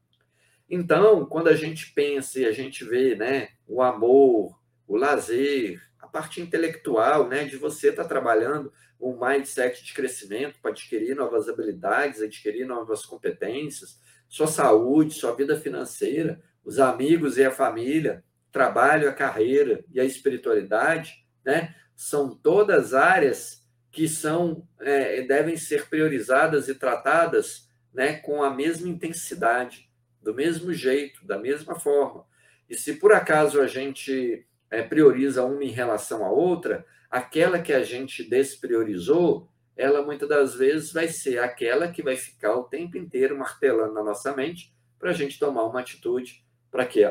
Então, 0.68 1.26
quando 1.26 1.48
a 1.48 1.56
gente 1.56 1.92
pensa 1.92 2.40
e 2.40 2.46
a 2.46 2.52
gente 2.52 2.84
vê 2.84 3.14
né, 3.14 3.48
o 3.66 3.82
amor, 3.82 4.58
o 4.86 4.96
lazer, 4.96 5.82
a 5.98 6.06
parte 6.06 6.40
intelectual, 6.40 7.28
né, 7.28 7.44
de 7.44 7.56
você 7.56 7.88
estar 7.88 8.04
tá 8.04 8.08
trabalhando 8.08 8.72
um 9.00 9.18
mindset 9.18 9.84
de 9.84 9.92
crescimento 9.92 10.58
para 10.60 10.70
adquirir 10.70 11.14
novas 11.14 11.48
habilidades, 11.48 12.22
adquirir 12.22 12.66
novas 12.66 13.04
competências, 13.04 14.00
sua 14.28 14.46
saúde, 14.46 15.14
sua 15.14 15.34
vida 15.34 15.58
financeira, 15.60 16.42
os 16.64 16.78
amigos 16.78 17.36
e 17.36 17.44
a 17.44 17.50
família, 17.50 18.24
trabalho, 18.54 19.08
a 19.08 19.12
carreira 19.12 19.84
e 19.92 20.00
a 20.00 20.04
espiritualidade, 20.04 21.26
né, 21.44 21.74
são 21.96 22.34
todas 22.34 22.94
áreas 22.94 23.62
que 23.90 24.08
são 24.08 24.66
é, 24.80 25.22
devem 25.22 25.56
ser 25.56 25.88
priorizadas 25.88 26.68
e 26.68 26.74
tratadas 26.74 27.68
né, 27.92 28.14
com 28.14 28.42
a 28.42 28.54
mesma 28.54 28.88
intensidade 28.88 29.90
do 30.22 30.32
mesmo 30.32 30.72
jeito, 30.72 31.26
da 31.26 31.36
mesma 31.36 31.78
forma. 31.78 32.24
E 32.70 32.76
se 32.76 32.94
por 32.94 33.12
acaso 33.12 33.60
a 33.60 33.66
gente 33.66 34.46
é, 34.70 34.82
prioriza 34.82 35.44
uma 35.44 35.62
em 35.64 35.70
relação 35.70 36.24
à 36.24 36.30
outra, 36.30 36.86
aquela 37.10 37.58
que 37.58 37.72
a 37.72 37.82
gente 37.82 38.22
despriorizou, 38.22 39.48
ela 39.76 40.02
muitas 40.02 40.28
das 40.28 40.54
vezes 40.54 40.92
vai 40.92 41.08
ser 41.08 41.40
aquela 41.40 41.88
que 41.88 42.02
vai 42.02 42.16
ficar 42.16 42.54
o 42.54 42.64
tempo 42.64 42.96
inteiro 42.96 43.36
martelando 43.36 43.94
na 43.94 44.02
nossa 44.02 44.34
mente 44.34 44.72
para 44.98 45.10
a 45.10 45.14
gente 45.14 45.38
tomar 45.38 45.64
uma 45.64 45.80
atitude 45.80 46.44
para 46.70 46.86
que 46.86 47.04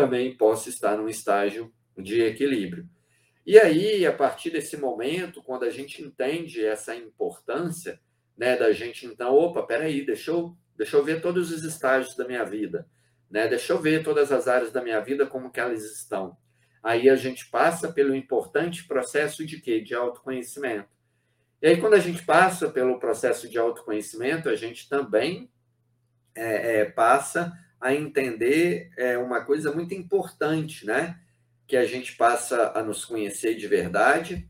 também 0.00 0.36
possa 0.36 0.68
estar 0.68 0.96
num 0.96 1.08
estágio 1.08 1.72
de 1.96 2.22
equilíbrio. 2.22 2.88
E 3.46 3.58
aí, 3.58 4.06
a 4.06 4.12
partir 4.12 4.50
desse 4.50 4.76
momento, 4.76 5.42
quando 5.42 5.64
a 5.64 5.70
gente 5.70 6.02
entende 6.02 6.64
essa 6.64 6.94
importância, 6.94 8.00
né, 8.36 8.56
da 8.56 8.72
gente 8.72 9.06
então, 9.06 9.34
opa, 9.34 9.62
peraí, 9.62 10.04
deixa 10.04 10.30
eu 10.30 10.56
Deixa 10.78 10.96
eu 10.96 11.02
ver 11.04 11.20
todos 11.20 11.50
os 11.50 11.64
estágios 11.64 12.14
da 12.14 12.24
minha 12.24 12.44
vida, 12.44 12.86
né? 13.28 13.48
Deixa 13.48 13.72
eu 13.72 13.80
ver 13.80 14.04
todas 14.04 14.30
as 14.30 14.46
áreas 14.46 14.70
da 14.70 14.80
minha 14.80 15.00
vida 15.00 15.26
como 15.26 15.50
que 15.50 15.58
elas 15.58 15.82
estão. 15.82 16.36
Aí 16.80 17.10
a 17.10 17.16
gente 17.16 17.50
passa 17.50 17.92
pelo 17.92 18.14
importante 18.14 18.86
processo 18.86 19.44
de 19.44 19.60
quê? 19.60 19.80
De 19.80 19.92
autoconhecimento. 19.92 20.88
E 21.60 21.66
aí 21.66 21.80
quando 21.80 21.94
a 21.94 21.98
gente 21.98 22.22
passa 22.22 22.70
pelo 22.70 23.00
processo 23.00 23.48
de 23.48 23.58
autoconhecimento, 23.58 24.48
a 24.48 24.54
gente 24.54 24.88
também 24.88 25.50
é, 26.32 26.82
é, 26.82 26.84
passa 26.84 27.52
a 27.80 27.94
entender 27.94 28.90
é, 28.96 29.16
uma 29.18 29.44
coisa 29.44 29.72
muito 29.72 29.94
importante, 29.94 30.84
né? 30.86 31.20
Que 31.66 31.76
a 31.76 31.84
gente 31.84 32.16
passa 32.16 32.72
a 32.74 32.82
nos 32.82 33.04
conhecer 33.04 33.54
de 33.54 33.66
verdade, 33.66 34.48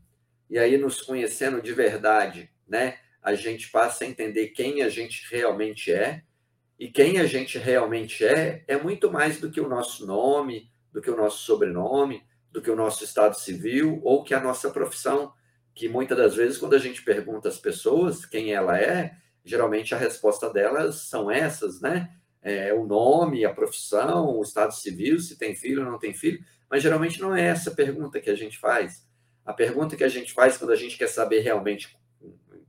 e 0.49 0.57
aí 0.57 0.77
nos 0.77 1.01
conhecendo 1.01 1.61
de 1.61 1.73
verdade, 1.73 2.49
né? 2.67 2.97
a 3.21 3.33
gente 3.33 3.69
passa 3.69 4.03
a 4.03 4.07
entender 4.07 4.47
quem 4.49 4.81
a 4.81 4.89
gente 4.89 5.25
realmente 5.29 5.91
é. 5.91 6.23
E 6.79 6.89
quem 6.89 7.19
a 7.19 7.25
gente 7.25 7.57
realmente 7.57 8.25
é 8.25 8.63
é 8.67 8.77
muito 8.77 9.11
mais 9.11 9.39
do 9.39 9.51
que 9.51 9.59
o 9.59 9.67
nosso 9.67 10.05
nome, 10.05 10.69
do 10.91 11.01
que 11.01 11.09
o 11.09 11.17
nosso 11.17 11.39
sobrenome, 11.39 12.23
do 12.51 12.61
que 12.61 12.71
o 12.71 12.75
nosso 12.75 13.03
estado 13.03 13.37
civil 13.37 13.99
ou 14.03 14.23
que 14.23 14.33
a 14.33 14.39
nossa 14.39 14.69
profissão. 14.69 15.33
Que 15.75 15.89
muitas 15.89 16.17
das 16.17 16.35
vezes, 16.35 16.57
quando 16.57 16.75
a 16.75 16.79
gente 16.79 17.03
pergunta 17.03 17.49
às 17.49 17.57
pessoas 17.57 18.25
quem 18.25 18.53
ela 18.53 18.79
é, 18.79 19.15
geralmente 19.43 19.93
a 19.93 19.97
resposta 19.97 20.49
delas 20.51 21.07
são 21.09 21.29
essas, 21.29 21.81
né? 21.81 22.09
É, 22.41 22.73
o 22.73 22.85
nome, 22.85 23.43
a 23.43 23.53
profissão, 23.53 24.37
o 24.37 24.41
estado 24.41 24.73
civil, 24.73 25.19
se 25.19 25.37
tem 25.37 25.55
filho 25.55 25.83
ou 25.83 25.91
não 25.91 25.99
tem 25.99 26.13
filho, 26.13 26.43
mas 26.69 26.81
geralmente 26.81 27.19
não 27.19 27.35
é 27.35 27.43
essa 27.43 27.71
pergunta 27.71 28.19
que 28.19 28.29
a 28.29 28.35
gente 28.35 28.57
faz. 28.57 29.05
A 29.45 29.53
pergunta 29.53 29.95
que 29.95 30.03
a 30.03 30.09
gente 30.09 30.33
faz 30.33 30.57
quando 30.57 30.71
a 30.71 30.75
gente 30.75 30.97
quer 30.97 31.07
saber 31.07 31.39
realmente 31.39 31.97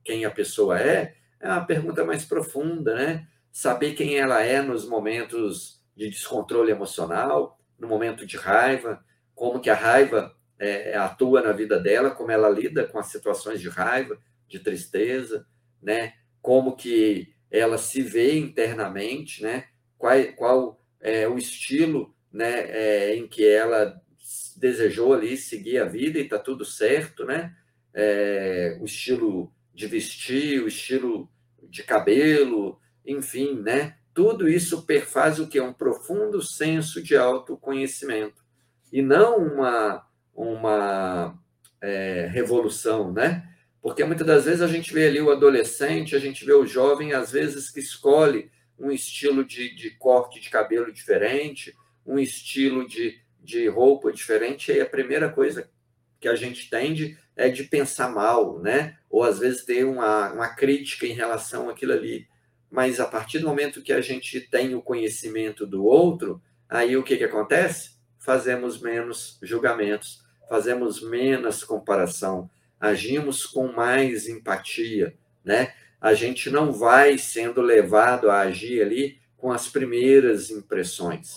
quem 0.02 0.24
a 0.24 0.30
pessoa 0.30 0.80
é, 0.80 1.14
é 1.38 1.48
uma 1.48 1.64
pergunta 1.64 2.04
mais 2.04 2.24
profunda, 2.24 2.94
né? 2.94 3.26
Saber 3.52 3.94
quem 3.94 4.16
ela 4.16 4.42
é 4.42 4.62
nos 4.62 4.88
momentos 4.88 5.83
de 5.94 6.09
descontrole 6.09 6.70
emocional, 6.70 7.59
no 7.78 7.88
momento 7.88 8.24
de 8.26 8.37
raiva, 8.37 9.04
como 9.35 9.61
que 9.61 9.70
a 9.70 9.74
raiva 9.74 10.35
é, 10.59 10.96
atua 10.96 11.42
na 11.42 11.52
vida 11.52 11.78
dela, 11.78 12.11
como 12.11 12.30
ela 12.30 12.48
lida 12.48 12.87
com 12.87 12.98
as 12.98 13.06
situações 13.06 13.61
de 13.61 13.68
raiva, 13.68 14.18
de 14.48 14.59
tristeza, 14.59 15.46
né? 15.83 16.14
Como 16.40 16.76
que 16.76 17.35
ela 17.51 17.79
se 17.79 18.03
vê 18.03 18.39
internamente, 18.39 19.43
né? 19.43 19.65
Qual, 19.99 20.15
qual 20.37 20.85
é 21.01 21.27
o 21.29 21.37
estilo, 21.37 22.15
né? 22.33 22.71
É, 22.71 23.17
em 23.17 23.27
que 23.27 23.47
ela 23.47 24.01
desejou 24.57 25.15
ali 25.15 25.37
seguir 25.37 25.79
a 25.79 25.85
vida 25.85 26.19
e 26.19 26.23
está 26.23 26.39
tudo 26.39 26.65
certo, 26.65 27.25
né? 27.25 27.55
É, 27.93 28.79
o 28.81 28.85
estilo 28.85 29.53
de 29.75 29.87
vestir, 29.87 30.63
o 30.63 30.69
estilo 30.69 31.29
de 31.69 31.83
cabelo, 31.83 32.79
enfim, 33.05 33.61
né? 33.61 33.97
Tudo 34.13 34.49
isso 34.49 34.87
perfaz 34.87 35.39
o 35.39 35.49
que 35.49 35.59
é 35.59 35.63
um 35.63 35.73
profundo 35.73 36.43
senso 36.43 37.03
de 37.03 37.17
autoconhecimento 37.17 38.45
e 38.93 39.03
não 39.03 39.39
uma 39.39 40.07
uma 40.35 41.39
é, 41.81 42.29
revolução, 42.31 43.13
né? 43.13 43.50
Porque 43.83 44.05
muitas 44.05 44.27
das 44.27 44.45
vezes 44.45 44.61
a 44.61 44.66
gente 44.66 44.93
vê 44.93 45.09
ali 45.09 45.21
o 45.21 45.31
adolescente, 45.31 46.14
a 46.14 46.19
gente 46.19 46.45
vê 46.45 46.53
o 46.53 46.66
jovem, 46.66 47.12
às 47.12 47.33
vezes 47.33 47.71
que 47.71 47.81
escolhe 47.81 48.51
um 48.79 48.90
estilo 48.90 49.45
de, 49.45 49.75
de 49.75 49.90
corte 49.90 50.40
de 50.40 50.51
cabelo 50.51 50.93
diferente, 50.93 51.75
um 52.07 52.19
estilo 52.19 52.87
de, 52.87 53.19
de 53.42 53.69
roupa 53.69 54.13
diferente, 54.13 54.71
e 54.71 54.75
aí 54.75 54.81
a 54.81 54.87
primeira 54.87 55.31
coisa 55.31 55.71
que 56.19 56.29
a 56.29 56.35
gente 56.35 56.69
tende 56.69 57.19
é 57.35 57.48
de 57.48 57.65
pensar 57.65 58.11
mal, 58.11 58.59
né? 58.59 58.98
Ou 59.09 59.25
às 59.25 59.38
vezes 59.38 59.65
ter 59.65 59.85
uma, 59.85 60.33
uma 60.33 60.48
crítica 60.48 61.07
em 61.07 61.15
relação 61.15 61.71
àquilo 61.71 61.92
ali. 61.92 62.27
Mas 62.71 63.00
a 63.00 63.07
partir 63.07 63.38
do 63.38 63.48
momento 63.48 63.83
que 63.83 63.92
a 63.92 64.00
gente 64.00 64.40
tem 64.40 64.75
o 64.75 64.83
conhecimento 64.83 65.67
do 65.67 65.85
outro, 65.85 66.40
aí 66.69 66.96
o 66.96 67.02
que, 67.02 67.17
que 67.17 67.25
acontece? 67.25 67.92
Fazemos 68.19 68.81
menos 68.81 69.38
julgamentos, 69.42 70.23
fazemos 70.48 71.02
menos 71.02 71.65
comparação, 71.65 72.50
agimos 72.81 73.44
com 73.44 73.70
mais 73.70 74.26
empatia, 74.26 75.14
né? 75.44 75.74
A 76.00 76.14
gente 76.14 76.48
não 76.48 76.72
vai 76.72 77.18
sendo 77.18 77.60
levado 77.60 78.31
a 78.31 78.40
agir 78.40 78.81
ali 78.81 79.20
com 79.37 79.52
as 79.52 79.68
primeiras 79.68 80.50
impressões. 80.50 81.37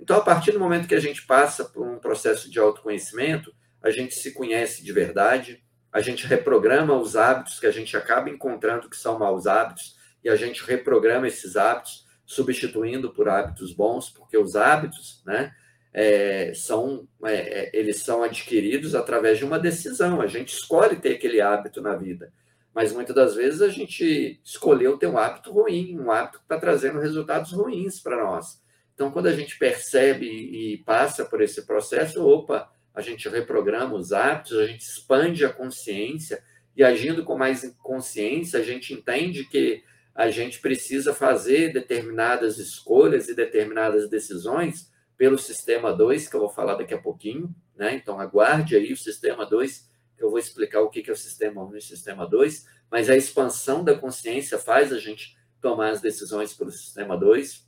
Então, 0.00 0.16
a 0.16 0.20
partir 0.20 0.50
do 0.50 0.58
momento 0.58 0.88
que 0.88 0.94
a 0.96 1.00
gente 1.00 1.22
passa 1.24 1.64
por 1.64 1.86
um 1.86 1.98
processo 1.98 2.50
de 2.50 2.58
autoconhecimento, 2.58 3.54
a 3.80 3.90
gente 3.90 4.14
se 4.14 4.32
conhece 4.32 4.84
de 4.84 4.92
verdade, 4.92 5.62
a 5.92 6.00
gente 6.00 6.26
reprograma 6.26 6.94
os 6.94 7.14
hábitos 7.14 7.60
que 7.60 7.66
a 7.66 7.70
gente 7.70 7.96
acaba 7.96 8.28
encontrando 8.28 8.88
que 8.88 8.96
são 8.96 9.18
maus 9.18 9.46
hábitos 9.46 9.96
e 10.24 10.28
a 10.28 10.34
gente 10.34 10.64
reprograma 10.64 11.28
esses 11.28 11.56
hábitos, 11.56 12.06
substituindo 12.24 13.12
por 13.12 13.28
hábitos 13.28 13.72
bons, 13.72 14.08
porque 14.10 14.38
os 14.38 14.56
hábitos, 14.56 15.22
né, 15.26 15.54
é, 15.92 16.52
são 16.54 17.06
é, 17.24 17.34
é, 17.34 17.70
eles 17.74 18.00
são 18.00 18.22
adquiridos 18.22 18.94
através 18.94 19.38
de 19.38 19.44
uma 19.44 19.58
decisão. 19.58 20.20
A 20.20 20.26
gente 20.26 20.54
escolhe 20.54 20.96
ter 20.96 21.16
aquele 21.16 21.40
hábito 21.40 21.82
na 21.82 21.94
vida, 21.94 22.32
mas 22.74 22.92
muitas 22.92 23.14
das 23.14 23.34
vezes 23.34 23.60
a 23.60 23.68
gente 23.68 24.40
escolheu 24.44 24.96
ter 24.96 25.06
um 25.06 25.18
hábito 25.18 25.52
ruim, 25.52 25.98
um 25.98 26.10
hábito 26.10 26.38
que 26.38 26.44
está 26.44 26.58
trazendo 26.58 26.98
resultados 26.98 27.52
ruins 27.52 28.00
para 28.00 28.22
nós. 28.22 28.62
Então, 28.94 29.10
quando 29.10 29.26
a 29.26 29.32
gente 29.32 29.58
percebe 29.58 30.26
e 30.26 30.78
passa 30.84 31.24
por 31.24 31.42
esse 31.42 31.66
processo, 31.66 32.26
opa, 32.26 32.70
a 32.94 33.00
gente 33.00 33.28
reprograma 33.28 33.94
os 33.94 34.12
hábitos, 34.12 34.58
a 34.58 34.66
gente 34.66 34.82
expande 34.82 35.44
a 35.44 35.52
consciência 35.52 36.42
e 36.76 36.84
agindo 36.84 37.24
com 37.24 37.36
mais 37.36 37.68
consciência, 37.82 38.60
a 38.60 38.62
gente 38.62 38.92
entende 38.92 39.44
que 39.44 39.82
a 40.14 40.30
gente 40.30 40.60
precisa 40.60 41.14
fazer 41.14 41.72
determinadas 41.72 42.58
escolhas 42.58 43.28
e 43.28 43.34
determinadas 43.34 44.08
decisões 44.10 44.91
pelo 45.22 45.38
sistema 45.38 45.92
2, 45.92 46.26
que 46.26 46.34
eu 46.34 46.40
vou 46.40 46.48
falar 46.48 46.74
daqui 46.74 46.92
a 46.92 46.98
pouquinho, 46.98 47.54
né? 47.76 47.94
Então 47.94 48.18
aguarde 48.18 48.74
aí 48.74 48.92
o 48.92 48.96
sistema 48.96 49.46
2, 49.46 49.88
que 50.16 50.24
eu 50.24 50.28
vou 50.28 50.38
explicar 50.40 50.80
o 50.80 50.90
que 50.90 51.08
é 51.08 51.12
o 51.12 51.16
sistema 51.16 51.62
1 51.62 51.68
um 51.68 51.74
e 51.76 51.78
o 51.78 51.80
sistema 51.80 52.26
2, 52.26 52.66
mas 52.90 53.08
a 53.08 53.14
expansão 53.14 53.84
da 53.84 53.96
consciência 53.96 54.58
faz 54.58 54.92
a 54.92 54.98
gente 54.98 55.38
tomar 55.60 55.90
as 55.90 56.00
decisões 56.00 56.52
pelo 56.52 56.72
sistema 56.72 57.16
2. 57.16 57.64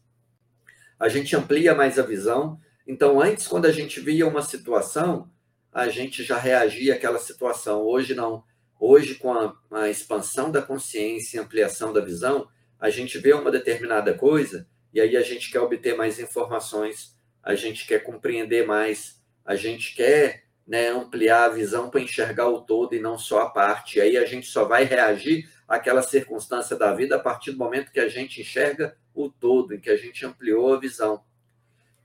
A 0.98 1.09
gente 1.09 1.36
amplia 1.36 1.76
mais 1.76 1.96
a 1.96 2.02
visão. 2.02 2.59
Então, 2.84 3.20
antes, 3.20 3.46
quando 3.46 3.66
a 3.66 3.70
gente 3.70 4.00
via 4.00 4.26
uma 4.26 4.42
situação, 4.42 5.30
a 5.70 5.88
gente 5.88 6.24
já 6.24 6.36
reagia 6.36 6.96
àquela 6.96 7.20
situação. 7.20 7.82
Hoje, 7.82 8.16
não. 8.16 8.42
Hoje, 8.80 9.14
com 9.14 9.32
a, 9.32 9.57
a 9.70 9.88
expansão 9.88 10.50
da 10.50 10.61
consciência 10.61 11.36
e 11.36 11.40
ampliação 11.40 11.92
da 11.92 12.00
visão, 12.00 12.48
a 12.80 12.90
gente 12.90 13.16
vê 13.16 13.32
uma 13.32 13.52
determinada 13.52 14.12
coisa 14.12 14.66
e 14.92 15.00
aí 15.00 15.16
a 15.16 15.22
gente 15.22 15.52
quer 15.52 15.61
obter 15.61 15.96
mais 15.96 16.18
informações, 16.18 17.14
a 17.45 17.55
gente 17.55 17.86
quer 17.86 18.03
compreender 18.03 18.66
mais, 18.66 19.22
a 19.45 19.55
gente 19.55 19.95
quer 19.95 20.45
né, 20.66 20.88
ampliar 20.88 21.45
a 21.45 21.49
visão 21.51 21.90
para 21.90 22.01
enxergar 22.01 22.49
o 22.49 22.62
todo 22.62 22.95
e 22.95 23.01
não 23.01 23.18
só 23.18 23.42
a 23.42 23.51
parte. 23.51 23.99
E 23.99 24.01
aí 24.01 24.16
a 24.16 24.24
gente 24.24 24.47
só 24.47 24.64
vai 24.64 24.84
reagir 24.84 25.49
àquela 25.68 26.03
circunstância 26.03 26.74
da 26.74 26.95
vida 26.95 27.16
a 27.16 27.18
partir 27.18 27.53
do 27.53 27.59
momento 27.59 27.92
que 27.92 28.01
a 28.01 28.09
gente 28.09 28.40
enxerga 28.40 28.97
o 29.14 29.28
todo, 29.28 29.74
em 29.74 29.80
que 29.80 29.90
a 29.90 29.97
gente 29.97 30.24
ampliou 30.24 30.72
a 30.72 30.80
visão. 30.80 31.22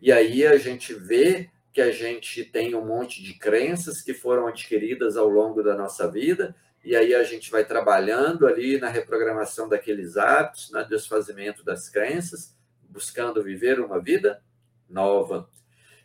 E 0.02 0.12
aí 0.12 0.46
a 0.46 0.58
gente 0.58 0.94
vê 0.94 1.50
que 1.72 1.82
a 1.82 1.92
gente 1.92 2.44
tem 2.44 2.76
um 2.76 2.86
monte 2.86 3.24
de 3.24 3.34
crenças 3.34 4.02
que 4.02 4.14
foram 4.14 4.48
adquiridas 4.48 5.16
ao 5.16 5.30
longo 5.30 5.64
da 5.64 5.76
nossa 5.76 6.10
vida, 6.12 6.56
e 6.84 6.96
aí 6.96 7.14
a 7.14 7.24
gente 7.24 7.52
vai 7.52 7.64
trabalhando 7.64 8.48
ali 8.48 8.78
na 8.78 8.90
reprogramação 8.90 9.70
daqueles 9.70 10.18
hábitos, 10.18 10.72
no 10.72 10.84
desfazimento 10.88 11.64
das 11.64 11.90
crenças, 11.90 12.56
buscando 12.90 13.44
viver 13.44 13.80
uma 13.80 14.02
vida 14.02 14.42
nova. 14.90 15.50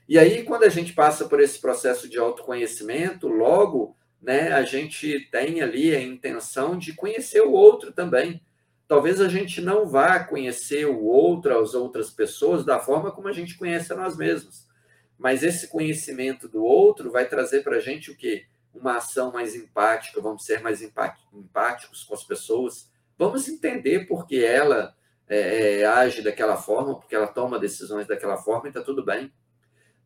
E 0.08 0.18
aí, 0.18 0.42
quando 0.42 0.64
a 0.64 0.68
gente 0.68 0.92
passa 0.92 1.26
por 1.26 1.40
esse 1.40 1.60
processo 1.60 2.08
de 2.08 2.18
autoconhecimento, 2.18 3.26
logo 3.26 3.96
né, 4.24 4.52
a 4.52 4.62
gente 4.62 5.28
tem 5.30 5.60
ali 5.60 5.94
a 5.94 6.00
intenção 6.00 6.78
de 6.78 6.94
conhecer 6.94 7.42
o 7.42 7.52
outro 7.52 7.92
também. 7.92 8.42
Talvez 8.88 9.20
a 9.20 9.28
gente 9.28 9.60
não 9.60 9.86
vá 9.86 10.18
conhecer 10.18 10.86
o 10.86 11.04
outro, 11.04 11.58
as 11.58 11.74
outras 11.74 12.10
pessoas, 12.10 12.64
da 12.64 12.78
forma 12.78 13.12
como 13.12 13.28
a 13.28 13.32
gente 13.32 13.56
conhece 13.56 13.92
a 13.92 13.96
nós 13.96 14.16
mesmos. 14.16 14.66
Mas 15.18 15.42
esse 15.42 15.68
conhecimento 15.68 16.48
do 16.48 16.64
outro 16.64 17.10
vai 17.10 17.28
trazer 17.28 17.62
para 17.62 17.76
a 17.76 17.80
gente 17.80 18.10
o 18.10 18.16
quê? 18.16 18.46
Uma 18.74 18.96
ação 18.96 19.30
mais 19.30 19.54
empática, 19.54 20.20
vamos 20.20 20.44
ser 20.44 20.60
mais 20.60 20.82
empáticos 20.82 22.02
com 22.02 22.14
as 22.14 22.24
pessoas, 22.24 22.90
vamos 23.16 23.46
entender 23.46 24.06
por 24.06 24.26
que 24.26 24.44
ela 24.44 24.94
é, 25.28 25.80
é, 25.80 25.84
age 25.86 26.22
daquela 26.22 26.56
forma, 26.56 26.98
porque 26.98 27.14
ela 27.14 27.26
toma 27.26 27.58
decisões 27.58 28.06
daquela 28.06 28.36
forma 28.36 28.66
e 28.66 28.68
está 28.68 28.82
tudo 28.82 29.04
bem. 29.04 29.32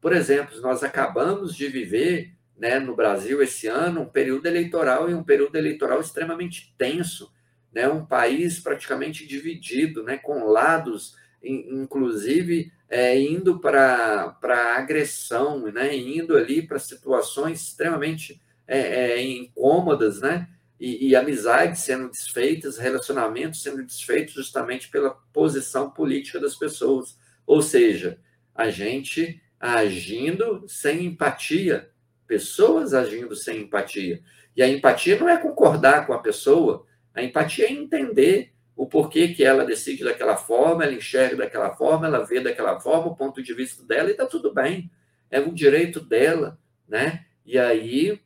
Por 0.00 0.12
exemplo, 0.12 0.60
nós 0.60 0.82
acabamos 0.82 1.54
de 1.54 1.66
viver 1.68 2.32
né, 2.56 2.78
no 2.78 2.94
Brasil 2.94 3.42
esse 3.42 3.66
ano 3.66 4.02
um 4.02 4.08
período 4.08 4.46
eleitoral 4.46 5.08
e 5.08 5.14
um 5.14 5.22
período 5.22 5.56
eleitoral 5.56 6.00
extremamente 6.00 6.74
tenso, 6.76 7.32
né, 7.72 7.88
um 7.88 8.04
país 8.04 8.58
praticamente 8.58 9.26
dividido, 9.26 10.02
né, 10.02 10.16
com 10.16 10.44
lados, 10.44 11.16
inclusive 11.42 12.72
é, 12.88 13.18
indo 13.18 13.60
para 13.60 14.36
agressão, 14.76 15.70
né, 15.70 15.94
indo 15.96 16.36
ali 16.36 16.66
para 16.66 16.78
situações 16.78 17.60
extremamente 17.60 18.40
é, 18.66 18.78
é, 18.78 19.22
incômodas, 19.22 20.20
né, 20.20 20.48
e, 20.78 21.08
e 21.08 21.16
amizades 21.16 21.82
sendo 21.82 22.08
desfeitas, 22.08 22.78
relacionamentos 22.78 23.62
sendo 23.62 23.84
desfeitos 23.84 24.34
justamente 24.34 24.88
pela 24.88 25.10
posição 25.32 25.90
política 25.90 26.38
das 26.38 26.54
pessoas. 26.54 27.18
Ou 27.46 27.62
seja, 27.62 28.18
a 28.54 28.70
gente 28.70 29.40
agindo 29.58 30.64
sem 30.68 31.06
empatia, 31.06 31.90
pessoas 32.26 32.94
agindo 32.94 33.34
sem 33.34 33.62
empatia. 33.62 34.22
E 34.56 34.62
a 34.62 34.68
empatia 34.68 35.18
não 35.18 35.28
é 35.28 35.36
concordar 35.36 36.06
com 36.06 36.12
a 36.12 36.18
pessoa, 36.18 36.86
a 37.14 37.22
empatia 37.22 37.66
é 37.66 37.72
entender 37.72 38.52
o 38.76 38.86
porquê 38.86 39.28
que 39.28 39.42
ela 39.42 39.64
decide 39.64 40.04
daquela 40.04 40.36
forma, 40.36 40.84
ela 40.84 40.92
enxerga 40.92 41.36
daquela 41.36 41.74
forma, 41.74 42.06
ela 42.06 42.24
vê 42.24 42.40
daquela 42.40 42.78
forma, 42.78 43.08
o 43.08 43.16
ponto 43.16 43.42
de 43.42 43.52
vista 43.52 43.84
dela, 43.84 44.08
e 44.08 44.12
está 44.12 44.24
tudo 44.24 44.54
bem. 44.54 44.88
É 45.28 45.40
um 45.40 45.52
direito 45.52 45.98
dela, 45.98 46.56
né? 46.86 47.24
E 47.44 47.58
aí 47.58 48.20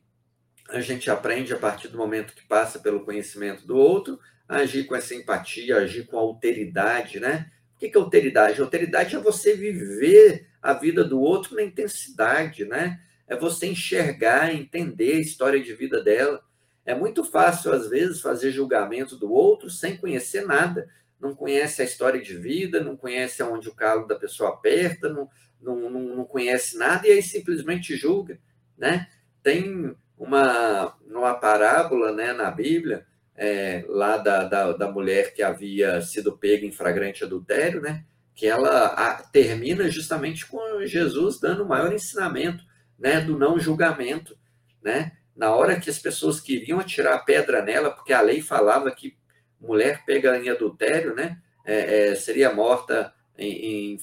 a 0.69 0.79
gente 0.79 1.09
aprende 1.09 1.53
a 1.53 1.57
partir 1.57 1.87
do 1.87 1.97
momento 1.97 2.33
que 2.33 2.45
passa 2.47 2.79
pelo 2.79 3.03
conhecimento 3.03 3.65
do 3.65 3.75
outro, 3.75 4.19
a 4.47 4.57
agir 4.57 4.85
com 4.85 4.95
essa 4.95 5.15
empatia, 5.15 5.77
agir 5.77 6.05
com 6.05 6.17
alteridade, 6.17 7.19
né? 7.19 7.51
O 7.75 7.79
que 7.79 7.97
é 7.97 7.99
alteridade? 7.99 8.61
Alteridade 8.61 9.15
é 9.15 9.19
você 9.19 9.55
viver 9.55 10.47
a 10.61 10.73
vida 10.73 11.03
do 11.03 11.19
outro 11.19 11.55
na 11.55 11.63
intensidade, 11.63 12.65
né? 12.65 12.99
É 13.27 13.35
você 13.35 13.67
enxergar, 13.67 14.53
entender 14.53 15.15
a 15.15 15.21
história 15.21 15.61
de 15.61 15.73
vida 15.73 16.01
dela. 16.03 16.41
É 16.85 16.93
muito 16.93 17.23
fácil, 17.23 17.71
às 17.71 17.89
vezes, 17.89 18.21
fazer 18.21 18.51
julgamento 18.51 19.15
do 19.17 19.31
outro 19.31 19.69
sem 19.69 19.97
conhecer 19.97 20.45
nada. 20.45 20.87
Não 21.19 21.33
conhece 21.33 21.81
a 21.81 21.85
história 21.85 22.21
de 22.21 22.35
vida, 22.35 22.83
não 22.83 22.97
conhece 22.97 23.41
aonde 23.41 23.69
o 23.69 23.75
calo 23.75 24.07
da 24.07 24.15
pessoa 24.15 24.49
aperta, 24.49 25.09
não, 25.09 25.29
não, 25.61 25.89
não, 25.89 26.15
não 26.17 26.25
conhece 26.25 26.77
nada 26.77 27.07
e 27.07 27.11
aí 27.11 27.23
simplesmente 27.23 27.95
julga, 27.95 28.39
né? 28.77 29.07
Tem 29.41 29.95
uma, 30.23 30.95
uma 31.05 31.33
parábola 31.33 32.13
né, 32.13 32.31
na 32.31 32.49
Bíblia, 32.49 33.05
é, 33.35 33.83
lá 33.89 34.17
da, 34.17 34.45
da, 34.45 34.71
da, 34.71 34.89
mulher 34.89 35.33
que 35.33 35.43
havia 35.43 36.01
sido 36.01 36.37
pega 36.37 36.65
em 36.65 36.71
flagrante 36.71 37.25
adultério, 37.25 37.81
né, 37.81 38.05
que 38.33 38.47
ela 38.47 38.85
a, 38.85 39.15
termina 39.21 39.89
justamente 39.89 40.45
com 40.45 40.85
Jesus 40.85 41.39
dando 41.41 41.63
o 41.63 41.67
maior 41.67 41.91
ensinamento 41.91 42.63
né, 42.97 43.19
do 43.19 43.37
não 43.37 43.59
julgamento. 43.59 44.37
Né? 44.81 45.11
Na 45.35 45.53
hora 45.53 45.77
que 45.77 45.89
as 45.89 45.99
pessoas 45.99 46.39
queriam 46.39 46.79
atirar 46.79 47.15
a 47.15 47.19
pedra 47.19 47.61
nela, 47.61 47.91
porque 47.91 48.13
a 48.13 48.21
lei 48.21 48.41
falava 48.41 48.91
que 48.91 49.17
mulher 49.59 50.05
pega 50.05 50.37
em 50.37 50.49
adultério 50.49 51.13
né, 51.13 51.37
é, 51.65 52.11
é, 52.11 52.15
seria 52.15 52.53
morta 52.53 53.13
em, 53.37 53.95
em, 53.95 53.99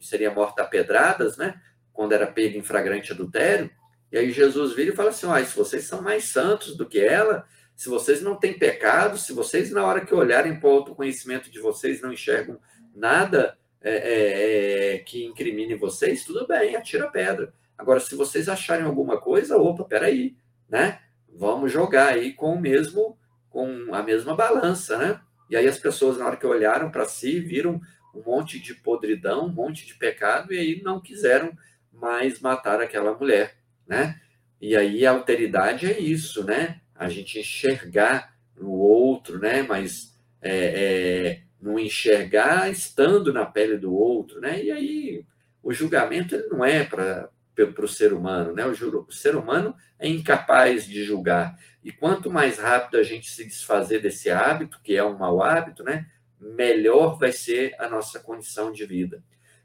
seria 0.00 0.30
morta 0.30 0.62
a 0.62 0.66
pedradas, 0.66 1.36
né, 1.36 1.60
quando 1.92 2.12
era 2.12 2.26
pega 2.26 2.56
em 2.56 2.62
flagrante 2.62 3.12
adultério, 3.12 3.70
e 4.12 4.18
aí 4.18 4.30
Jesus 4.30 4.74
vira 4.74 4.92
e 4.92 4.94
fala 4.94 5.08
assim: 5.08 5.26
oh, 5.26 5.44
se 5.44 5.56
vocês 5.56 5.84
são 5.84 6.02
mais 6.02 6.24
santos 6.24 6.76
do 6.76 6.86
que 6.86 7.00
ela, 7.00 7.46
se 7.74 7.88
vocês 7.88 8.20
não 8.20 8.36
têm 8.36 8.52
pecado, 8.52 9.16
se 9.16 9.32
vocês, 9.32 9.70
na 9.70 9.84
hora 9.84 10.04
que 10.04 10.14
olharem 10.14 10.60
para 10.60 10.68
o 10.68 10.72
autoconhecimento 10.72 11.50
de 11.50 11.58
vocês, 11.58 12.02
não 12.02 12.12
enxergam 12.12 12.60
nada 12.94 13.56
é, 13.80 13.90
é, 13.90 14.94
é, 14.94 14.98
que 14.98 15.24
incrimine 15.24 15.74
vocês, 15.74 16.24
tudo 16.24 16.46
bem, 16.46 16.76
atira 16.76 17.06
a 17.06 17.10
pedra. 17.10 17.54
Agora, 17.76 17.98
se 17.98 18.14
vocês 18.14 18.50
acharem 18.50 18.84
alguma 18.84 19.18
coisa, 19.18 19.56
opa, 19.56 19.84
peraí, 19.84 20.36
né? 20.68 21.00
Vamos 21.34 21.72
jogar 21.72 22.08
aí 22.08 22.34
com 22.34 22.54
o 22.54 22.60
mesmo, 22.60 23.18
com 23.48 23.94
a 23.94 24.02
mesma 24.02 24.36
balança, 24.36 24.98
né? 24.98 25.20
E 25.48 25.56
aí 25.56 25.66
as 25.66 25.78
pessoas, 25.78 26.18
na 26.18 26.26
hora 26.26 26.36
que 26.36 26.46
olharam 26.46 26.90
para 26.90 27.06
si, 27.06 27.40
viram 27.40 27.80
um 28.14 28.22
monte 28.22 28.60
de 28.60 28.74
podridão, 28.74 29.46
um 29.46 29.52
monte 29.52 29.86
de 29.86 29.94
pecado, 29.94 30.52
e 30.52 30.58
aí 30.58 30.82
não 30.82 31.00
quiseram 31.00 31.56
mais 31.90 32.40
matar 32.40 32.80
aquela 32.80 33.14
mulher 33.14 33.61
né? 33.86 34.20
E 34.60 34.76
aí 34.76 35.04
a 35.04 35.10
alteridade 35.10 35.90
é 35.90 35.98
isso, 35.98 36.44
né? 36.44 36.80
A 36.94 37.08
gente 37.08 37.38
enxergar 37.38 38.34
no 38.56 38.70
outro, 38.70 39.38
né? 39.38 39.62
Mas 39.62 40.16
é, 40.40 40.54
é, 40.54 41.42
não 41.60 41.78
enxergar 41.78 42.70
estando 42.70 43.32
na 43.32 43.44
pele 43.44 43.76
do 43.76 43.94
outro, 43.94 44.40
né? 44.40 44.62
E 44.62 44.70
aí 44.70 45.24
o 45.62 45.72
julgamento 45.72 46.34
ele 46.34 46.48
não 46.48 46.64
é 46.64 46.84
para 46.84 47.30
o 47.78 47.88
ser 47.88 48.12
humano, 48.12 48.52
né? 48.52 48.64
O, 48.66 48.70
o 48.70 49.12
ser 49.12 49.36
humano 49.36 49.74
é 49.98 50.08
incapaz 50.08 50.86
de 50.86 51.04
julgar. 51.04 51.58
E 51.82 51.90
quanto 51.90 52.30
mais 52.30 52.58
rápido 52.58 52.98
a 52.98 53.02
gente 53.02 53.30
se 53.30 53.44
desfazer 53.44 54.00
desse 54.00 54.30
hábito, 54.30 54.80
que 54.82 54.96
é 54.96 55.04
um 55.04 55.18
mau 55.18 55.42
hábito, 55.42 55.82
né? 55.82 56.06
Melhor 56.40 57.18
vai 57.18 57.32
ser 57.32 57.74
a 57.78 57.88
nossa 57.88 58.20
condição 58.20 58.72
de 58.72 58.84
vida. 58.84 59.22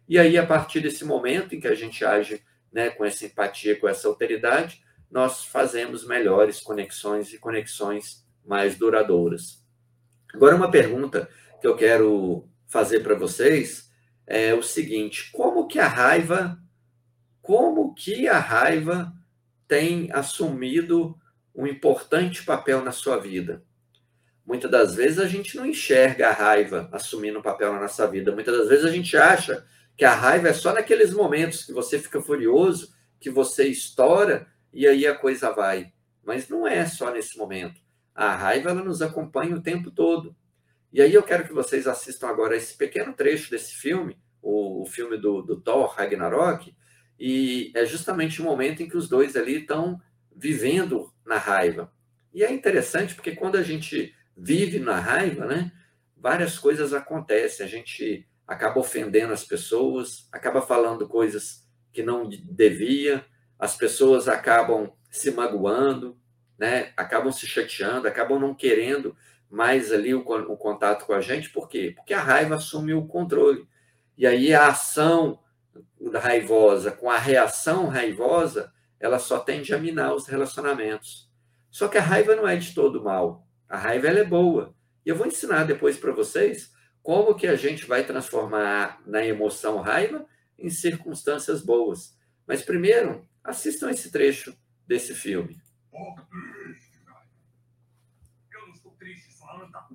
E 0.08 0.18
aí, 0.18 0.38
a 0.38 0.46
partir 0.46 0.80
desse 0.80 1.04
momento 1.04 1.54
em 1.54 1.60
que 1.60 1.68
a 1.68 1.76
gente 1.76 2.06
age 2.06 2.42
né, 2.72 2.90
com 2.90 3.06
essa 3.06 3.26
empatia, 3.26 3.80
com 3.80 3.88
essa 3.88 4.08
alteridade, 4.08 4.84
nós 5.10 5.46
fazemos 5.46 6.06
melhores 6.06 6.60
conexões 6.60 7.34
e 7.34 7.38
conexões 7.38 8.26
mais 8.46 8.78
duradouras. 8.78 9.64
Agora, 10.34 10.56
uma 10.56 10.70
pergunta 10.70 11.30
que 11.62 11.68
eu 11.68 11.76
quero 11.76 12.48
fazer 12.68 13.00
para 13.00 13.16
vocês 13.16 13.90
é 14.26 14.54
o 14.54 14.62
seguinte: 14.62 15.32
como 15.32 15.68
que 15.68 15.80
a 15.80 15.88
raiva, 15.88 16.60
como 17.42 17.94
que 17.94 18.28
a 18.28 18.38
raiva 18.38 19.14
tem 19.68 20.12
assumido 20.12 21.18
um 21.56 21.66
importante 21.66 22.44
papel 22.44 22.84
na 22.84 22.92
sua 22.92 23.18
vida? 23.18 23.64
Muitas 24.46 24.72
das 24.72 24.96
vezes 24.96 25.20
a 25.20 25.28
gente 25.28 25.58
não 25.58 25.66
enxerga 25.66 26.30
a 26.30 26.34
raiva 26.34 26.90
assumindo 26.92 27.40
um 27.40 27.42
papel 27.42 27.74
na 27.74 27.82
nossa 27.82 28.08
vida. 28.08 28.32
Muitas 28.32 28.58
das 28.58 28.70
vezes 28.70 28.86
a 28.86 28.92
gente 28.92 29.16
acha 29.18 29.66
que 29.98 30.06
a 30.06 30.14
raiva 30.14 30.50
é 30.50 30.54
só 30.54 30.72
naqueles 30.72 31.12
momentos 31.12 31.66
que 31.66 31.74
você 31.74 31.98
fica 31.98 32.22
furioso, 32.22 32.94
que 33.20 33.32
você 33.32 33.68
estoura 33.68 34.48
e 34.72 34.88
aí 34.88 35.08
a 35.08 35.16
coisa 35.16 35.52
vai. 35.52 35.92
Mas 36.24 36.48
não 36.48 36.68
é 36.68 36.86
só 36.86 37.12
nesse 37.12 37.36
momento. 37.38 37.82
A 38.14 38.36
raiva 38.36 38.70
ela 38.70 38.84
nos 38.84 39.02
acompanha 39.02 39.56
o 39.56 39.62
tempo 39.62 39.90
todo. 39.90 40.36
E 40.94 41.02
aí 41.02 41.14
eu 41.14 41.24
quero 41.24 41.46
que 41.46 41.54
vocês 41.54 41.88
assistam 41.88 42.28
agora 42.28 42.56
esse 42.56 42.78
pequeno 42.78 43.14
trecho 43.14 43.50
desse 43.50 43.74
filme, 43.74 44.18
o, 44.42 44.84
o 44.84 44.86
filme 44.86 45.18
do, 45.18 45.42
do 45.42 45.60
Thor 45.60 45.88
Ragnarok, 45.88 46.76
e 47.20 47.72
é 47.76 47.86
justamente 47.86 48.42
o 48.42 48.46
momento 48.46 48.84
em 48.84 48.88
que 48.88 48.98
os 48.98 49.10
dois 49.10 49.36
ali 49.36 49.62
estão 49.62 50.00
vivendo 50.36 51.12
na 51.26 51.38
raiva. 51.38 51.92
E 52.34 52.44
é 52.44 52.52
interessante 52.52 53.16
porque 53.16 53.36
quando 53.36 53.58
a 53.58 53.64
gente 53.64 54.14
vive 54.36 54.78
na 54.78 55.00
raiva, 55.00 55.46
né, 55.46 55.72
várias 56.16 56.60
coisas 56.60 56.94
acontecem. 56.94 57.66
A 57.66 57.70
gente 57.70 58.28
acaba 58.48 58.80
ofendendo 58.80 59.34
as 59.34 59.44
pessoas, 59.44 60.28
acaba 60.32 60.62
falando 60.62 61.08
coisas 61.08 61.68
que 61.92 62.02
não 62.02 62.30
devia, 62.30 63.26
as 63.60 63.76
pessoas 63.76 64.28
acabam 64.28 64.92
se 65.12 65.32
magoando, 65.32 66.18
né, 66.58 66.94
acabam 66.96 67.32
se 67.32 67.46
chateando, 67.46 68.08
acabam 68.08 68.40
não 68.40 68.56
querendo 68.56 69.16
mais 69.50 69.92
ali 69.92 70.14
o, 70.14 70.20
o 70.20 70.58
contato 70.58 71.06
com 71.06 71.14
a 71.14 71.22
gente, 71.22 71.50
por 71.50 71.68
quê? 71.68 71.94
Porque 71.96 72.14
a 72.14 72.22
raiva 72.22 72.56
assumiu 72.56 73.00
o 73.00 73.08
controle. 73.08 73.68
E 74.18 74.26
aí 74.26 74.54
a 74.54 74.68
ação 74.68 75.40
raivosa 76.16 76.92
com 76.92 77.10
a 77.10 77.18
reação 77.18 77.88
raivosa, 77.88 78.72
ela 79.00 79.20
só 79.20 79.40
tende 79.40 79.74
a 79.74 79.78
minar 79.78 80.14
os 80.14 80.28
relacionamentos. 80.28 81.30
Só 81.70 81.88
que 81.88 81.98
a 81.98 82.02
raiva 82.02 82.36
não 82.36 82.48
é 82.48 82.56
de 82.56 82.74
todo 82.74 83.04
mal. 83.04 83.48
A 83.70 83.78
raiva 83.78 84.08
ela 84.08 84.20
é 84.20 84.24
boa. 84.24 84.74
E 85.06 85.10
eu 85.10 85.16
vou 85.16 85.28
ensinar 85.28 85.64
depois 85.64 85.98
para 85.98 86.12
vocês 86.12 86.72
como 87.08 87.36
que 87.36 87.48
a 87.48 87.56
gente 87.56 87.86
vai 87.86 88.06
transformar 88.06 89.02
na 89.06 89.26
emoção 89.26 89.80
raiva 89.80 90.28
em 90.60 90.70
circunstâncias 90.70 91.64
boas. 91.64 92.20
Mas 92.46 92.64
primeiro, 92.64 93.26
assistam 93.42 93.90
esse 93.90 94.12
trecho 94.12 94.54
desse 94.86 95.16
filme. 95.16 95.58
Eu 98.52 98.62
não 98.68 98.74
estou 98.74 98.92
triste, 99.00 99.32
sua 99.32 99.64
anda. 99.64 99.88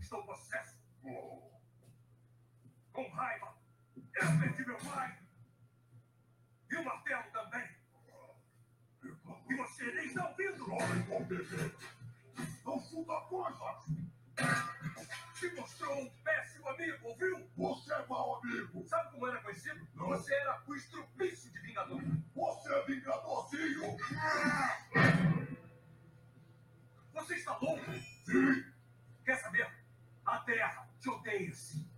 Estou 0.00 0.24
possesso. 0.24 0.78
Com 2.90 3.06
raiva. 3.10 3.54
Eu 3.94 4.40
perdi 4.40 4.64
meu 4.64 4.78
pai. 4.78 5.18
E 6.70 6.76
o 6.76 6.84
martelo 6.86 7.24
também. 7.34 7.68
E 9.50 9.54
você 9.56 9.84
nem 9.92 10.06
está 10.06 10.26
ouvindo. 10.26 10.66
Não 12.64 12.80
fuga 12.80 13.20
coisa. 13.28 14.79
Se 15.40 15.50
mostrou 15.54 15.98
um 15.98 16.10
péssimo 16.22 16.68
amigo, 16.68 17.08
ouviu? 17.08 17.48
Você 17.56 17.94
é 17.94 18.06
mau 18.06 18.42
amigo. 18.42 18.86
Sabe 18.86 19.10
como 19.12 19.26
era 19.26 19.40
conhecido? 19.40 19.88
Não. 19.94 20.08
Você 20.08 20.34
era 20.34 20.62
o 20.66 20.74
estrupício 20.74 21.50
de 21.50 21.58
Vingador. 21.60 22.02
Você 22.34 22.74
é 22.74 22.84
Vingadorzinho. 22.84 23.96
Você 27.14 27.34
está 27.36 27.56
louco? 27.56 27.90
Sim. 28.26 28.64
Quer 29.24 29.36
saber? 29.36 29.66
A 30.26 30.40
Terra 30.40 30.86
te 31.00 31.08
odeia 31.08 31.54
sim. 31.54 31.90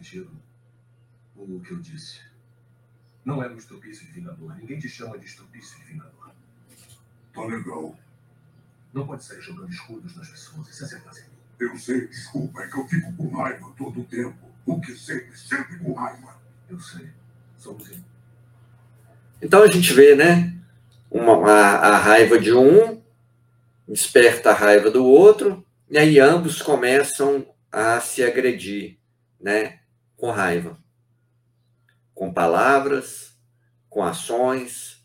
retiro 0.00 0.30
o 1.36 1.60
que 1.60 1.72
eu 1.72 1.80
disse. 1.80 2.20
Não 3.30 3.44
é 3.44 3.48
um 3.48 3.56
estupício 3.56 4.04
de 4.06 4.12
Vingador. 4.12 4.56
Ninguém 4.56 4.80
te 4.80 4.88
chama 4.88 5.16
de 5.16 5.24
estupício 5.24 5.78
de 5.78 5.84
Vingador. 5.84 6.32
Tá 7.32 7.44
legal. 7.44 7.96
Não 8.92 9.06
pode 9.06 9.22
sair 9.22 9.40
jogando 9.40 9.70
escudos 9.70 10.16
nas 10.16 10.28
pessoas 10.28 10.68
e 10.68 10.74
se 10.74 10.82
acertar 10.82 11.14
sem 11.14 11.24
mim. 11.24 11.30
Eu 11.60 11.78
sei, 11.78 12.08
desculpa, 12.08 12.62
é 12.62 12.66
que 12.66 12.76
eu 12.76 12.88
fico 12.88 13.12
com 13.12 13.28
raiva 13.36 13.72
todo 13.78 14.00
o 14.00 14.04
tempo. 14.04 14.36
O 14.66 14.80
que 14.80 14.92
sempre, 14.96 15.36
sempre 15.38 15.78
com 15.78 15.92
raiva. 15.92 16.40
Eu 16.68 16.80
sei. 16.80 17.08
Somos 17.56 17.88
em. 17.92 18.04
Então 19.40 19.62
a 19.62 19.68
gente 19.68 19.92
vê, 19.92 20.16
né? 20.16 20.58
Uma, 21.08 21.34
a, 21.48 21.88
a 21.90 21.98
raiva 21.98 22.36
de 22.36 22.52
um 22.52 23.00
desperta 23.86 24.50
a 24.50 24.54
raiva 24.54 24.90
do 24.90 25.04
outro, 25.04 25.64
e 25.88 25.98
aí 25.98 26.18
ambos 26.18 26.62
começam 26.62 27.46
a 27.70 28.00
se 28.00 28.22
agredir, 28.22 28.98
né? 29.40 29.80
com 30.20 30.30
raiva, 30.30 30.78
com 32.20 32.30
palavras, 32.30 33.34
com 33.88 34.04
ações, 34.04 35.02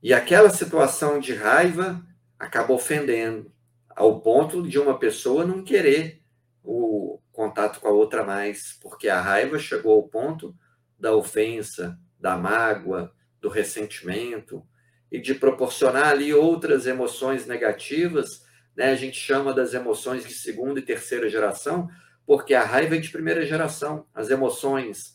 e 0.00 0.14
aquela 0.14 0.50
situação 0.50 1.18
de 1.18 1.34
raiva 1.34 2.00
acaba 2.38 2.72
ofendendo, 2.72 3.52
ao 3.90 4.20
ponto 4.20 4.62
de 4.62 4.78
uma 4.78 4.96
pessoa 4.96 5.44
não 5.44 5.64
querer 5.64 6.22
o 6.62 7.18
contato 7.32 7.80
com 7.80 7.88
a 7.88 7.90
outra 7.90 8.22
mais, 8.22 8.78
porque 8.80 9.08
a 9.08 9.20
raiva 9.20 9.58
chegou 9.58 9.94
ao 9.96 10.04
ponto 10.04 10.54
da 10.96 11.12
ofensa, 11.12 11.98
da 12.20 12.36
mágoa, 12.36 13.12
do 13.40 13.48
ressentimento 13.48 14.64
e 15.10 15.20
de 15.20 15.34
proporcionar 15.34 16.06
ali 16.06 16.32
outras 16.32 16.86
emoções 16.86 17.46
negativas, 17.48 18.44
né? 18.76 18.92
A 18.92 18.96
gente 18.96 19.18
chama 19.18 19.52
das 19.52 19.74
emoções 19.74 20.24
de 20.24 20.32
segunda 20.32 20.78
e 20.78 20.84
terceira 20.84 21.28
geração, 21.28 21.88
porque 22.24 22.54
a 22.54 22.62
raiva 22.62 22.94
é 22.94 23.00
de 23.00 23.10
primeira 23.10 23.44
geração. 23.44 24.06
As 24.14 24.30
emoções, 24.30 25.13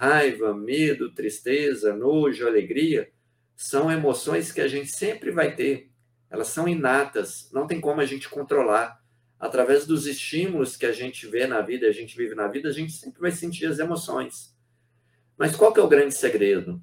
raiva, 0.00 0.54
medo, 0.54 1.12
tristeza, 1.12 1.94
nojo, 1.94 2.46
alegria, 2.46 3.12
são 3.54 3.92
emoções 3.92 4.50
que 4.50 4.62
a 4.62 4.66
gente 4.66 4.90
sempre 4.90 5.30
vai 5.30 5.54
ter. 5.54 5.90
Elas 6.30 6.48
são 6.48 6.66
inatas, 6.66 7.50
não 7.52 7.66
tem 7.66 7.78
como 7.78 8.00
a 8.00 8.06
gente 8.06 8.26
controlar. 8.26 8.98
Através 9.38 9.86
dos 9.86 10.06
estímulos 10.06 10.74
que 10.74 10.86
a 10.86 10.92
gente 10.92 11.26
vê 11.26 11.46
na 11.46 11.60
vida, 11.60 11.86
a 11.86 11.92
gente 11.92 12.16
vive 12.16 12.34
na 12.34 12.48
vida, 12.48 12.70
a 12.70 12.72
gente 12.72 12.92
sempre 12.92 13.20
vai 13.20 13.30
sentir 13.30 13.66
as 13.66 13.78
emoções. 13.78 14.56
Mas 15.36 15.54
qual 15.54 15.70
que 15.70 15.80
é 15.80 15.82
o 15.82 15.88
grande 15.88 16.14
segredo? 16.14 16.80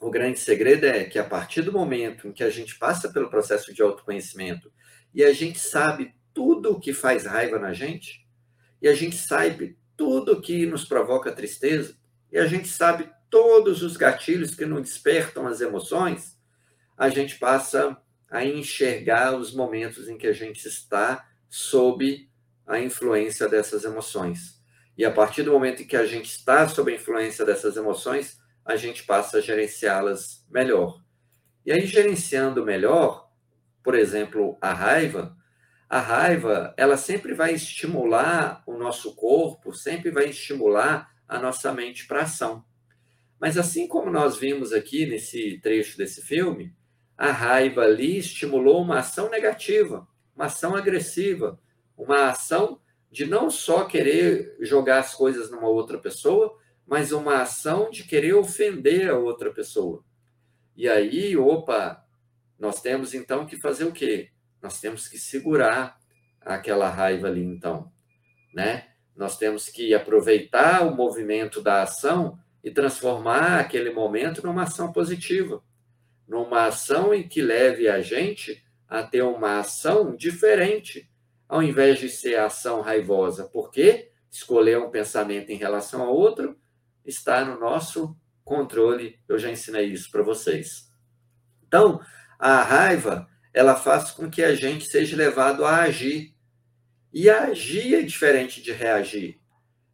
O 0.00 0.10
grande 0.10 0.40
segredo 0.40 0.86
é 0.86 1.04
que 1.04 1.20
a 1.20 1.24
partir 1.24 1.62
do 1.62 1.70
momento 1.70 2.26
em 2.26 2.32
que 2.32 2.42
a 2.42 2.50
gente 2.50 2.76
passa 2.80 3.12
pelo 3.12 3.30
processo 3.30 3.72
de 3.72 3.80
autoconhecimento 3.80 4.72
e 5.14 5.22
a 5.22 5.32
gente 5.32 5.60
sabe 5.60 6.14
tudo 6.34 6.72
o 6.72 6.80
que 6.80 6.92
faz 6.92 7.26
raiva 7.26 7.60
na 7.60 7.72
gente, 7.72 8.26
e 8.82 8.88
a 8.88 8.94
gente 8.94 9.16
sabe 9.16 9.78
tudo 9.96 10.40
que 10.40 10.66
nos 10.66 10.84
provoca 10.84 11.30
tristeza, 11.30 11.99
e 12.32 12.38
a 12.38 12.46
gente 12.46 12.68
sabe 12.68 13.10
todos 13.28 13.82
os 13.82 13.96
gatilhos 13.96 14.54
que 14.54 14.66
nos 14.66 14.82
despertam 14.82 15.46
as 15.46 15.60
emoções, 15.60 16.38
a 16.96 17.08
gente 17.08 17.38
passa 17.38 17.96
a 18.30 18.44
enxergar 18.44 19.36
os 19.36 19.54
momentos 19.54 20.08
em 20.08 20.18
que 20.18 20.26
a 20.26 20.32
gente 20.32 20.66
está 20.66 21.26
sob 21.48 22.28
a 22.66 22.78
influência 22.78 23.48
dessas 23.48 23.84
emoções. 23.84 24.60
E 24.96 25.04
a 25.04 25.10
partir 25.10 25.42
do 25.42 25.52
momento 25.52 25.82
em 25.82 25.86
que 25.86 25.96
a 25.96 26.06
gente 26.06 26.26
está 26.26 26.68
sob 26.68 26.92
a 26.92 26.94
influência 26.94 27.44
dessas 27.44 27.76
emoções, 27.76 28.38
a 28.64 28.76
gente 28.76 29.02
passa 29.04 29.38
a 29.38 29.40
gerenciá-las 29.40 30.44
melhor. 30.48 31.02
E 31.64 31.72
aí, 31.72 31.86
gerenciando 31.86 32.64
melhor, 32.64 33.28
por 33.82 33.94
exemplo, 33.94 34.56
a 34.60 34.72
raiva, 34.72 35.36
a 35.88 35.98
raiva, 35.98 36.72
ela 36.76 36.96
sempre 36.96 37.34
vai 37.34 37.52
estimular 37.52 38.62
o 38.66 38.76
nosso 38.76 39.16
corpo, 39.16 39.74
sempre 39.74 40.10
vai 40.10 40.26
estimular 40.26 41.09
a 41.30 41.38
nossa 41.38 41.72
mente 41.72 42.08
para 42.08 42.22
ação. 42.22 42.64
Mas 43.40 43.56
assim 43.56 43.86
como 43.86 44.10
nós 44.10 44.36
vimos 44.36 44.72
aqui 44.72 45.06
nesse 45.06 45.60
trecho 45.62 45.96
desse 45.96 46.20
filme, 46.22 46.74
a 47.16 47.30
raiva 47.30 47.82
ali 47.82 48.18
estimulou 48.18 48.82
uma 48.82 48.98
ação 48.98 49.30
negativa, 49.30 50.08
uma 50.34 50.46
ação 50.46 50.74
agressiva, 50.74 51.60
uma 51.96 52.30
ação 52.30 52.80
de 53.12 53.26
não 53.26 53.48
só 53.48 53.84
querer 53.84 54.56
jogar 54.60 54.98
as 54.98 55.14
coisas 55.14 55.52
numa 55.52 55.68
outra 55.68 55.98
pessoa, 55.98 56.58
mas 56.84 57.12
uma 57.12 57.42
ação 57.42 57.90
de 57.90 58.02
querer 58.02 58.34
ofender 58.34 59.08
a 59.08 59.16
outra 59.16 59.52
pessoa. 59.52 60.04
E 60.76 60.88
aí, 60.88 61.36
opa, 61.36 62.04
nós 62.58 62.82
temos 62.82 63.14
então 63.14 63.46
que 63.46 63.56
fazer 63.56 63.84
o 63.84 63.92
quê? 63.92 64.30
Nós 64.60 64.80
temos 64.80 65.06
que 65.06 65.16
segurar 65.16 65.96
aquela 66.40 66.90
raiva 66.90 67.28
ali, 67.28 67.44
então. 67.44 67.92
né? 68.52 68.89
Nós 69.16 69.36
temos 69.36 69.68
que 69.68 69.94
aproveitar 69.94 70.86
o 70.86 70.94
movimento 70.94 71.60
da 71.60 71.82
ação 71.82 72.38
e 72.62 72.70
transformar 72.70 73.60
aquele 73.60 73.90
momento 73.90 74.44
numa 74.44 74.64
ação 74.64 74.92
positiva, 74.92 75.62
numa 76.26 76.66
ação 76.66 77.12
em 77.12 77.26
que 77.26 77.42
leve 77.42 77.88
a 77.88 78.00
gente 78.00 78.62
a 78.88 79.02
ter 79.02 79.22
uma 79.22 79.60
ação 79.60 80.14
diferente, 80.16 81.10
ao 81.48 81.62
invés 81.62 81.98
de 81.98 82.08
ser 82.08 82.36
ação 82.36 82.80
raivosa, 82.80 83.48
porque 83.52 84.10
escolher 84.30 84.78
um 84.78 84.90
pensamento 84.90 85.50
em 85.50 85.56
relação 85.56 86.02
a 86.02 86.10
outro 86.10 86.56
está 87.04 87.44
no 87.44 87.58
nosso 87.58 88.16
controle. 88.44 89.18
Eu 89.28 89.38
já 89.38 89.50
ensinei 89.50 89.86
isso 89.86 90.10
para 90.10 90.22
vocês. 90.22 90.90
Então, 91.66 92.00
a 92.38 92.62
raiva, 92.62 93.28
ela 93.52 93.76
faz 93.76 94.10
com 94.10 94.30
que 94.30 94.42
a 94.42 94.54
gente 94.54 94.86
seja 94.86 95.16
levado 95.16 95.64
a 95.64 95.82
agir. 95.82 96.34
E 97.12 97.28
agir 97.28 97.94
é 97.94 98.02
diferente 98.02 98.62
de 98.62 98.72
reagir. 98.72 99.38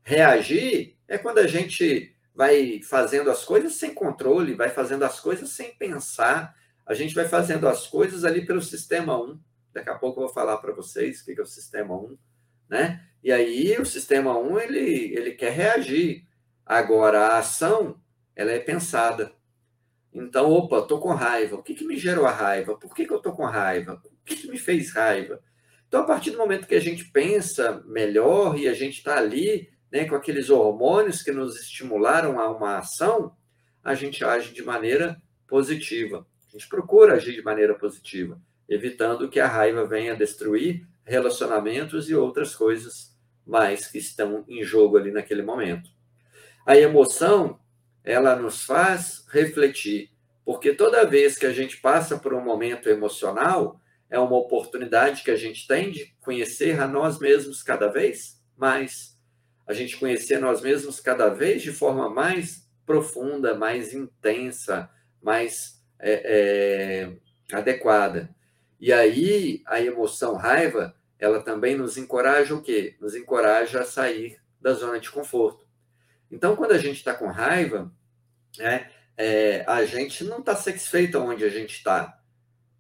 Reagir 0.03 0.97
é 1.09 1.17
quando 1.17 1.39
a 1.39 1.47
gente 1.47 2.15
vai 2.35 2.81
fazendo 2.83 3.31
as 3.31 3.45
coisas 3.45 3.75
sem 3.77 3.95
controle, 3.95 4.55
vai 4.55 4.69
fazendo 4.69 5.05
as 5.05 5.19
coisas 5.19 5.51
sem 5.51 5.75
pensar. 5.75 6.55
A 6.85 6.93
gente 6.93 7.15
vai 7.15 7.27
fazendo 7.27 7.67
as 7.67 7.87
coisas 7.87 8.25
ali 8.25 8.45
pelo 8.45 8.61
sistema 8.61 9.19
1. 9.19 9.41
Daqui 9.73 9.91
a 9.91 9.95
pouco 9.95 10.21
eu 10.21 10.27
vou 10.27 10.35
falar 10.35 10.59
para 10.59 10.73
vocês 10.73 11.21
o 11.21 11.25
que 11.25 11.41
é 11.41 11.43
o 11.43 11.47
sistema 11.47 11.95
1, 11.97 12.19
né? 12.69 13.05
E 13.25 13.33
aí 13.33 13.77
o 13.81 13.87
sistema 13.87 14.39
1 14.39 14.59
ele, 14.61 15.17
ele 15.17 15.33
quer 15.33 15.53
reagir. 15.53 16.27
Agora 16.65 17.27
a 17.27 17.39
ação, 17.39 18.01
ela 18.35 18.53
é 18.53 18.59
pensada. 18.59 19.33
Então, 20.13 20.51
opa, 20.51 20.79
estou 20.79 21.01
com 21.01 21.13
raiva. 21.13 21.57
O 21.57 21.63
que, 21.63 21.75
que 21.75 21.85
me 21.87 21.97
gerou 21.97 22.27
a 22.27 22.31
raiva? 22.31 22.77
Por 22.77 22.95
que, 22.95 23.07
que 23.07 23.13
eu 23.13 23.19
estou 23.19 23.33
com 23.33 23.45
raiva? 23.45 24.01
O 24.05 24.25
que, 24.25 24.37
que 24.37 24.49
me 24.49 24.59
fez 24.59 24.93
raiva? 24.93 25.43
Então, 25.89 26.03
a 26.03 26.05
partir 26.05 26.31
do 26.31 26.39
momento 26.39 26.67
que 26.67 26.75
a 26.75 26.81
gente 26.81 27.05
pensa 27.07 27.83
melhor 27.87 28.59
e 28.59 28.69
a 28.69 28.75
gente 28.75 28.99
está 28.99 29.17
ali 29.17 29.69
né, 29.91 30.05
com 30.05 30.17
aqueles 30.17 30.51
hormônios 30.51 31.23
que 31.23 31.31
nos 31.31 31.61
estimularam 31.61 32.41
a 32.41 32.51
uma 32.51 32.79
ação, 32.79 33.35
a 33.83 33.95
gente 33.95 34.25
age 34.25 34.53
de 34.53 34.65
maneira 34.65 35.21
positiva. 35.47 36.27
A 36.49 36.51
gente 36.51 36.69
procura 36.69 37.15
agir 37.15 37.35
de 37.35 37.43
maneira 37.43 37.75
positiva, 37.75 38.41
evitando 38.69 39.29
que 39.29 39.39
a 39.39 39.47
raiva 39.47 39.87
venha 39.87 40.17
destruir 40.17 40.87
relacionamentos 41.05 42.11
e 42.11 42.15
outras 42.15 42.55
coisas 42.55 43.17
mais 43.47 43.87
que 43.87 43.99
estão 43.99 44.45
em 44.49 44.65
jogo 44.65 44.97
ali 44.97 45.13
naquele 45.13 45.43
momento. 45.43 45.89
A 46.67 46.77
emoção, 46.77 47.61
ela 48.03 48.35
nos 48.35 48.65
faz 48.65 49.25
refletir, 49.29 50.11
porque 50.45 50.73
toda 50.73 51.07
vez 51.07 51.39
que 51.39 51.47
a 51.47 51.53
gente 51.53 51.77
passa 51.77 52.19
por 52.19 52.35
um 52.35 52.43
momento 52.43 52.89
emocional, 52.89 53.81
é 54.09 54.19
uma 54.19 54.37
oportunidade 54.37 55.23
que 55.23 55.31
a 55.31 55.37
gente 55.37 55.67
tem 55.67 55.91
de 55.91 56.15
conhecer 56.21 56.81
a 56.81 56.87
nós 56.87 57.19
mesmos 57.19 57.63
cada 57.63 57.89
vez 57.89 58.37
mais 58.57 59.17
a 59.67 59.73
gente 59.73 59.97
conhecer 59.97 60.39
nós 60.39 60.61
mesmos 60.61 61.01
cada 61.01 61.29
vez 61.29 61.61
de 61.61 61.73
forma 61.73 62.09
mais 62.09 62.69
profunda, 62.87 63.55
mais 63.55 63.93
intensa, 63.93 64.89
mais 65.21 65.83
é, 65.99 67.11
é, 67.51 67.57
adequada. 67.57 68.31
E 68.79 68.93
aí 68.93 69.63
a 69.67 69.81
emoção 69.81 70.37
raiva, 70.37 70.95
ela 71.19 71.43
também 71.43 71.77
nos 71.77 71.97
encoraja 71.97 72.55
o 72.55 72.63
quê? 72.63 72.97
Nos 73.01 73.17
encoraja 73.17 73.81
a 73.81 73.85
sair 73.85 74.39
da 74.61 74.73
zona 74.73 75.01
de 75.01 75.11
conforto. 75.11 75.67
Então, 76.31 76.55
quando 76.55 76.73
a 76.73 76.79
gente 76.79 76.97
está 76.97 77.15
com 77.15 77.27
raiva, 77.27 77.93
né, 78.59 78.91
é, 79.17 79.65
a 79.67 79.85
gente 79.85 80.23
não 80.25 80.39
está 80.39 80.55
satisfeito 80.55 81.19
onde 81.19 81.45
a 81.45 81.49
gente 81.49 81.77
está. 81.77 82.21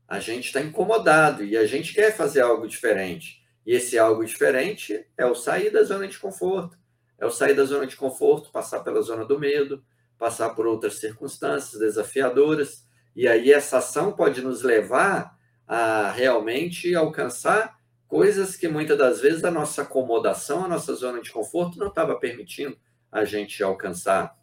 A 0.08 0.20
gente 0.20 0.46
está 0.46 0.60
incomodado 0.60 1.44
e 1.44 1.56
a 1.56 1.66
gente 1.66 1.92
quer 1.92 2.16
fazer 2.16 2.40
algo 2.40 2.68
diferente. 2.68 3.42
E 3.66 3.72
esse 3.72 3.98
algo 3.98 4.24
diferente 4.24 5.04
é 5.16 5.26
o 5.26 5.34
sair 5.34 5.70
da 5.70 5.82
zona 5.82 6.06
de 6.06 6.18
conforto, 6.18 6.78
é 7.18 7.26
o 7.26 7.30
sair 7.30 7.54
da 7.54 7.64
zona 7.64 7.86
de 7.86 7.96
conforto, 7.96 8.52
passar 8.52 8.80
pela 8.80 9.02
zona 9.02 9.24
do 9.24 9.38
medo, 9.38 9.82
passar 10.16 10.50
por 10.50 10.66
outras 10.66 10.98
circunstâncias 11.00 11.80
desafiadoras, 11.80 12.86
e 13.14 13.26
aí 13.26 13.52
essa 13.52 13.78
ação 13.78 14.12
pode 14.12 14.40
nos 14.42 14.62
levar 14.62 15.36
a 15.66 16.10
realmente 16.10 16.94
alcançar 16.94 17.76
coisas 18.06 18.56
que 18.56 18.68
muitas 18.68 18.96
das 18.96 19.20
vezes 19.20 19.42
a 19.42 19.50
nossa 19.50 19.82
acomodação, 19.82 20.64
a 20.64 20.68
nossa 20.68 20.94
zona 20.94 21.20
de 21.20 21.32
conforto 21.32 21.78
não 21.78 21.88
estava 21.88 22.14
permitindo 22.14 22.78
a 23.10 23.24
gente 23.24 23.62
alcançar. 23.62 24.36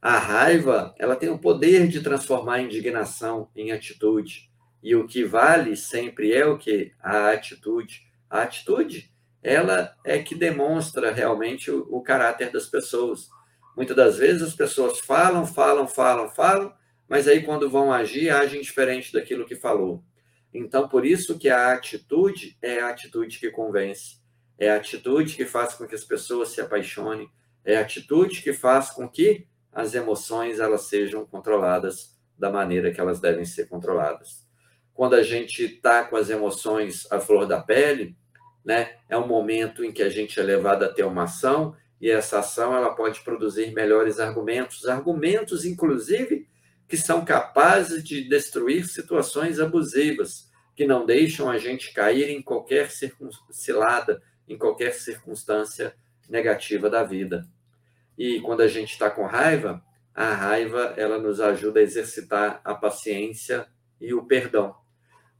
A 0.00 0.18
raiva, 0.18 0.94
ela 0.98 1.16
tem 1.16 1.30
o 1.30 1.38
poder 1.38 1.88
de 1.88 2.02
transformar 2.02 2.56
a 2.56 2.62
indignação 2.62 3.48
em 3.56 3.72
atitude. 3.72 4.50
E 4.84 4.94
o 4.94 5.06
que 5.06 5.24
vale 5.24 5.78
sempre 5.78 6.34
é 6.34 6.44
o 6.44 6.58
que? 6.58 6.92
A 7.02 7.30
atitude. 7.30 8.02
A 8.28 8.42
atitude, 8.42 9.10
ela 9.42 9.96
é 10.04 10.18
que 10.18 10.34
demonstra 10.34 11.10
realmente 11.10 11.70
o, 11.70 11.88
o 11.90 12.02
caráter 12.02 12.52
das 12.52 12.66
pessoas. 12.66 13.30
Muitas 13.74 13.96
das 13.96 14.18
vezes 14.18 14.42
as 14.42 14.54
pessoas 14.54 15.00
falam, 15.00 15.46
falam, 15.46 15.88
falam, 15.88 16.28
falam, 16.28 16.74
mas 17.08 17.26
aí 17.26 17.42
quando 17.42 17.70
vão 17.70 17.90
agir, 17.90 18.28
agem 18.28 18.60
diferente 18.60 19.10
daquilo 19.10 19.46
que 19.46 19.56
falou. 19.56 20.04
Então, 20.52 20.86
por 20.86 21.06
isso 21.06 21.38
que 21.38 21.48
a 21.48 21.72
atitude 21.72 22.58
é 22.60 22.80
a 22.80 22.90
atitude 22.90 23.38
que 23.38 23.50
convence. 23.50 24.18
É 24.58 24.70
a 24.70 24.76
atitude 24.76 25.34
que 25.34 25.46
faz 25.46 25.72
com 25.72 25.86
que 25.86 25.94
as 25.94 26.04
pessoas 26.04 26.50
se 26.50 26.60
apaixonem. 26.60 27.30
É 27.64 27.78
a 27.78 27.80
atitude 27.80 28.42
que 28.42 28.52
faz 28.52 28.90
com 28.90 29.08
que 29.08 29.48
as 29.72 29.94
emoções 29.94 30.60
elas 30.60 30.82
sejam 30.82 31.24
controladas 31.24 32.14
da 32.38 32.52
maneira 32.52 32.92
que 32.92 33.00
elas 33.00 33.18
devem 33.18 33.46
ser 33.46 33.66
controladas. 33.66 34.43
Quando 34.94 35.14
a 35.14 35.22
gente 35.22 35.64
está 35.64 36.04
com 36.04 36.16
as 36.16 36.30
emoções 36.30 37.10
à 37.10 37.18
flor 37.18 37.46
da 37.46 37.60
pele, 37.60 38.16
né, 38.64 38.94
é 39.08 39.18
um 39.18 39.26
momento 39.26 39.84
em 39.84 39.92
que 39.92 40.02
a 40.02 40.08
gente 40.08 40.38
é 40.38 40.42
levado 40.42 40.84
a 40.84 40.88
ter 40.88 41.04
uma 41.04 41.24
ação 41.24 41.76
e 42.00 42.10
essa 42.10 42.38
ação 42.38 42.74
ela 42.74 42.94
pode 42.94 43.20
produzir 43.20 43.72
melhores 43.72 44.20
argumentos, 44.20 44.86
argumentos 44.86 45.64
inclusive 45.64 46.46
que 46.88 46.96
são 46.96 47.24
capazes 47.24 48.04
de 48.04 48.28
destruir 48.28 48.86
situações 48.86 49.58
abusivas, 49.58 50.50
que 50.76 50.86
não 50.86 51.06
deixam 51.06 51.50
a 51.50 51.58
gente 51.58 51.92
cair 51.92 52.28
em 52.30 52.42
qualquer 52.42 52.90
cilada, 53.50 54.22
em 54.46 54.56
qualquer 54.56 54.92
circunstância 54.94 55.94
negativa 56.28 56.90
da 56.90 57.02
vida. 57.02 57.46
E 58.16 58.40
quando 58.40 58.60
a 58.60 58.68
gente 58.68 58.92
está 58.92 59.10
com 59.10 59.24
raiva, 59.24 59.82
a 60.14 60.32
raiva 60.32 60.94
ela 60.96 61.18
nos 61.18 61.40
ajuda 61.40 61.80
a 61.80 61.82
exercitar 61.82 62.60
a 62.64 62.74
paciência 62.74 63.66
e 64.00 64.14
o 64.14 64.24
perdão. 64.26 64.83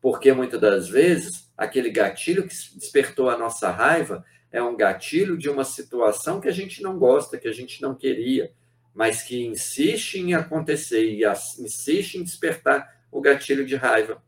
Porque 0.04 0.34
muitas 0.34 0.60
das 0.60 0.86
vezes 0.86 1.50
aquele 1.56 1.88
gatilho 1.88 2.46
que 2.46 2.54
despertou 2.76 3.30
a 3.30 3.38
nossa 3.38 3.70
raiva 3.70 4.22
é 4.52 4.62
um 4.62 4.76
gatilho 4.76 5.34
de 5.34 5.48
uma 5.48 5.64
situação 5.64 6.42
que 6.42 6.48
a 6.48 6.52
gente 6.52 6.82
não 6.82 6.98
gosta, 6.98 7.38
que 7.38 7.48
a 7.48 7.52
gente 7.54 7.80
não 7.80 7.94
queria, 7.94 8.52
mas 8.94 9.22
que 9.22 9.46
insiste 9.46 10.16
em 10.16 10.34
acontecer 10.34 11.06
e 11.06 11.24
insiste 11.58 12.16
em 12.16 12.22
despertar 12.22 12.86
o 13.10 13.18
gatilho 13.22 13.64
de 13.64 13.76
raiva. 13.76 14.22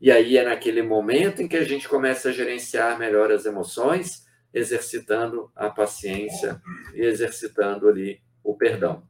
E 0.00 0.12
aí 0.12 0.38
é 0.38 0.44
naquele 0.44 0.80
momento 0.80 1.42
em 1.42 1.48
que 1.48 1.56
a 1.56 1.64
gente 1.64 1.88
começa 1.88 2.28
a 2.28 2.32
gerenciar 2.32 2.96
melhor 2.96 3.32
as 3.32 3.46
emoções, 3.46 4.24
exercitando 4.54 5.50
a 5.56 5.68
paciência 5.68 6.62
e 6.94 7.00
exercitando 7.00 7.88
ali 7.88 8.22
o 8.44 8.54
perdão. 8.54 9.02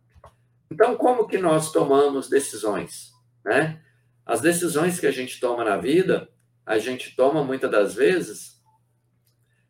Então, 0.70 0.96
como 0.96 1.28
que 1.28 1.36
nós 1.36 1.70
tomamos 1.72 2.30
decisões? 2.30 3.12
Né? 3.44 3.82
As 4.26 4.40
decisões 4.40 4.98
que 4.98 5.06
a 5.06 5.12
gente 5.12 5.38
toma 5.38 5.64
na 5.64 5.76
vida, 5.76 6.28
a 6.66 6.78
gente 6.78 7.14
toma 7.14 7.44
muitas 7.44 7.70
das 7.70 7.94
vezes 7.94 8.60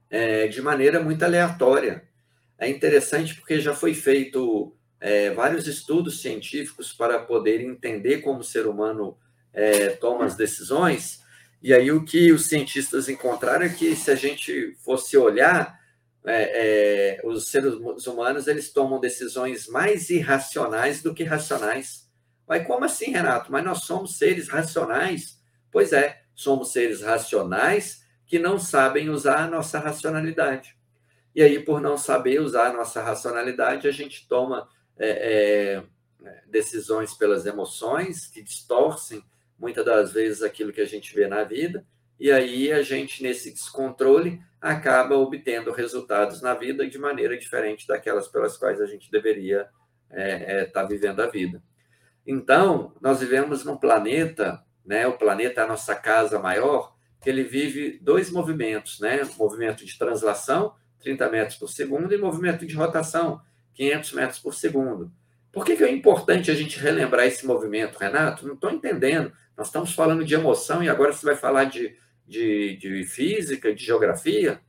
é, 0.09 0.49
de 0.49 0.63
maneira 0.63 0.99
muito 0.99 1.23
aleatória. 1.23 2.09
É 2.59 2.67
interessante 2.67 3.35
porque 3.35 3.61
já 3.61 3.75
foi 3.75 3.93
feito 3.93 4.75
é, 4.99 5.31
vários 5.31 5.67
estudos 5.67 6.23
científicos 6.23 6.93
para 6.93 7.19
poder 7.19 7.61
entender 7.61 8.23
como 8.23 8.41
o 8.41 8.45
ser 8.45 8.67
humano 8.67 9.19
é, 9.53 9.91
toma 9.91 10.25
as 10.25 10.37
decisões. 10.37 11.21
E 11.63 11.75
aí 11.75 11.93
o 11.93 12.05
que 12.05 12.33
os 12.33 12.47
cientistas 12.47 13.09
encontraram 13.11 13.67
é 13.67 13.69
que 13.69 13.95
se 13.95 14.11
a 14.11 14.15
gente 14.15 14.75
fosse 14.83 15.19
olhar 15.19 15.79
é, 16.25 17.19
é, 17.19 17.27
os 17.27 17.49
seres 17.51 17.75
humanos 18.07 18.49
eles 18.49 18.73
tomam 18.73 18.99
decisões 18.99 19.69
mais 19.69 20.11
irracionais 20.11 21.03
do 21.03 21.15
que 21.15 21.23
racionais. 21.23 22.06
Mas 22.49 22.67
como 22.67 22.85
assim, 22.85 23.11
Renato? 23.11 23.51
Mas 23.51 23.65
nós 23.65 23.85
somos 23.85 24.19
seres 24.19 24.49
racionais. 24.49 25.41
Pois 25.71 25.93
é, 25.93 26.23
somos 26.35 26.73
seres 26.73 27.03
racionais 27.03 28.05
que 28.27 28.39
não 28.39 28.59
sabem 28.59 29.09
usar 29.09 29.45
a 29.45 29.49
nossa 29.49 29.79
racionalidade. 29.79 30.77
E 31.35 31.43
aí, 31.43 31.59
por 31.59 31.81
não 31.81 31.99
saber 31.99 32.41
usar 32.41 32.69
a 32.69 32.73
nossa 32.73 33.03
racionalidade, 33.03 33.87
a 33.87 33.93
gente 33.93 34.27
toma 34.27 34.69
é, 34.99 35.83
é, 36.25 36.43
decisões 36.47 37.15
pelas 37.15 37.47
emoções 37.47 38.27
que 38.27 38.43
distorcem 38.43 39.23
muitas 39.59 39.85
das 39.85 40.13
vezes 40.13 40.43
aquilo 40.43 40.73
que 40.73 40.81
a 40.81 40.87
gente 40.87 41.15
vê 41.15 41.27
na 41.27 41.45
vida, 41.45 41.87
e 42.19 42.31
aí 42.31 42.73
a 42.73 42.83
gente, 42.83 43.23
nesse 43.23 43.51
descontrole, 43.53 44.41
acaba 44.61 45.17
obtendo 45.17 45.71
resultados 45.71 46.41
na 46.41 46.55
vida 46.55 46.89
de 46.89 46.99
maneira 46.99 47.37
diferente 47.37 47.87
daquelas 47.87 48.27
pelas 48.29 48.57
quais 48.57 48.81
a 48.81 48.87
gente 48.87 49.11
deveria 49.11 49.69
estar 50.11 50.19
é, 50.19 50.61
é, 50.61 50.65
tá 50.65 50.83
vivendo 50.83 51.21
a 51.21 51.27
vida. 51.27 51.63
Então, 52.27 52.93
nós 53.01 53.21
vivemos 53.21 53.65
num 53.65 53.77
planeta, 53.77 54.63
né, 54.85 55.07
o 55.07 55.17
planeta 55.17 55.61
é 55.61 55.65
a 55.65 55.69
nossa 55.69 55.95
casa 55.95 56.39
maior, 56.39 56.97
que 57.21 57.31
ele 57.31 57.45
vive 57.45 57.99
dois 58.03 58.31
movimentos, 58.31 59.01
né, 59.01 59.23
o 59.23 59.39
movimento 59.39 59.85
de 59.85 59.97
translação 59.97 60.75
30 61.07 61.31
metros 61.31 61.57
por 61.57 61.69
segundo, 61.69 62.13
e 62.13 62.19
movimento 62.19 62.67
de 62.67 62.75
rotação, 62.75 63.41
500 63.75 64.13
metros 64.13 64.39
por 64.41 64.55
segundo. 64.55 65.13
Por 65.53 65.65
que, 65.65 65.77
que 65.77 65.85
é 65.85 65.91
importante 65.91 66.51
a 66.51 66.55
gente 66.55 66.81
relembrar 66.81 67.27
esse 67.27 67.47
movimento, 67.47 67.97
Renato? 67.97 68.47
Não 68.47 68.55
estou 68.55 68.71
entendendo. 68.71 69.33
Nós 69.57 69.69
estamos 69.69 69.95
falando 69.95 70.25
de 70.25 70.35
emoção 70.35 70.83
e 70.83 70.89
agora 70.89 71.13
você 71.13 71.25
vai 71.25 71.37
falar 71.37 71.65
de, 71.65 71.97
de, 72.27 72.77
de 72.77 73.05
física, 73.05 73.75
de 73.75 73.85
geografia. 73.85 74.61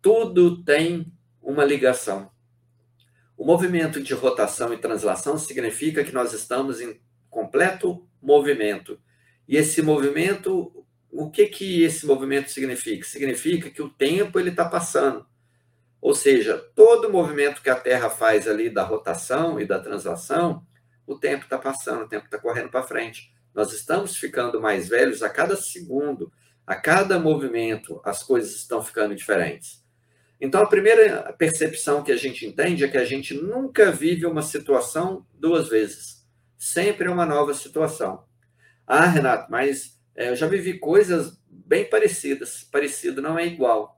Tudo 0.00 0.62
tem 0.62 1.12
uma 1.42 1.64
ligação. 1.64 2.30
O 3.36 3.44
movimento 3.44 4.00
de 4.00 4.14
rotação 4.14 4.72
e 4.72 4.78
translação 4.78 5.36
significa 5.38 6.04
que 6.04 6.12
nós 6.12 6.32
estamos 6.32 6.80
em 6.80 7.00
completo 7.28 8.06
movimento. 8.22 8.98
E 9.46 9.56
esse 9.56 9.82
movimento, 9.82 10.84
o 11.10 11.30
que 11.30 11.46
que 11.46 11.82
esse 11.82 12.06
movimento 12.06 12.50
significa? 12.50 13.04
Significa 13.06 13.70
que 13.70 13.82
o 13.82 13.90
tempo 13.90 14.38
ele 14.38 14.50
está 14.50 14.64
passando. 14.64 15.26
Ou 16.00 16.14
seja, 16.14 16.58
todo 16.74 17.10
movimento 17.10 17.62
que 17.62 17.70
a 17.70 17.76
Terra 17.76 18.08
faz 18.08 18.46
ali 18.46 18.70
da 18.70 18.82
rotação 18.82 19.58
e 19.58 19.66
da 19.66 19.78
translação, 19.78 20.64
o 21.06 21.18
tempo 21.18 21.44
está 21.44 21.58
passando, 21.58 22.04
o 22.04 22.08
tempo 22.08 22.26
está 22.26 22.38
correndo 22.38 22.70
para 22.70 22.82
frente. 22.82 23.32
Nós 23.54 23.72
estamos 23.72 24.16
ficando 24.16 24.60
mais 24.60 24.88
velhos 24.88 25.22
a 25.22 25.28
cada 25.28 25.56
segundo, 25.56 26.32
a 26.66 26.74
cada 26.74 27.18
movimento, 27.18 28.00
as 28.04 28.22
coisas 28.22 28.54
estão 28.54 28.82
ficando 28.82 29.14
diferentes. 29.14 29.83
Então, 30.40 30.62
a 30.62 30.66
primeira 30.66 31.32
percepção 31.38 32.02
que 32.02 32.12
a 32.12 32.16
gente 32.16 32.46
entende 32.46 32.84
é 32.84 32.88
que 32.88 32.98
a 32.98 33.04
gente 33.04 33.34
nunca 33.34 33.90
vive 33.90 34.26
uma 34.26 34.42
situação 34.42 35.26
duas 35.32 35.68
vezes. 35.68 36.26
Sempre 36.58 37.08
é 37.08 37.10
uma 37.10 37.26
nova 37.26 37.54
situação. 37.54 38.24
Ah, 38.86 39.06
Renato, 39.06 39.50
mas 39.50 40.00
é, 40.14 40.30
eu 40.30 40.36
já 40.36 40.46
vivi 40.46 40.78
coisas 40.78 41.38
bem 41.48 41.88
parecidas. 41.88 42.64
Parecido 42.70 43.22
não 43.22 43.38
é 43.38 43.46
igual. 43.46 43.94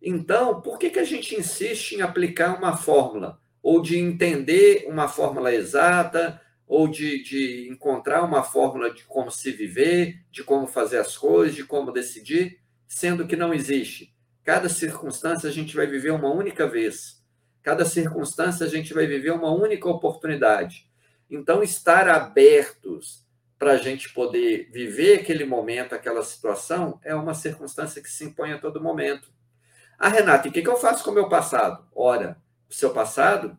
Então, 0.00 0.60
por 0.60 0.78
que, 0.78 0.90
que 0.90 0.98
a 0.98 1.04
gente 1.04 1.34
insiste 1.34 1.92
em 1.92 2.02
aplicar 2.02 2.56
uma 2.56 2.76
fórmula? 2.76 3.40
Ou 3.62 3.82
de 3.82 3.98
entender 3.98 4.86
uma 4.88 5.08
fórmula 5.08 5.52
exata, 5.52 6.40
ou 6.66 6.86
de, 6.86 7.22
de 7.22 7.68
encontrar 7.70 8.22
uma 8.22 8.42
fórmula 8.42 8.92
de 8.92 9.04
como 9.04 9.30
se 9.30 9.50
viver, 9.50 10.22
de 10.30 10.44
como 10.44 10.66
fazer 10.66 10.98
as 10.98 11.16
coisas, 11.16 11.56
de 11.56 11.64
como 11.64 11.90
decidir, 11.90 12.60
sendo 12.86 13.26
que 13.26 13.36
não 13.36 13.54
existe. 13.54 14.14
Cada 14.48 14.70
circunstância 14.70 15.46
a 15.46 15.52
gente 15.52 15.76
vai 15.76 15.86
viver 15.86 16.10
uma 16.10 16.30
única 16.30 16.66
vez. 16.66 17.22
Cada 17.62 17.84
circunstância 17.84 18.64
a 18.64 18.68
gente 18.70 18.94
vai 18.94 19.06
viver 19.06 19.30
uma 19.30 19.50
única 19.50 19.86
oportunidade. 19.86 20.90
Então, 21.28 21.62
estar 21.62 22.08
abertos 22.08 23.26
para 23.58 23.72
a 23.72 23.76
gente 23.76 24.10
poder 24.14 24.70
viver 24.72 25.20
aquele 25.20 25.44
momento, 25.44 25.94
aquela 25.94 26.24
situação, 26.24 26.98
é 27.04 27.14
uma 27.14 27.34
circunstância 27.34 28.00
que 28.00 28.10
se 28.10 28.24
impõe 28.24 28.54
a 28.54 28.58
todo 28.58 28.82
momento. 28.82 29.28
Ah, 29.98 30.08
Renata, 30.08 30.48
e 30.48 30.50
o 30.50 30.52
que, 30.54 30.62
que 30.62 30.68
eu 30.70 30.78
faço 30.78 31.04
com 31.04 31.10
o 31.10 31.14
meu 31.14 31.28
passado? 31.28 31.86
Ora, 31.94 32.40
o 32.70 32.72
seu 32.72 32.88
passado 32.88 33.54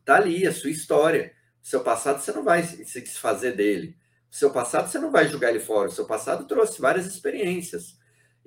está 0.00 0.16
ali, 0.16 0.48
a 0.48 0.52
sua 0.52 0.70
história. 0.70 1.32
O 1.62 1.66
seu 1.68 1.84
passado 1.84 2.20
você 2.20 2.32
não 2.32 2.42
vai 2.42 2.64
se 2.64 3.00
desfazer 3.00 3.54
dele. 3.54 3.96
O 4.28 4.34
seu 4.34 4.50
passado 4.50 4.90
você 4.90 4.98
não 4.98 5.12
vai 5.12 5.28
jogar 5.28 5.50
ele 5.50 5.60
fora. 5.60 5.88
O 5.88 5.92
seu 5.92 6.06
passado 6.06 6.44
trouxe 6.44 6.80
várias 6.80 7.06
experiências. 7.06 7.97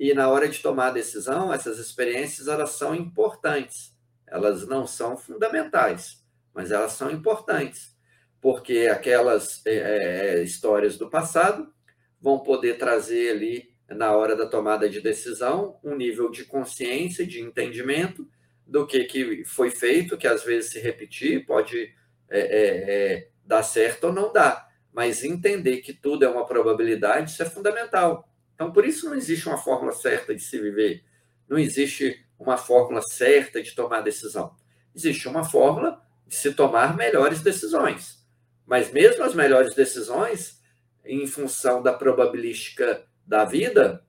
E 0.02 0.16
na 0.16 0.28
hora 0.30 0.50
de 0.50 0.58
tomar 0.58 0.88
a 0.88 0.94
decisão, 0.94 1.54
essas 1.54 1.78
experiências 1.78 2.48
elas 2.48 2.72
são 2.72 2.96
importantes. 2.96 3.96
Elas 4.26 4.68
não 4.68 4.88
são 4.88 5.16
fundamentais, 5.16 6.26
mas 6.56 6.72
elas 6.72 6.94
são 6.94 7.12
importantes, 7.12 7.96
porque 8.42 8.90
aquelas 8.92 9.64
é, 9.64 10.40
é, 10.40 10.42
histórias 10.42 10.98
do 10.98 11.08
passado 11.08 11.72
vão 12.20 12.40
poder 12.40 12.80
trazer 12.80 13.30
ali, 13.30 13.76
na 13.88 14.16
hora 14.16 14.36
da 14.36 14.48
tomada 14.48 14.90
de 14.90 15.00
decisão, 15.02 15.80
um 15.84 15.96
nível 15.96 16.32
de 16.32 16.46
consciência, 16.46 17.24
de 17.24 17.40
entendimento 17.40 18.28
do 18.66 18.88
que, 18.88 19.04
que 19.04 19.46
foi 19.46 19.70
feito, 19.70 20.18
que 20.18 20.26
às 20.26 20.44
vezes 20.44 20.72
se 20.72 20.80
repetir 20.80 21.46
pode 21.46 21.94
é, 22.28 22.40
é, 22.40 23.14
é 23.14 23.28
dar 23.46 23.62
certo 23.62 24.06
ou 24.06 24.14
não 24.14 24.34
dar, 24.34 24.68
mas 24.92 25.24
entender 25.24 25.78
que 25.82 25.94
tudo 25.94 26.26
é 26.26 26.28
uma 26.28 26.48
probabilidade, 26.48 27.30
isso 27.30 27.44
é 27.44 27.46
fundamental. 27.46 28.31
Então, 28.62 28.72
por 28.72 28.86
isso 28.86 29.10
não 29.10 29.16
existe 29.16 29.50
uma 29.50 29.58
fórmula 29.58 29.92
certa 29.92 30.36
de 30.36 30.42
se 30.44 30.62
viver, 30.62 31.04
não 31.50 31.58
existe 31.58 32.24
uma 32.38 32.58
fórmula 32.58 33.02
certa 33.02 33.60
de 33.60 33.72
tomar 33.74 34.02
decisão. 34.02 34.56
Existe 34.96 35.28
uma 35.28 35.44
fórmula 35.44 36.00
de 36.28 36.36
se 36.36 36.54
tomar 36.54 36.96
melhores 36.96 37.42
decisões. 37.42 38.24
Mas 38.64 38.92
mesmo 38.94 39.24
as 39.24 39.34
melhores 39.34 39.74
decisões, 39.74 40.62
em 41.04 41.26
função 41.26 41.82
da 41.82 41.92
probabilística 41.92 43.04
da 43.26 43.46
vida, 43.46 44.06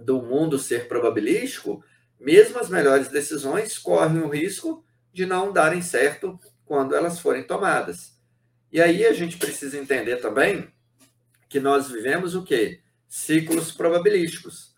do 0.00 0.22
mundo 0.22 0.58
ser 0.58 0.88
probabilístico, 0.88 1.84
mesmo 2.18 2.58
as 2.58 2.70
melhores 2.70 3.08
decisões 3.08 3.76
correm 3.76 4.22
o 4.22 4.30
risco 4.30 4.82
de 5.12 5.26
não 5.26 5.52
darem 5.52 5.82
certo 5.82 6.40
quando 6.64 6.94
elas 6.94 7.20
forem 7.20 7.46
tomadas. 7.46 8.18
E 8.72 8.80
aí 8.80 9.04
a 9.04 9.12
gente 9.12 9.36
precisa 9.36 9.76
entender 9.76 10.22
também 10.22 10.72
que 11.50 11.60
nós 11.60 11.90
vivemos 11.90 12.34
o 12.34 12.42
quê? 12.42 12.80
Ciclos 13.14 13.70
probabilísticos. 13.70 14.74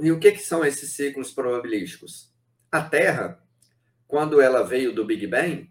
E 0.00 0.10
o 0.10 0.18
que, 0.18 0.32
que 0.32 0.40
são 0.40 0.64
esses 0.64 0.90
ciclos 0.90 1.30
probabilísticos? 1.30 2.32
A 2.72 2.82
Terra, 2.82 3.40
quando 4.08 4.40
ela 4.40 4.64
veio 4.64 4.92
do 4.92 5.04
Big 5.04 5.24
Bang, 5.28 5.70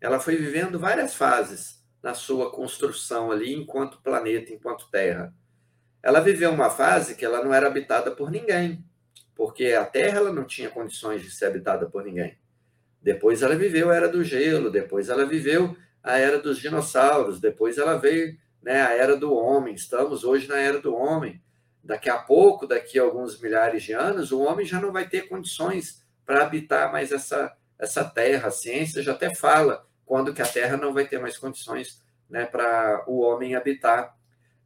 ela 0.00 0.18
foi 0.18 0.34
vivendo 0.34 0.80
várias 0.80 1.14
fases 1.14 1.80
na 2.02 2.12
sua 2.12 2.50
construção 2.50 3.30
ali, 3.30 3.54
enquanto 3.54 4.02
planeta, 4.02 4.52
enquanto 4.52 4.90
Terra. 4.90 5.32
Ela 6.02 6.18
viveu 6.18 6.50
uma 6.50 6.70
fase 6.70 7.14
que 7.14 7.24
ela 7.24 7.44
não 7.44 7.54
era 7.54 7.68
habitada 7.68 8.10
por 8.10 8.28
ninguém, 8.28 8.84
porque 9.36 9.66
a 9.66 9.84
Terra 9.84 10.18
ela 10.18 10.32
não 10.32 10.44
tinha 10.44 10.70
condições 10.70 11.22
de 11.22 11.30
ser 11.30 11.46
habitada 11.46 11.88
por 11.88 12.02
ninguém. 12.02 12.36
Depois 13.00 13.42
ela 13.42 13.54
viveu 13.54 13.90
a 13.90 13.94
Era 13.94 14.08
do 14.08 14.24
Gelo, 14.24 14.72
depois 14.72 15.08
ela 15.08 15.24
viveu 15.24 15.76
a 16.02 16.18
Era 16.18 16.40
dos 16.40 16.58
Dinossauros, 16.58 17.38
depois 17.38 17.78
ela 17.78 17.96
veio 17.96 18.36
né, 18.62 18.82
a 18.82 18.92
era 18.92 19.16
do 19.16 19.32
homem. 19.34 19.74
Estamos 19.74 20.24
hoje 20.24 20.46
na 20.46 20.58
era 20.58 20.80
do 20.80 20.94
homem. 20.94 21.42
Daqui 21.82 22.10
a 22.10 22.18
pouco, 22.18 22.66
daqui 22.66 22.98
a 22.98 23.02
alguns 23.02 23.40
milhares 23.40 23.82
de 23.82 23.92
anos, 23.92 24.32
o 24.32 24.40
homem 24.40 24.66
já 24.66 24.80
não 24.80 24.92
vai 24.92 25.08
ter 25.08 25.28
condições 25.28 26.04
para 26.26 26.44
habitar 26.44 26.92
mais 26.92 27.10
essa, 27.10 27.56
essa 27.78 28.04
terra. 28.04 28.48
A 28.48 28.52
ciência 28.52 29.02
já 29.02 29.12
até 29.12 29.34
fala 29.34 29.86
quando 30.04 30.34
que 30.34 30.42
a 30.42 30.46
terra 30.46 30.76
não 30.76 30.92
vai 30.92 31.06
ter 31.06 31.18
mais 31.18 31.38
condições 31.38 32.02
né, 32.28 32.44
para 32.44 33.04
o 33.06 33.20
homem 33.20 33.54
habitar. 33.54 34.14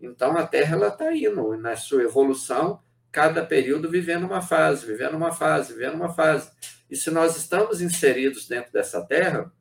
Então, 0.00 0.36
a 0.36 0.46
terra 0.46 0.88
está 0.88 1.14
indo 1.14 1.56
na 1.56 1.76
sua 1.76 2.02
evolução, 2.02 2.82
cada 3.10 3.44
período 3.44 3.88
vivendo 3.88 4.24
uma 4.24 4.42
fase, 4.42 4.84
vivendo 4.84 5.16
uma 5.16 5.32
fase, 5.32 5.72
vivendo 5.72 5.94
uma 5.94 6.12
fase. 6.12 6.50
E 6.90 6.96
se 6.96 7.10
nós 7.10 7.36
estamos 7.36 7.80
inseridos 7.80 8.48
dentro 8.48 8.72
dessa 8.72 9.04
terra, 9.06 9.52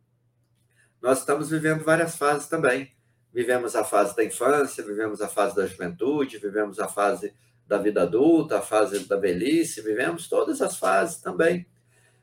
nós 1.01 1.19
estamos 1.19 1.49
vivendo 1.49 1.84
várias 1.84 2.17
fases 2.17 2.47
também. 2.47 2.93
Vivemos 3.34 3.75
a 3.75 3.84
fase 3.84 4.15
da 4.15 4.23
infância, 4.23 4.84
vivemos 4.84 5.21
a 5.21 5.27
fase 5.27 5.55
da 5.55 5.65
juventude, 5.65 6.38
vivemos 6.38 6.79
a 6.79 6.88
fase 6.88 7.34
da 7.67 7.77
vida 7.77 8.03
adulta, 8.03 8.59
a 8.59 8.61
fase 8.61 8.99
da 9.07 9.17
velhice, 9.17 9.81
vivemos 9.81 10.27
todas 10.27 10.61
as 10.61 10.77
fases 10.77 11.17
também. 11.17 11.65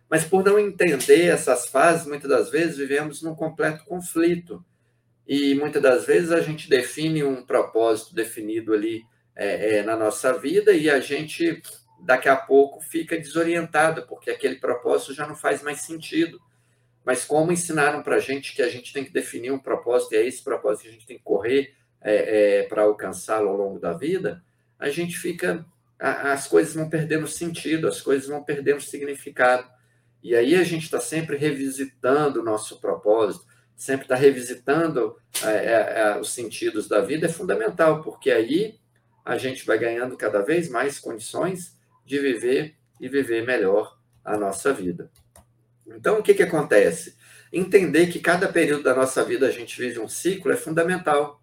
Mas 0.09 0.25
por 0.25 0.45
não 0.45 0.59
entender 0.59 1.27
essas 1.27 1.69
fases, 1.69 2.07
muitas 2.07 2.29
das 2.29 2.51
vezes 2.51 2.77
vivemos 2.77 3.23
num 3.23 3.35
completo 3.35 3.85
conflito. 3.85 4.65
E 5.27 5.55
muitas 5.55 5.83
das 5.83 6.05
vezes 6.05 6.33
a 6.33 6.41
gente 6.41 6.69
define 6.69 7.23
um 7.23 7.45
propósito 7.45 8.15
definido 8.15 8.75
ali 8.75 9.05
é, 9.37 9.77
é, 9.77 9.83
na 9.83 9.97
nossa 9.97 10.33
vida 10.33 10.73
e 10.73 10.91
a 10.91 10.99
gente, 11.01 11.63
daqui 12.05 12.29
a 12.29 12.37
pouco, 12.37 12.81
fica 12.81 13.17
desorientado, 13.17 14.07
porque 14.07 14.31
aquele 14.31 14.57
propósito 14.57 15.15
já 15.15 15.27
não 15.27 15.37
faz 15.37 15.63
mais 15.63 15.83
sentido. 15.83 16.41
Mas 17.05 17.25
como 17.25 17.53
ensinaram 17.53 18.03
para 18.03 18.17
a 18.17 18.21
gente 18.21 18.55
que 18.55 18.63
a 18.63 18.69
gente 18.69 18.93
tem 18.93 19.05
que 19.05 19.13
definir 19.13 19.51
um 19.51 19.59
propósito, 19.59 20.15
e 20.15 20.19
é 20.19 20.27
esse 20.27 20.43
propósito 20.43 20.83
que 20.83 20.89
a 20.89 20.93
gente 20.93 21.07
tem 21.07 21.17
que 21.19 21.25
correr 21.25 21.75
é, 22.01 22.59
é, 22.59 22.63
para 22.65 22.83
alcançá-lo 22.83 23.49
ao 23.49 23.57
longo 23.57 23.79
da 23.79 23.93
vida, 23.93 24.43
a 24.79 24.89
gente 24.89 25.17
fica. 25.19 25.65
A, 25.99 26.33
as 26.33 26.47
coisas 26.47 26.75
vão 26.75 26.89
perdendo 26.89 27.27
sentido, 27.27 27.89
as 27.89 28.01
coisas 28.01 28.29
vão 28.29 28.43
perdendo 28.43 28.81
significado. 28.81 29.69
E 30.23 30.35
aí 30.35 30.55
a 30.55 30.65
gente 30.65 30.85
está 30.85 31.01
sempre 31.01 31.37
revisitando 31.37 32.41
o 32.41 32.45
nosso 32.45 32.81
propósito, 32.81 33.47
sempre 33.75 34.05
está 34.05 34.15
revisitando 34.15 35.17
é, 35.43 35.49
é, 35.49 36.01
é, 36.01 36.21
os 36.21 36.31
sentidos 36.31 36.87
da 36.87 37.01
vida, 37.01 37.27
é 37.27 37.31
fundamental, 37.31 38.03
porque 38.03 38.31
aí 38.31 38.79
a 39.25 39.39
gente 39.39 39.65
vai 39.65 39.79
ganhando 39.79 40.17
cada 40.17 40.43
vez 40.43 40.69
mais 40.69 40.99
condições 40.99 41.75
de 42.05 42.19
viver 42.19 42.77
e 43.01 43.09
viver 43.09 43.47
melhor 43.47 43.99
a 44.23 44.37
nossa 44.37 44.73
vida. 44.73 45.11
Então, 45.97 46.19
o 46.19 46.23
que, 46.23 46.35
que 46.35 46.43
acontece? 46.43 47.17
Entender 47.53 48.07
que 48.07 48.21
cada 48.21 48.49
período 48.49 48.85
da 48.85 48.95
nossa 48.95 49.25
vida 49.25 49.47
a 49.47 49.51
gente 49.51 49.81
vive 49.81 49.99
um 49.99 50.09
ciclo 50.09 50.53
é 50.53 50.57
fundamental. 50.57 51.43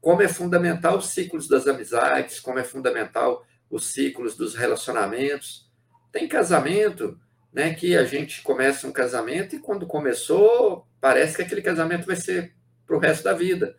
Como 0.00 0.22
é 0.22 0.28
fundamental 0.28 0.98
os 0.98 1.10
ciclos 1.10 1.48
das 1.48 1.66
amizades, 1.66 2.40
como 2.40 2.58
é 2.58 2.64
fundamental 2.64 3.44
os 3.70 3.86
ciclos 3.86 4.36
dos 4.36 4.54
relacionamentos. 4.54 5.70
Tem 6.12 6.28
casamento, 6.28 7.18
né, 7.52 7.74
que 7.74 7.96
a 7.96 8.04
gente 8.04 8.42
começa 8.42 8.86
um 8.86 8.92
casamento 8.92 9.54
e 9.54 9.58
quando 9.58 9.86
começou, 9.86 10.86
parece 11.00 11.36
que 11.36 11.42
aquele 11.42 11.62
casamento 11.62 12.06
vai 12.06 12.16
ser 12.16 12.54
para 12.86 12.96
o 12.96 12.98
resto 12.98 13.24
da 13.24 13.32
vida. 13.32 13.76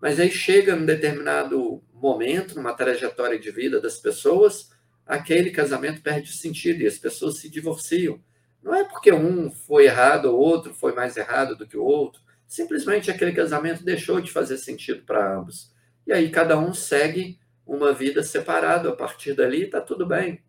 Mas 0.00 0.18
aí 0.18 0.30
chega 0.30 0.74
num 0.74 0.84
determinado 0.84 1.82
momento, 1.92 2.54
numa 2.56 2.74
trajetória 2.74 3.38
de 3.38 3.50
vida 3.50 3.80
das 3.80 3.98
pessoas, 3.98 4.70
aquele 5.06 5.50
casamento 5.50 6.02
perde 6.02 6.32
sentido 6.32 6.82
e 6.82 6.86
as 6.86 6.98
pessoas 6.98 7.38
se 7.38 7.48
divorciam. 7.48 8.20
Não 8.62 8.74
é 8.74 8.84
porque 8.84 9.12
um 9.12 9.50
foi 9.50 9.86
errado 9.86 10.26
ou 10.26 10.38
outro 10.38 10.72
foi 10.72 10.94
mais 10.94 11.16
errado 11.16 11.56
do 11.56 11.66
que 11.66 11.76
o 11.76 11.84
outro. 11.84 12.22
Simplesmente 12.46 13.10
aquele 13.10 13.32
casamento 13.32 13.84
deixou 13.84 14.20
de 14.20 14.30
fazer 14.30 14.58
sentido 14.58 15.02
para 15.04 15.36
ambos. 15.36 15.72
E 16.06 16.12
aí 16.12 16.30
cada 16.30 16.58
um 16.58 16.72
segue 16.72 17.38
uma 17.66 17.92
vida 17.92 18.22
separada. 18.22 18.90
A 18.90 18.96
partir 18.96 19.34
dali 19.34 19.64
está 19.64 19.80
tudo 19.80 20.06
bem. 20.06 20.42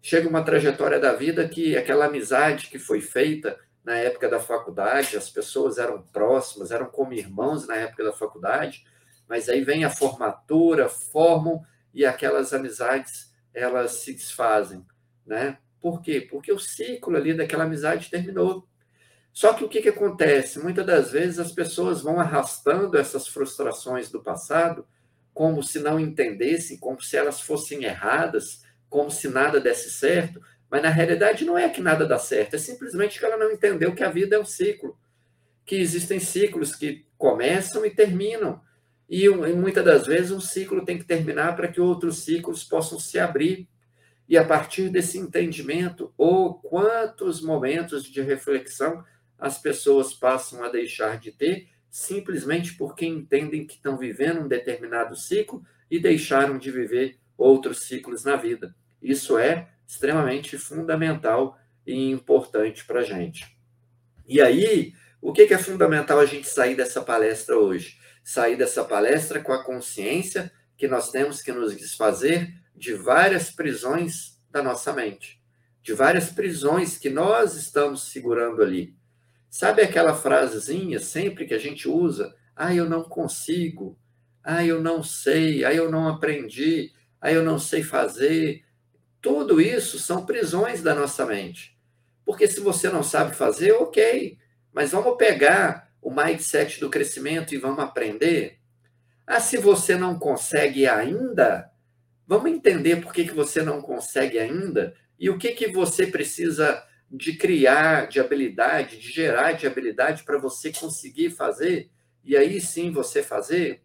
Chega 0.00 0.28
uma 0.28 0.44
trajetória 0.44 0.98
da 0.98 1.12
vida 1.12 1.48
que 1.48 1.76
aquela 1.76 2.06
amizade 2.06 2.68
que 2.68 2.78
foi 2.78 3.00
feita 3.00 3.58
na 3.84 3.96
época 3.96 4.28
da 4.28 4.38
faculdade, 4.38 5.16
as 5.16 5.28
pessoas 5.28 5.78
eram 5.78 6.02
próximas, 6.02 6.70
eram 6.70 6.86
como 6.86 7.12
irmãos 7.12 7.66
na 7.66 7.76
época 7.76 8.04
da 8.04 8.12
faculdade, 8.12 8.84
mas 9.28 9.48
aí 9.48 9.62
vem 9.62 9.84
a 9.84 9.90
formatura, 9.90 10.88
formam 10.88 11.64
e 11.92 12.04
aquelas 12.04 12.52
amizades 12.52 13.32
elas 13.52 13.92
se 13.92 14.12
desfazem, 14.12 14.84
né? 15.26 15.58
Por 15.82 16.00
quê? 16.00 16.20
Porque 16.20 16.52
o 16.52 16.58
ciclo 16.58 17.16
ali 17.16 17.34
daquela 17.34 17.64
amizade 17.64 18.08
terminou. 18.08 18.66
Só 19.32 19.52
que 19.52 19.64
o 19.64 19.68
que, 19.68 19.82
que 19.82 19.88
acontece? 19.88 20.60
Muitas 20.60 20.86
das 20.86 21.10
vezes 21.10 21.38
as 21.38 21.52
pessoas 21.52 22.00
vão 22.00 22.20
arrastando 22.20 22.96
essas 22.96 23.26
frustrações 23.26 24.10
do 24.10 24.22
passado 24.22 24.86
como 25.34 25.62
se 25.62 25.78
não 25.78 25.98
entendessem, 25.98 26.78
como 26.78 27.00
se 27.00 27.16
elas 27.16 27.40
fossem 27.40 27.84
erradas, 27.84 28.62
como 28.88 29.10
se 29.10 29.28
nada 29.28 29.58
desse 29.60 29.90
certo, 29.90 30.40
mas 30.70 30.82
na 30.82 30.90
realidade 30.90 31.44
não 31.44 31.56
é 31.56 31.68
que 31.68 31.80
nada 31.80 32.06
dá 32.06 32.18
certo, 32.18 32.54
é 32.54 32.58
simplesmente 32.58 33.18
que 33.18 33.24
ela 33.24 33.36
não 33.36 33.50
entendeu 33.50 33.94
que 33.94 34.04
a 34.04 34.10
vida 34.10 34.36
é 34.36 34.38
um 34.38 34.44
ciclo, 34.44 34.98
que 35.64 35.76
existem 35.76 36.20
ciclos 36.20 36.74
que 36.74 37.06
começam 37.16 37.84
e 37.86 37.90
terminam. 37.90 38.60
E, 39.08 39.24
e 39.24 39.52
muitas 39.54 39.84
das 39.84 40.06
vezes 40.06 40.30
um 40.30 40.40
ciclo 40.40 40.84
tem 40.84 40.98
que 40.98 41.04
terminar 41.04 41.56
para 41.56 41.68
que 41.68 41.80
outros 41.80 42.24
ciclos 42.24 42.64
possam 42.64 42.98
se 42.98 43.18
abrir. 43.18 43.68
E 44.32 44.38
a 44.38 44.42
partir 44.42 44.88
desse 44.88 45.18
entendimento, 45.18 46.10
ou 46.16 46.54
quantos 46.54 47.42
momentos 47.42 48.02
de 48.02 48.22
reflexão 48.22 49.04
as 49.38 49.58
pessoas 49.58 50.14
passam 50.14 50.64
a 50.64 50.70
deixar 50.70 51.20
de 51.20 51.30
ter, 51.30 51.68
simplesmente 51.90 52.72
porque 52.72 53.04
entendem 53.04 53.66
que 53.66 53.74
estão 53.74 53.98
vivendo 53.98 54.40
um 54.40 54.48
determinado 54.48 55.14
ciclo 55.14 55.62
e 55.90 55.98
deixaram 55.98 56.56
de 56.56 56.70
viver 56.70 57.18
outros 57.36 57.80
ciclos 57.80 58.24
na 58.24 58.34
vida. 58.34 58.74
Isso 59.02 59.36
é 59.36 59.68
extremamente 59.86 60.56
fundamental 60.56 61.58
e 61.86 62.10
importante 62.10 62.86
para 62.86 63.00
a 63.00 63.04
gente. 63.04 63.54
E 64.26 64.40
aí, 64.40 64.94
o 65.20 65.30
que 65.30 65.42
é 65.42 65.58
fundamental 65.58 66.18
a 66.18 66.24
gente 66.24 66.48
sair 66.48 66.74
dessa 66.74 67.02
palestra 67.02 67.58
hoje? 67.58 67.98
Sair 68.24 68.56
dessa 68.56 68.82
palestra 68.82 69.42
com 69.42 69.52
a 69.52 69.62
consciência 69.62 70.50
que 70.74 70.88
nós 70.88 71.10
temos 71.10 71.42
que 71.42 71.52
nos 71.52 71.76
desfazer 71.76 72.61
de 72.74 72.94
várias 72.94 73.50
prisões 73.50 74.38
da 74.50 74.62
nossa 74.62 74.92
mente, 74.92 75.40
de 75.82 75.92
várias 75.92 76.30
prisões 76.30 76.98
que 76.98 77.10
nós 77.10 77.54
estamos 77.54 78.10
segurando 78.10 78.62
ali. 78.62 78.94
Sabe 79.50 79.82
aquela 79.82 80.14
frasezinha 80.14 80.98
sempre 80.98 81.46
que 81.46 81.54
a 81.54 81.58
gente 81.58 81.88
usa? 81.88 82.34
Ah, 82.56 82.74
eu 82.74 82.88
não 82.88 83.02
consigo. 83.02 83.98
Ah, 84.42 84.64
eu 84.64 84.80
não 84.80 85.02
sei. 85.02 85.64
Ah, 85.64 85.74
eu 85.74 85.90
não 85.90 86.08
aprendi. 86.08 86.92
Ah, 87.20 87.30
eu 87.30 87.42
não 87.42 87.58
sei 87.58 87.82
fazer. 87.82 88.64
Tudo 89.20 89.60
isso 89.60 89.98
são 89.98 90.24
prisões 90.24 90.82
da 90.82 90.94
nossa 90.94 91.26
mente. 91.26 91.78
Porque 92.24 92.46
se 92.48 92.60
você 92.60 92.88
não 92.88 93.02
sabe 93.02 93.34
fazer, 93.34 93.72
ok, 93.72 94.38
mas 94.72 94.92
vamos 94.92 95.16
pegar 95.16 95.92
o 96.00 96.10
mindset 96.10 96.80
do 96.80 96.90
crescimento 96.90 97.54
e 97.54 97.58
vamos 97.58 97.80
aprender. 97.80 98.58
Ah, 99.26 99.40
se 99.40 99.56
você 99.56 99.96
não 99.96 100.18
consegue 100.18 100.86
ainda, 100.86 101.70
vamos 102.26 102.50
entender 102.50 103.00
por 103.00 103.12
que, 103.12 103.24
que 103.24 103.34
você 103.34 103.62
não 103.62 103.80
consegue 103.80 104.38
ainda 104.38 104.94
e 105.18 105.30
o 105.30 105.38
que, 105.38 105.52
que 105.52 105.68
você 105.68 106.06
precisa 106.06 106.82
de 107.10 107.34
criar 107.36 108.08
de 108.08 108.18
habilidade, 108.18 108.98
de 108.98 109.10
gerar 109.10 109.52
de 109.52 109.66
habilidade 109.66 110.24
para 110.24 110.38
você 110.38 110.72
conseguir 110.72 111.30
fazer 111.30 111.90
e 112.24 112.36
aí 112.36 112.60
sim 112.60 112.90
você 112.90 113.22
fazer. 113.22 113.82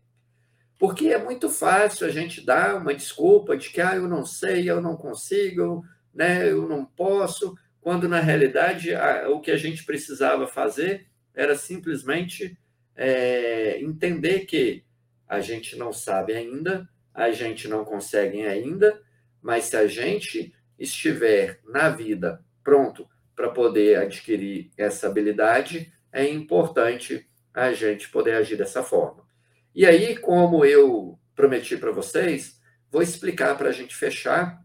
Porque 0.79 1.07
é 1.07 1.17
muito 1.17 1.49
fácil 1.49 2.05
a 2.07 2.09
gente 2.09 2.45
dar 2.45 2.75
uma 2.75 2.93
desculpa 2.93 3.57
de 3.57 3.69
que 3.69 3.81
ah, 3.81 3.95
eu 3.95 4.07
não 4.07 4.25
sei, 4.25 4.69
eu 4.69 4.79
não 4.79 4.95
consigo, 4.95 5.83
né, 6.13 6.49
eu 6.49 6.67
não 6.67 6.85
posso, 6.85 7.55
quando 7.81 8.07
na 8.07 8.19
realidade 8.19 8.93
a, 8.93 9.29
o 9.29 9.41
que 9.41 9.51
a 9.51 9.57
gente 9.57 9.83
precisava 9.83 10.47
fazer 10.47 11.07
era 11.33 11.55
simplesmente 11.55 12.57
é, 12.95 13.79
entender 13.81 14.45
que 14.45 14.83
a 15.27 15.39
gente 15.39 15.75
não 15.75 15.91
sabe 15.91 16.33
ainda, 16.33 16.87
a 17.17 17.31
gente 17.31 17.67
não 17.67 17.83
consegue 17.83 18.45
ainda, 18.45 19.01
mas 19.41 19.65
se 19.65 19.75
a 19.75 19.87
gente 19.87 20.53
estiver 20.77 21.59
na 21.65 21.89
vida 21.89 22.45
pronto 22.63 23.09
para 23.35 23.49
poder 23.49 23.97
adquirir 23.97 24.69
essa 24.77 25.07
habilidade, 25.07 25.91
é 26.13 26.29
importante 26.29 27.27
a 27.51 27.73
gente 27.73 28.07
poder 28.09 28.35
agir 28.35 28.55
dessa 28.55 28.83
forma. 28.83 29.25
E 29.73 29.83
aí, 29.83 30.15
como 30.15 30.63
eu 30.63 31.19
prometi 31.35 31.75
para 31.75 31.91
vocês, 31.91 32.61
vou 32.91 33.01
explicar 33.01 33.57
para 33.57 33.69
a 33.69 33.73
gente 33.73 33.95
fechar 33.95 34.63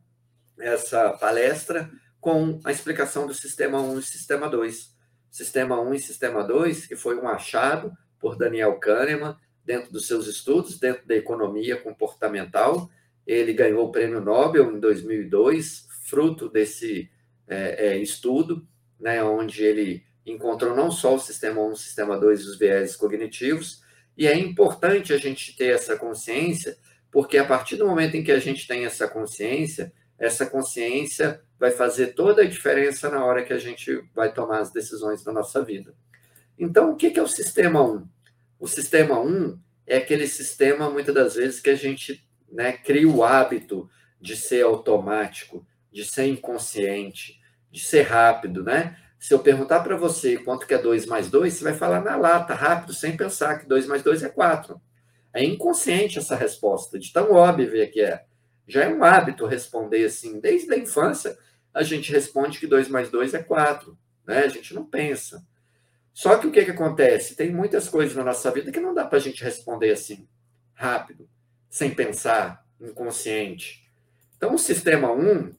essa 0.58 1.10
palestra 1.14 1.90
com 2.20 2.60
a 2.64 2.70
explicação 2.70 3.26
do 3.26 3.32
Sistema 3.32 3.80
1 3.80 3.98
e 3.98 4.02
Sistema 4.02 4.48
2. 4.48 4.94
Sistema 5.30 5.80
1 5.80 5.94
e 5.94 5.98
Sistema 5.98 6.44
2, 6.44 6.86
que 6.86 6.96
foi 6.96 7.16
um 7.16 7.26
achado 7.26 7.92
por 8.20 8.36
Daniel 8.36 8.78
Kahneman 8.78 9.36
dentro 9.64 9.92
dos 9.92 10.06
seus 10.06 10.26
estudos, 10.26 10.78
dentro 10.78 11.06
da 11.06 11.14
economia 11.14 11.76
comportamental. 11.76 12.90
Ele 13.26 13.52
ganhou 13.52 13.86
o 13.86 13.92
prêmio 13.92 14.20
Nobel 14.20 14.74
em 14.74 14.80
2002, 14.80 15.86
fruto 16.04 16.48
desse 16.48 17.10
é, 17.46 17.88
é, 17.88 17.96
estudo, 17.96 18.66
né, 18.98 19.22
onde 19.22 19.62
ele 19.62 20.04
encontrou 20.24 20.74
não 20.74 20.90
só 20.90 21.14
o 21.14 21.18
Sistema 21.18 21.60
1 21.62 21.70
e 21.70 21.72
o 21.72 21.76
Sistema 21.76 22.18
2 22.18 22.40
e 22.40 22.44
os 22.44 22.58
viéses 22.58 22.96
cognitivos, 22.96 23.82
e 24.16 24.26
é 24.26 24.36
importante 24.36 25.12
a 25.12 25.18
gente 25.18 25.56
ter 25.56 25.74
essa 25.74 25.96
consciência, 25.96 26.76
porque 27.10 27.38
a 27.38 27.44
partir 27.44 27.76
do 27.76 27.86
momento 27.86 28.16
em 28.16 28.22
que 28.22 28.32
a 28.32 28.38
gente 28.38 28.66
tem 28.66 28.84
essa 28.84 29.08
consciência, 29.08 29.92
essa 30.18 30.46
consciência 30.46 31.40
vai 31.58 31.70
fazer 31.70 32.08
toda 32.08 32.42
a 32.42 32.48
diferença 32.48 33.08
na 33.10 33.24
hora 33.24 33.42
que 33.44 33.52
a 33.52 33.58
gente 33.58 34.02
vai 34.14 34.32
tomar 34.32 34.60
as 34.60 34.72
decisões 34.72 35.24
da 35.24 35.32
nossa 35.32 35.62
vida. 35.64 35.94
Então, 36.58 36.92
o 36.92 36.96
que 36.96 37.18
é 37.18 37.22
o 37.22 37.28
sistema 37.28 37.82
1? 37.82 38.06
O 38.62 38.68
sistema 38.68 39.18
1 39.18 39.58
é 39.88 39.96
aquele 39.96 40.24
sistema, 40.28 40.88
muitas 40.88 41.12
das 41.12 41.34
vezes, 41.34 41.58
que 41.58 41.68
a 41.68 41.74
gente 41.74 42.24
né, 42.48 42.70
cria 42.70 43.08
o 43.08 43.24
hábito 43.24 43.90
de 44.20 44.36
ser 44.36 44.62
automático, 44.62 45.66
de 45.90 46.04
ser 46.04 46.26
inconsciente, 46.26 47.40
de 47.72 47.80
ser 47.80 48.02
rápido, 48.02 48.62
né? 48.62 48.96
Se 49.18 49.34
eu 49.34 49.40
perguntar 49.40 49.80
para 49.80 49.96
você 49.96 50.36
quanto 50.36 50.64
que 50.64 50.74
é 50.74 50.78
2 50.78 51.06
mais 51.06 51.28
2, 51.28 51.52
você 51.52 51.64
vai 51.64 51.74
falar 51.74 52.02
na 52.02 52.14
lata, 52.14 52.54
rápido, 52.54 52.94
sem 52.94 53.16
pensar 53.16 53.58
que 53.58 53.66
2 53.66 53.88
mais 53.88 54.04
2 54.04 54.22
é 54.22 54.28
4. 54.28 54.80
É 55.34 55.42
inconsciente 55.42 56.20
essa 56.20 56.36
resposta, 56.36 57.00
de 57.00 57.12
tão 57.12 57.32
óbvia 57.32 57.88
que 57.88 58.00
é. 58.00 58.24
Já 58.68 58.84
é 58.84 58.88
um 58.94 59.02
hábito 59.02 59.44
responder 59.44 60.04
assim. 60.04 60.38
Desde 60.38 60.72
a 60.72 60.78
infância, 60.78 61.36
a 61.74 61.82
gente 61.82 62.12
responde 62.12 62.60
que 62.60 62.68
2 62.68 62.86
mais 62.86 63.10
2 63.10 63.34
é 63.34 63.42
4. 63.42 63.98
Né? 64.24 64.44
A 64.44 64.48
gente 64.48 64.72
não 64.72 64.84
pensa. 64.84 65.44
Só 66.12 66.36
que 66.36 66.46
o 66.46 66.52
que, 66.52 66.64
que 66.64 66.70
acontece? 66.70 67.36
Tem 67.36 67.50
muitas 67.50 67.88
coisas 67.88 68.14
na 68.14 68.24
nossa 68.24 68.50
vida 68.50 68.70
que 68.70 68.80
não 68.80 68.94
dá 68.94 69.04
para 69.04 69.18
a 69.18 69.20
gente 69.20 69.42
responder 69.42 69.92
assim, 69.92 70.28
rápido, 70.74 71.28
sem 71.70 71.94
pensar, 71.94 72.64
inconsciente. 72.80 73.90
Então, 74.36 74.54
o 74.54 74.58
sistema 74.58 75.12
1, 75.12 75.54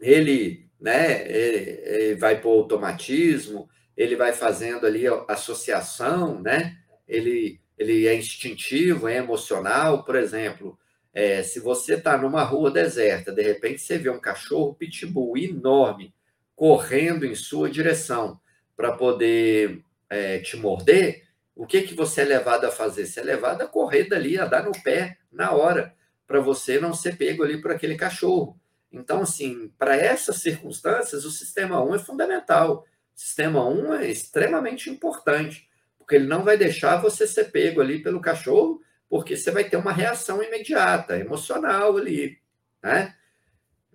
ele 0.00 0.68
né? 0.80 1.28
Ele, 1.28 1.80
ele 1.84 2.14
vai 2.14 2.40
para 2.40 2.48
o 2.48 2.52
automatismo, 2.52 3.68
ele 3.96 4.14
vai 4.16 4.32
fazendo 4.32 4.86
ali 4.86 5.04
associação, 5.26 6.40
né? 6.40 6.76
Ele, 7.06 7.60
ele 7.76 8.06
é 8.06 8.14
instintivo, 8.14 9.08
é 9.08 9.16
emocional. 9.16 10.04
Por 10.04 10.14
exemplo, 10.14 10.78
é, 11.12 11.42
se 11.42 11.58
você 11.58 11.94
está 11.94 12.16
numa 12.16 12.44
rua 12.44 12.70
deserta, 12.70 13.32
de 13.32 13.42
repente 13.42 13.80
você 13.80 13.98
vê 13.98 14.10
um 14.10 14.20
cachorro 14.20 14.74
pitbull 14.74 15.36
enorme 15.36 16.14
correndo 16.54 17.24
em 17.24 17.34
sua 17.34 17.70
direção 17.70 18.40
para 18.76 18.92
poder 18.92 19.82
é, 20.08 20.38
te 20.38 20.56
morder, 20.56 21.28
o 21.54 21.66
que, 21.66 21.82
que 21.82 21.94
você 21.94 22.22
é 22.22 22.24
levado 22.24 22.64
a 22.66 22.70
fazer? 22.70 23.06
Você 23.06 23.18
é 23.20 23.22
levado 23.24 23.62
a 23.62 23.66
correr 23.66 24.04
dali, 24.04 24.38
a 24.38 24.46
dar 24.46 24.62
no 24.62 24.72
pé 24.82 25.18
na 25.30 25.50
hora, 25.50 25.94
para 26.26 26.40
você 26.40 26.78
não 26.78 26.94
ser 26.94 27.16
pego 27.16 27.42
ali 27.42 27.60
por 27.60 27.72
aquele 27.72 27.96
cachorro. 27.96 28.58
Então, 28.92 29.22
assim, 29.22 29.68
para 29.78 29.96
essas 29.96 30.36
circunstâncias, 30.36 31.24
o 31.24 31.30
sistema 31.30 31.82
1 31.82 31.96
é 31.96 31.98
fundamental. 31.98 32.86
O 33.14 33.18
sistema 33.18 33.66
1 33.68 33.94
é 33.94 34.08
extremamente 34.08 34.88
importante, 34.88 35.68
porque 35.98 36.14
ele 36.14 36.26
não 36.26 36.44
vai 36.44 36.56
deixar 36.56 36.96
você 36.96 37.26
ser 37.26 37.50
pego 37.50 37.80
ali 37.80 38.02
pelo 38.02 38.20
cachorro, 38.20 38.80
porque 39.08 39.36
você 39.36 39.50
vai 39.50 39.64
ter 39.64 39.76
uma 39.76 39.92
reação 39.92 40.42
imediata, 40.42 41.18
emocional 41.18 41.96
ali, 41.96 42.38
né? 42.82 43.14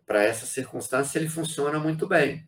Para 0.05 0.23
essa 0.23 0.45
circunstância, 0.45 1.17
ele 1.17 1.29
funciona 1.29 1.79
muito 1.79 2.05
bem. 2.07 2.47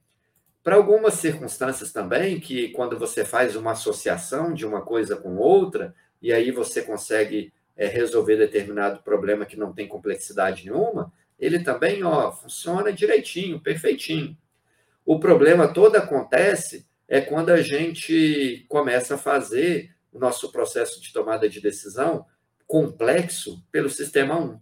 Para 0.66 0.78
algumas 0.78 1.14
circunstâncias 1.14 1.92
também, 1.92 2.40
que 2.40 2.70
quando 2.70 2.98
você 2.98 3.24
faz 3.24 3.56
uma 3.56 3.74
associação 3.74 4.52
de 4.52 4.66
uma 4.66 4.82
coisa 4.82 5.16
com 5.16 5.38
outra, 5.38 5.94
e 6.20 6.34
aí 6.34 6.50
você 6.50 6.82
consegue 6.82 7.54
é, 7.78 7.86
resolver 7.86 8.36
determinado 8.36 9.04
problema 9.04 9.46
que 9.46 9.56
não 9.56 9.72
tem 9.72 9.88
complexidade 9.88 10.66
nenhuma, 10.66 11.14
ele 11.40 11.60
também, 11.60 12.04
ó, 12.04 12.32
funciona 12.32 12.92
direitinho, 12.92 13.60
perfeitinho. 13.60 14.36
O 15.06 15.20
problema 15.20 15.68
todo 15.68 15.98
acontece 15.98 16.88
é 17.08 17.22
quando 17.22 17.52
a 17.52 17.62
gente 17.62 18.66
começa 18.68 19.14
a 19.14 19.20
fazer 19.20 19.96
o 20.12 20.18
nosso 20.18 20.52
processo 20.52 21.00
de 21.00 21.14
tomada 21.14 21.48
de 21.48 21.62
decisão 21.62 22.26
complexo 22.66 23.64
pelo 23.72 23.88
sistema 23.88 24.40
1. 24.40 24.60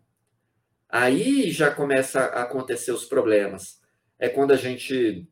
Aí 0.90 1.50
já 1.50 1.72
começa 1.72 2.20
a 2.20 2.42
acontecer 2.42 2.92
os 2.92 3.06
problemas. 3.06 3.80
É 4.20 4.28
quando 4.28 4.52
a 4.52 4.58
gente 4.58 5.30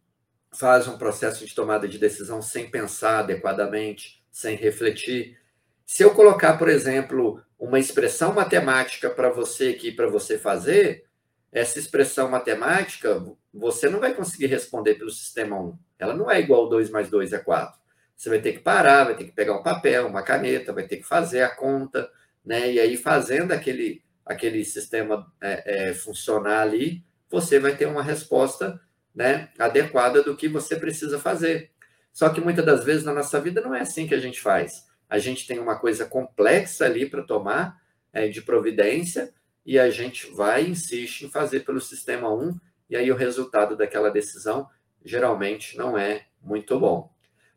faz 0.54 0.88
um 0.88 0.98
processo 0.98 1.46
de 1.46 1.56
tomada 1.56 1.88
de 1.88 1.98
decisão 1.98 2.42
sem 2.42 2.70
pensar 2.70 3.20
adequadamente, 3.20 4.24
sem 4.32 4.56
refletir. 4.56 5.38
Se 5.86 6.04
eu 6.04 6.14
colocar, 6.14 6.58
por 6.58 6.70
exemplo, 6.70 7.42
uma 7.58 7.80
expressão 7.80 8.34
matemática 8.34 9.10
para 9.10 9.30
você 9.30 9.70
aqui, 9.70 9.92
para 9.92 10.08
você 10.08 10.38
fazer, 10.38 11.06
essa 11.52 11.80
expressão 11.80 12.30
matemática, 12.30 13.24
você 13.54 13.90
não 13.90 14.00
vai 14.00 14.14
conseguir 14.14 14.48
responder 14.48 14.96
pelo 14.96 15.10
sistema 15.10 15.60
1. 15.60 15.78
Ela 16.00 16.14
não 16.14 16.32
é 16.32 16.40
igual 16.40 16.70
2 16.70 16.90
mais 16.90 17.10
2 17.10 17.34
é 17.34 17.40
4. 17.40 17.80
Você 18.16 18.30
vai 18.30 18.40
ter 18.40 18.54
que 18.54 18.60
parar, 18.60 19.06
vai 19.06 19.16
ter 19.16 19.26
que 19.26 19.32
pegar 19.32 19.58
um 19.58 19.64
papel, 19.64 20.08
uma 20.08 20.22
caneta, 20.22 20.72
vai 20.72 20.88
ter 20.88 20.98
que 20.98 21.04
fazer 21.04 21.42
a 21.42 21.50
conta, 21.50 22.10
né? 22.46 22.72
E 22.72 22.80
aí, 22.80 22.96
fazendo 22.96 23.52
aquele, 23.52 24.02
aquele 24.26 24.64
sistema 24.64 25.32
é, 25.42 25.90
é, 25.90 25.94
funcionar 25.94 26.62
ali, 26.62 27.04
você 27.30 27.60
vai 27.60 27.76
ter 27.76 27.88
uma 27.88 28.04
resposta 28.04 28.80
né, 29.14 29.50
adequada 29.60 30.24
do 30.24 30.36
que 30.36 30.48
você 30.48 30.76
precisa 30.76 31.20
fazer. 31.20 31.72
Só 32.14 32.30
que 32.30 32.42
muitas 32.42 32.66
das 32.66 32.84
vezes 32.84 33.04
na 33.04 33.14
nossa 33.14 33.40
vida 33.40 33.62
não 33.62 33.74
é 33.74 33.82
assim 33.82 34.08
que 34.08 34.16
a 34.16 34.20
gente 34.20 34.42
faz. 34.42 34.86
A 35.10 35.18
gente 35.18 35.46
tem 35.48 35.60
uma 35.60 35.78
coisa 35.78 36.06
complexa 36.06 36.86
ali 36.86 37.10
para 37.10 37.24
tomar 37.24 37.82
é, 38.14 38.28
de 38.28 38.42
providência 38.42 39.34
e 39.66 39.78
a 39.78 39.90
gente 39.90 40.28
vai 40.34 40.66
insiste 40.66 41.24
em 41.24 41.32
fazer 41.32 41.62
pelo 41.62 41.80
sistema 41.80 42.34
1 42.34 42.58
e 42.90 42.96
aí 42.96 43.12
o 43.12 43.16
resultado 43.16 43.76
daquela 43.76 44.10
decisão 44.10 44.68
geralmente 45.04 45.78
não 45.78 45.98
é 45.98 46.26
muito 46.42 46.80
bom. 46.80 47.12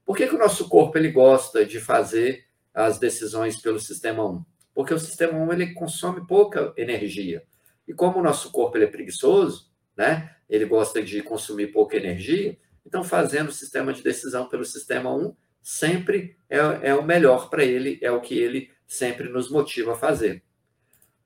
Por 0.04 0.16
que, 0.16 0.26
que 0.26 0.34
o 0.34 0.38
nosso 0.38 0.68
corpo 0.68 0.98
ele 0.98 1.10
gosta 1.10 1.64
de 1.64 1.80
fazer 1.80 2.44
as 2.72 2.98
decisões 2.98 3.60
pelo 3.60 3.80
sistema 3.80 4.28
1? 4.28 4.44
Porque 4.74 4.92
o 4.92 4.98
sistema 4.98 5.38
1 5.38 5.52
ele 5.52 5.74
consome 5.74 6.26
pouca 6.26 6.72
energia. 6.76 7.42
E 7.86 7.92
como 7.92 8.18
o 8.18 8.22
nosso 8.22 8.50
corpo 8.50 8.76
ele 8.76 8.84
é 8.84 8.88
preguiçoso, 8.88 9.70
né? 9.96 10.34
Ele 10.48 10.64
gosta 10.64 11.02
de 11.02 11.22
consumir 11.22 11.68
pouca 11.68 11.96
energia, 11.96 12.56
então 12.86 13.02
fazendo 13.02 13.48
o 13.48 13.52
sistema 13.52 13.92
de 13.92 14.02
decisão 14.02 14.48
pelo 14.48 14.64
sistema 14.64 15.14
1 15.14 15.34
sempre 15.62 16.36
é, 16.48 16.58
é 16.82 16.94
o 16.94 17.02
melhor 17.02 17.48
para 17.48 17.64
ele, 17.64 17.98
é 18.02 18.10
o 18.10 18.20
que 18.20 18.38
ele 18.38 18.70
sempre 18.86 19.28
nos 19.28 19.50
motiva 19.50 19.92
a 19.92 19.96
fazer. 19.96 20.42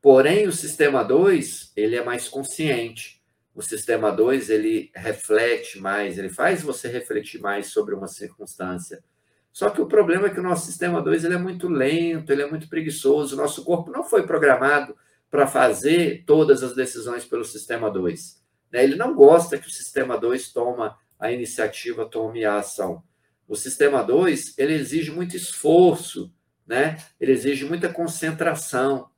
Porém, 0.00 0.46
o 0.46 0.52
sistema 0.52 1.02
2, 1.02 1.72
ele 1.76 1.96
é 1.96 2.04
mais 2.04 2.28
consciente. 2.28 3.20
O 3.52 3.60
sistema 3.60 4.12
2, 4.12 4.48
ele 4.48 4.92
reflete 4.94 5.80
mais, 5.80 6.16
ele 6.16 6.28
faz 6.28 6.62
você 6.62 6.86
refletir 6.86 7.40
mais 7.40 7.66
sobre 7.72 7.94
uma 7.94 8.06
circunstância. 8.06 9.02
Só 9.52 9.70
que 9.70 9.80
o 9.80 9.86
problema 9.86 10.28
é 10.28 10.30
que 10.30 10.38
o 10.38 10.42
nosso 10.42 10.66
sistema 10.66 11.02
2 11.02 11.24
ele 11.24 11.34
é 11.34 11.38
muito 11.38 11.68
lento, 11.68 12.32
ele 12.32 12.42
é 12.42 12.48
muito 12.48 12.68
preguiçoso. 12.68 13.34
O 13.34 13.38
nosso 13.38 13.64
corpo 13.64 13.90
não 13.90 14.04
foi 14.04 14.24
programado 14.24 14.96
para 15.28 15.48
fazer 15.48 16.22
todas 16.24 16.62
as 16.62 16.74
decisões 16.76 17.24
pelo 17.24 17.44
sistema 17.44 17.90
2. 17.90 18.38
Né? 18.72 18.84
Ele 18.84 18.96
não 18.96 19.14
gosta 19.14 19.58
que 19.58 19.68
o 19.68 19.72
sistema 19.72 20.18
2 20.18 20.52
toma 20.52 20.98
a 21.18 21.32
iniciativa, 21.32 22.06
tome 22.06 22.44
a 22.44 22.56
ação. 22.56 23.02
O 23.46 23.56
sistema 23.56 24.02
2 24.02 24.54
ele 24.58 24.74
exige 24.74 25.10
muito 25.10 25.36
esforço, 25.36 26.32
né? 26.66 26.98
ele 27.20 27.32
exige 27.32 27.64
muita 27.64 27.88
concentração. 27.88 29.10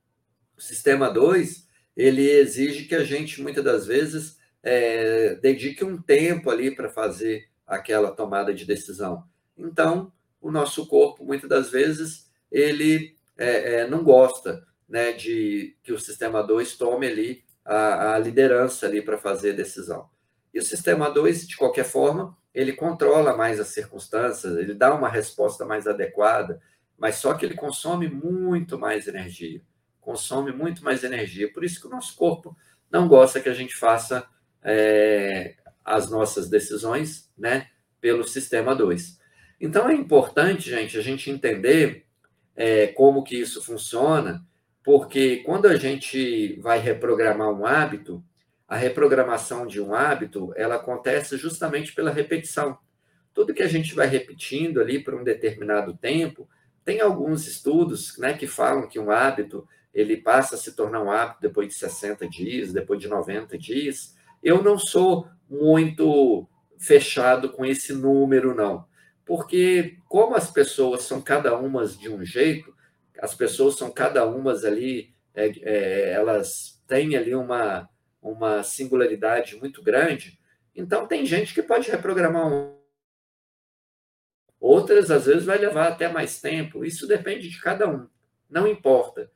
O 0.57 0.61
sistema 0.61 1.09
2, 1.09 1.67
ele 1.97 2.31
exige 2.31 2.85
que 2.85 2.95
a 2.95 3.03
gente, 3.03 3.41
muitas 3.41 3.65
das 3.65 3.87
vezes, 3.87 4.39
é, 4.63 5.35
dedique 5.37 5.85
um 5.85 6.01
tempo 6.01 6.51
ali 6.51 6.75
para 6.75 6.91
fazer 6.91 7.49
aquela 7.67 8.11
tomada 8.11 8.53
de 8.53 8.65
decisão. 8.65 9.25
Então, 9.57 10.13
o 10.41 10.51
nosso 10.51 10.87
corpo, 10.87 11.25
muitas 11.25 11.49
das 11.49 11.71
vezes, 11.71 12.31
ele 12.51 13.17
é, 13.37 13.81
é, 13.81 13.87
não 13.87 14.05
gosta 14.05 14.67
né, 14.89 15.13
de 15.13 15.77
que 15.83 15.93
o 15.93 15.99
sistema 15.99 16.43
2 16.43 16.77
tome 16.77 17.07
ali 17.07 17.45
a, 17.65 18.15
a 18.15 18.19
liderança 18.19 18.87
ali 18.87 19.03
para 19.03 19.19
fazer 19.19 19.53
decisão. 19.53 20.09
E 20.53 20.59
o 20.59 20.65
sistema 20.65 21.11
2, 21.11 21.47
de 21.47 21.57
qualquer 21.57 21.85
forma, 21.85 22.37
ele 22.53 22.73
controla 22.73 23.37
mais 23.37 23.61
as 23.61 23.69
circunstâncias, 23.69 24.57
ele 24.57 24.75
dá 24.75 24.95
uma 24.95 25.09
resposta 25.09 25.65
mais 25.65 25.87
adequada, 25.87 26.61
mas 26.99 27.17
só 27.17 27.35
que 27.35 27.47
ele 27.47 27.55
consome 27.55 28.09
muito 28.09 28.79
mais 28.79 29.07
energia 29.07 29.63
consome 30.01 30.51
muito 30.51 30.83
mais 30.83 31.05
energia. 31.05 31.53
Por 31.53 31.63
isso 31.63 31.81
que 31.81 31.87
o 31.87 31.91
nosso 31.91 32.17
corpo 32.17 32.57
não 32.91 33.07
gosta 33.07 33.41
que 33.41 33.49
a 33.49 33.55
gente 33.55 33.77
faça 33.77 34.27
é, 34.63 35.55
as 35.85 36.11
nossas 36.11 36.49
decisões 36.49 37.31
né, 37.39 37.69
pelo 38.01 38.25
sistema 38.25 38.75
2. 38.75 39.21
Então 39.61 39.89
é 39.89 39.95
importante, 39.95 40.71
gente, 40.71 40.99
a 40.99 41.03
gente 41.03 41.31
entender 41.31 42.07
é, 42.57 42.89
como 42.89 43.23
que 43.23 43.37
isso 43.37 43.63
funciona, 43.63 44.45
porque 44.85 45.39
quando 45.45 45.67
a 45.67 45.77
gente 45.77 46.59
vai 46.61 46.79
reprogramar 46.79 47.51
um 47.51 47.67
hábito, 47.67 48.23
a 48.67 48.77
reprogramação 48.77 49.67
de 49.67 49.81
um 49.81 49.95
hábito, 49.95 50.53
ela 50.57 50.77
acontece 50.77 51.37
justamente 51.37 51.93
pela 51.93 52.11
repetição. 52.11 52.79
Tudo 53.35 53.55
que 53.55 53.63
a 53.63 53.69
gente 53.69 53.95
vai 53.95 54.07
repetindo 54.07 54.81
ali 54.81 55.03
por 55.03 55.15
um 55.15 55.25
determinado 55.25 55.97
tempo, 55.97 56.49
tem 56.85 57.01
alguns 57.01 57.47
estudos 57.47 58.17
né, 58.19 58.33
que 58.33 58.47
falam 58.47 58.89
que 58.89 58.99
um 58.99 59.11
hábito 59.11 59.67
ele 59.93 60.17
passa 60.17 60.55
a 60.55 60.59
se 60.59 60.73
tornar 60.73 61.03
um 61.03 61.11
hábito 61.11 61.41
depois 61.43 61.69
de 61.69 61.75
60 61.75 62.29
dias, 62.29 62.73
depois 62.73 63.01
de 63.01 63.09
90 63.09 63.59
dias. 63.59 64.15
Eu 64.43 64.63
não 64.63 64.79
sou 64.79 65.29
muito 65.49 66.49
fechado 66.79 67.51
com 67.51 67.67
esse 67.67 67.93
número, 67.93 68.55
não. 68.55 68.85
Porque, 69.27 69.99
como 70.09 70.35
as 70.35 70.51
pessoas 70.51 71.03
são 71.03 71.21
cada 71.21 71.57
umas 71.57 71.99
de 71.99 72.09
um 72.09 72.25
jeito, 72.25 72.75
as 73.21 73.35
pessoas 73.35 73.77
são 73.77 73.91
cada 73.91 74.27
umas 74.27 74.65
ali, 74.65 75.15
é, 75.35 75.49
é, 75.63 76.11
elas 76.13 76.83
têm 76.87 77.17
ali 77.17 77.35
uma, 77.35 77.89
uma 78.21 78.63
singularidade 78.63 79.57
muito 79.57 79.83
grande, 79.83 80.39
então 80.75 81.07
tem 81.07 81.27
gente 81.27 81.53
que 81.53 81.63
pode 81.63 81.91
reprogramar 81.91 82.47
um. 82.47 82.79
Outras, 84.59 85.11
às 85.11 85.27
vezes, 85.27 85.45
vai 85.45 85.59
levar 85.59 85.89
até 85.89 86.09
mais 86.09 86.41
tempo. 86.41 86.85
Isso 86.85 87.07
depende 87.07 87.49
de 87.49 87.61
cada 87.61 87.89
um. 87.89 88.07
Não 88.49 88.67
importa. 88.67 89.31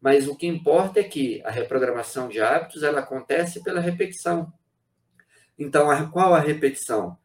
Mas 0.00 0.28
o 0.28 0.36
que 0.36 0.46
importa 0.46 1.00
é 1.00 1.04
que 1.04 1.42
a 1.44 1.50
reprogramação 1.50 2.28
de 2.28 2.40
hábitos 2.40 2.84
ela 2.84 3.00
acontece 3.00 3.62
pela 3.64 3.80
repetição. 3.80 4.52
Então, 5.58 5.88
qual 6.10 6.32
a 6.32 6.38
repetição? 6.38 7.18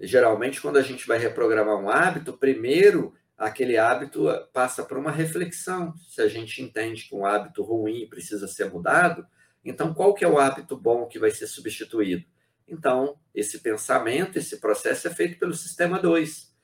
Geralmente, 0.00 0.60
quando 0.60 0.78
a 0.78 0.82
gente 0.82 1.06
vai 1.06 1.18
reprogramar 1.18 1.76
um 1.76 1.90
hábito, 1.90 2.32
primeiro 2.32 3.14
aquele 3.36 3.76
hábito 3.76 4.26
passa 4.52 4.84
por 4.84 4.96
uma 4.96 5.10
reflexão. 5.10 5.94
Se 6.08 6.20
a 6.22 6.28
gente 6.28 6.62
entende 6.62 7.08
que 7.08 7.14
um 7.14 7.26
hábito 7.26 7.62
ruim 7.62 8.08
precisa 8.08 8.46
ser 8.46 8.70
mudado, 8.70 9.26
então 9.64 9.92
qual 9.94 10.14
que 10.14 10.24
é 10.24 10.28
o 10.28 10.38
hábito 10.38 10.76
bom 10.76 11.06
que 11.06 11.18
vai 11.18 11.30
ser 11.30 11.46
substituído? 11.46 12.24
Então, 12.66 13.18
esse 13.34 13.60
pensamento, 13.60 14.38
esse 14.38 14.58
processo 14.58 15.08
é 15.08 15.10
feito 15.10 15.38
pelo 15.38 15.54
sistema 15.54 15.98
2. 15.98 16.54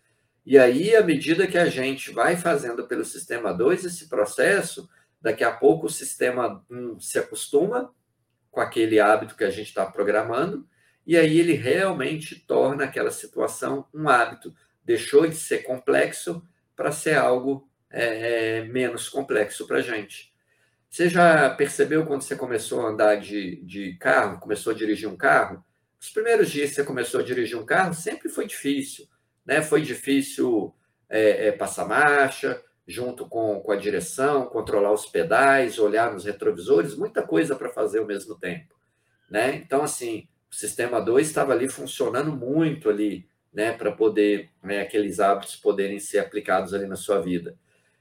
E 0.47 0.59
aí, 0.59 0.97
à 0.97 1.03
medida 1.03 1.47
que 1.47 1.59
a 1.59 1.67
gente 1.67 2.11
vai 2.11 2.37
fazendo 2.37 2.87
pelo 2.87 3.05
sistema 3.05 3.53
2 3.53 3.85
esse 3.85 4.09
processo, 4.09 4.89
Daqui 5.21 5.45
a 5.45 5.53
pouco 5.53 5.87
o 5.87 5.91
sistema 5.91 6.65
um, 6.71 6.99
se 6.99 7.19
acostuma 7.19 7.93
com 8.51 8.61
aquele 8.61 8.99
hábito 8.99 9.37
que 9.37 9.45
a 9.45 9.51
gente 9.51 9.69
está 9.69 9.85
programando, 9.85 10.67
e 11.07 11.17
aí 11.17 11.39
ele 11.39 11.53
realmente 11.53 12.35
torna 12.35 12.85
aquela 12.85 13.11
situação 13.11 13.87
um 13.93 14.09
hábito. 14.09 14.55
Deixou 14.83 15.27
de 15.27 15.37
ser 15.37 15.59
complexo 15.59 16.43
para 16.81 16.93
ser 16.93 17.15
algo 17.15 17.69
é, 17.91 18.61
é, 18.61 18.65
menos 18.65 19.07
complexo 19.07 19.67
para 19.67 19.77
a 19.77 19.83
gente. 19.83 20.33
Você 20.89 21.11
já 21.11 21.51
percebeu 21.51 22.07
quando 22.07 22.23
você 22.23 22.35
começou 22.35 22.81
a 22.81 22.89
andar 22.89 23.17
de, 23.17 23.57
de 23.67 23.99
carro, 23.99 24.41
começou 24.41 24.73
a 24.73 24.75
dirigir 24.75 25.07
um 25.07 25.15
carro? 25.15 25.63
Os 26.01 26.09
primeiros 26.09 26.51
dias 26.51 26.71
que 26.71 26.77
você 26.77 26.85
começou 26.85 27.21
a 27.21 27.23
dirigir 27.23 27.59
um 27.59 27.67
carro 27.67 27.93
sempre 27.93 28.31
foi 28.31 28.47
difícil. 28.47 29.07
Né? 29.45 29.61
Foi 29.61 29.83
difícil 29.83 30.75
é, 31.07 31.49
é 31.49 31.53
passar 31.53 31.87
marcha, 31.87 32.59
junto 32.89 33.29
com, 33.29 33.61
com 33.61 33.73
a 33.73 33.77
direção, 33.77 34.47
controlar 34.47 34.93
os 34.93 35.05
pedais, 35.05 35.79
olhar 35.79 36.11
nos 36.11 36.25
retrovisores, 36.25 36.97
muita 36.97 37.23
coisa 37.23 37.55
para 37.55 37.69
fazer 37.69 37.99
ao 37.99 38.07
mesmo 38.07 38.37
tempo. 38.37 38.75
Né? 39.31 39.55
Então, 39.57 39.83
assim, 39.83 40.27
o 40.51 40.55
sistema 40.55 40.99
2 40.99 41.29
estava 41.29 41.53
ali 41.53 41.69
funcionando 41.69 42.35
muito 42.35 42.89
ali, 42.89 43.29
né, 43.53 43.73
para 43.73 43.91
poder, 43.93 44.51
né, 44.63 44.81
aqueles 44.81 45.21
hábitos 45.21 45.57
poderem 45.57 45.99
ser 45.99 46.19
aplicados 46.19 46.73
ali 46.73 46.87
na 46.87 46.97
sua 46.97 47.21
vida. 47.21 47.57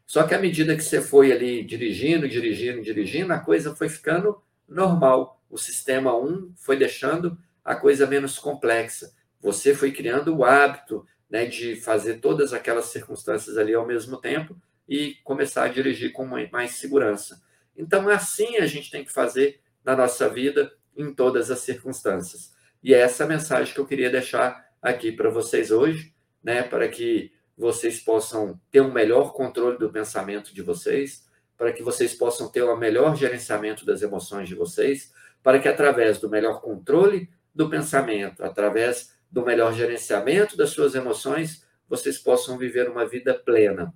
Só 0.05 0.23
que 0.23 0.33
à 0.33 0.39
medida 0.39 0.75
que 0.75 0.83
você 0.83 1.01
foi 1.01 1.31
ali 1.31 1.63
dirigindo, 1.63 2.27
dirigindo, 2.27 2.81
dirigindo, 2.81 3.31
a 3.33 3.39
coisa 3.39 3.75
foi 3.75 3.89
ficando 3.89 4.41
normal. 4.67 5.41
O 5.49 5.57
sistema 5.57 6.15
1 6.15 6.25
um 6.25 6.53
foi 6.55 6.77
deixando 6.77 7.37
a 7.63 7.75
coisa 7.75 8.07
menos 8.07 8.37
complexa. 8.39 9.13
Você 9.41 9.73
foi 9.73 9.91
criando 9.91 10.35
o 10.35 10.43
hábito 10.43 11.05
né, 11.29 11.45
de 11.45 11.75
fazer 11.75 12.15
todas 12.15 12.53
aquelas 12.53 12.85
circunstâncias 12.85 13.57
ali 13.57 13.73
ao 13.73 13.85
mesmo 13.85 14.17
tempo, 14.17 14.55
e 14.89 15.15
começar 15.23 15.65
a 15.65 15.67
dirigir 15.67 16.11
com 16.11 16.25
mais 16.25 16.71
segurança. 16.71 17.39
Então, 17.77 18.09
assim 18.09 18.57
a 18.57 18.65
gente 18.65 18.89
tem 18.89 19.05
que 19.05 19.13
fazer 19.13 19.61
na 19.85 19.95
nossa 19.95 20.27
vida 20.27 20.73
em 20.97 21.13
todas 21.13 21.51
as 21.51 21.59
circunstâncias. 21.59 22.51
E 22.83 22.93
é 22.93 22.99
essa 22.99 23.25
mensagem 23.27 23.73
que 23.73 23.79
eu 23.79 23.85
queria 23.85 24.09
deixar 24.09 24.67
aqui 24.81 25.11
para 25.11 25.29
vocês 25.29 25.71
hoje, 25.71 26.13
né, 26.43 26.63
para 26.63 26.87
que 26.87 27.31
vocês 27.57 27.99
possam 27.99 28.59
ter 28.71 28.81
um 28.81 28.91
melhor 28.91 29.33
controle 29.33 29.77
do 29.77 29.91
pensamento 29.91 30.53
de 30.53 30.61
vocês, 30.61 31.27
para 31.57 31.73
que 31.73 31.83
vocês 31.83 32.13
possam 32.13 32.49
ter 32.49 32.63
um 32.63 32.77
melhor 32.77 33.15
gerenciamento 33.17 33.85
das 33.85 34.01
emoções 34.01 34.47
de 34.47 34.55
vocês, 34.55 35.11
para 35.43 35.59
que 35.59 35.67
através 35.67 36.19
do 36.19 36.29
melhor 36.29 36.61
controle 36.61 37.29
do 37.53 37.69
pensamento, 37.69 38.43
através 38.43 39.13
do 39.29 39.43
melhor 39.43 39.73
gerenciamento 39.73 40.55
das 40.55 40.69
suas 40.69 40.95
emoções, 40.95 41.65
vocês 41.87 42.17
possam 42.17 42.57
viver 42.57 42.89
uma 42.89 43.05
vida 43.05 43.33
plena. 43.33 43.93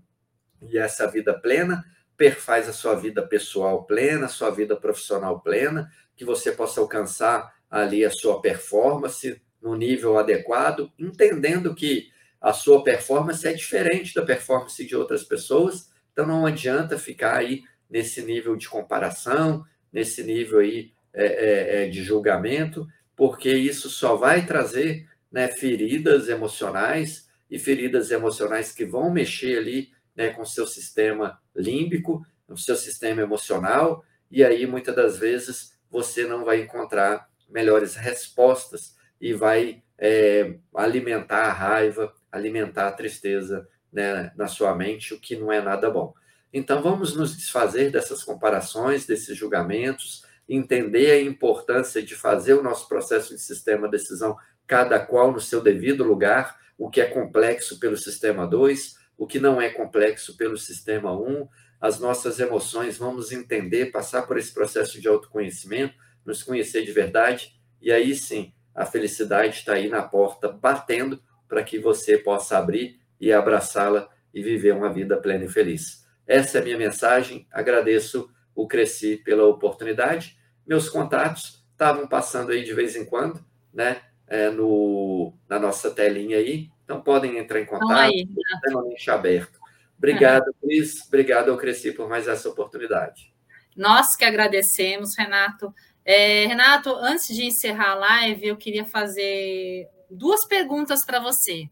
E 0.61 0.77
essa 0.77 1.09
vida 1.09 1.34
plena 1.34 1.84
perfaz 2.17 2.69
a 2.69 2.73
sua 2.73 2.95
vida 2.95 3.25
pessoal 3.25 3.86
plena, 3.86 4.27
sua 4.27 4.49
vida 4.49 4.75
profissional 4.75 5.39
plena, 5.39 5.89
que 6.15 6.25
você 6.25 6.51
possa 6.51 6.81
alcançar 6.81 7.53
ali 7.69 8.05
a 8.05 8.11
sua 8.11 8.41
performance 8.41 9.41
no 9.64 9.76
nível 9.76 10.20
adequado, 10.20 10.91
entendendo 10.99 11.74
que 11.74 12.11
a 12.41 12.51
sua 12.51 12.84
performance 12.84 13.47
é 13.47 13.53
diferente 13.53 14.14
da 14.14 14.22
performance 14.22 14.86
de 14.86 14.93
outras 14.93 15.24
pessoas, 15.24 15.89
então 16.11 16.28
não 16.28 16.45
adianta 16.45 16.99
ficar 16.99 17.38
aí 17.38 17.64
nesse 17.89 18.22
nível 18.22 18.57
de 18.57 18.68
comparação, 18.68 19.64
nesse 19.91 20.22
nível 20.22 20.59
aí 20.59 20.91
é, 21.14 21.26
é, 21.26 21.86
é 21.86 21.89
de 21.89 22.03
julgamento, 22.03 22.86
porque 23.16 23.49
isso 23.49 23.89
só 23.89 24.18
vai 24.18 24.45
trazer 24.45 25.07
né, 25.32 25.47
feridas 25.47 26.28
emocionais 26.28 27.30
e 27.49 27.57
feridas 27.57 28.11
emocionais 28.11 28.74
que 28.74 28.86
vão 28.86 29.09
mexer 29.09 29.57
ali 29.57 29.91
né, 30.14 30.30
com 30.32 30.43
seu 30.43 30.68
sistema 30.68 31.39
límbico, 31.55 32.26
o 32.49 32.57
seu 32.57 32.76
sistema 32.76 33.22
emocional, 33.22 34.03
e 34.30 34.43
aí 34.43 34.68
muitas 34.68 34.95
das 34.95 35.18
vezes 35.18 35.80
você 35.89 36.26
não 36.26 36.43
vai 36.43 36.59
encontrar 36.59 37.30
melhores 37.49 37.95
respostas 37.95 38.95
e 39.24 39.32
vai 39.34 39.82
é, 39.97 40.55
alimentar 40.76 41.45
a 41.45 41.53
raiva, 41.53 42.13
alimentar 42.30 42.89
a 42.89 42.91
tristeza 42.91 43.65
né, 43.89 44.34
na 44.36 44.47
sua 44.47 44.76
mente, 44.76 45.13
o 45.13 45.19
que 45.19 45.38
não 45.38 45.49
é 45.49 45.61
nada 45.61 45.89
bom. 45.89 46.13
Então, 46.51 46.84
vamos 46.84 47.15
nos 47.15 47.34
desfazer 47.38 47.89
dessas 47.89 48.21
comparações, 48.21 49.05
desses 49.05 49.38
julgamentos, 49.38 50.26
entender 50.47 51.09
a 51.09 51.21
importância 51.21 52.03
de 52.03 52.15
fazer 52.15 52.55
o 52.55 52.61
nosso 52.61 52.86
processo 52.89 53.34
de 53.34 53.39
sistema 53.39 53.88
decisão, 53.88 54.36
cada 54.67 54.99
qual 54.99 55.32
no 55.32 55.39
seu 55.39 55.61
devido 55.61 56.03
lugar, 56.03 56.59
o 56.78 56.89
que 56.89 56.99
é 56.99 57.05
complexo 57.05 57.80
pelo 57.80 57.95
sistema 57.95 58.45
2, 58.45 58.97
o 59.17 59.26
que 59.26 59.39
não 59.39 59.61
é 59.61 59.69
complexo 59.69 60.36
pelo 60.36 60.57
sistema 60.57 61.17
1, 61.17 61.47
as 61.80 61.97
nossas 61.97 62.41
emoções, 62.41 62.97
vamos 62.97 63.32
entender, 63.32 63.86
passar 63.89 64.24
por 64.24 64.38
esse 64.38 64.53
processo 64.53 64.99
de 64.99 65.07
autoconhecimento, 65.07 65.95
nos 66.26 66.43
conhecer 66.43 66.84
de 66.84 66.91
verdade, 66.91 67.53
e 67.82 67.89
aí 67.89 68.13
sim, 68.13 68.53
a 68.74 68.86
felicidade 68.86 69.57
está 69.57 69.74
aí 69.74 69.88
na 69.88 70.01
porta, 70.01 70.49
batendo 70.49 71.21
para 71.47 71.63
que 71.63 71.80
você 71.80 72.17
possa 72.17 72.57
abrir 72.57 72.99
e 73.19 73.32
abraçá-la 73.32 74.09
e 74.34 74.41
viver 74.41 74.74
uma 74.74 74.91
vida 74.91 75.17
plena 75.17 75.45
e 75.45 75.49
feliz. 75.49 76.07
Essa 76.26 76.57
é 76.57 76.61
a 76.61 76.63
minha 76.63 76.78
mensagem. 76.78 77.47
Agradeço 77.51 78.30
o 78.55 78.67
Cresci 78.67 79.17
pela 79.17 79.45
oportunidade. 79.45 80.38
Meus 80.65 80.89
contatos 80.89 81.63
estavam 81.71 82.07
passando 82.07 82.51
aí 82.51 82.63
de 82.63 82.74
vez 82.74 82.95
em 82.95 83.05
quando, 83.05 83.43
né? 83.74 84.01
É, 84.26 84.49
no, 84.49 85.34
na 85.47 85.59
nossa 85.59 85.91
telinha 85.91 86.38
aí. 86.38 86.69
Então 86.84 87.01
podem 87.01 87.38
entrar 87.38 87.59
em 87.59 87.65
contato, 87.65 88.11
extremamente 88.11 89.11
aberto. 89.11 89.59
Obrigado, 89.97 90.49
é. 90.49 90.67
Cris. 90.67 91.05
Obrigado 91.07 91.51
ao 91.51 91.57
Cresci 91.57 91.91
por 91.91 92.09
mais 92.09 92.28
essa 92.28 92.49
oportunidade. 92.49 93.34
Nós 93.76 94.15
que 94.15 94.26
agradecemos, 94.26 95.15
Renato. 95.17 95.74
É, 96.06 96.45
Renato, 96.47 96.93
antes 96.95 97.34
de 97.34 97.45
encerrar 97.45 97.91
a 97.91 97.95
live, 97.95 98.47
eu 98.47 98.58
queria 98.58 98.86
fazer 98.86 99.89
duas 100.10 100.45
perguntas 100.45 101.06
para 101.06 101.20
você. 101.20 101.70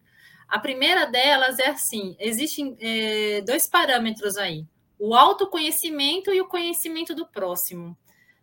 A 0.47 0.59
primeira 0.59 1.05
delas 1.05 1.59
é 1.59 1.69
assim: 1.69 2.15
existem 2.19 2.77
é, 2.79 3.41
dois 3.41 3.67
parâmetros 3.67 4.37
aí, 4.37 4.65
o 4.99 5.15
autoconhecimento 5.15 6.31
e 6.33 6.41
o 6.41 6.47
conhecimento 6.47 7.13
do 7.15 7.25
próximo. 7.25 7.97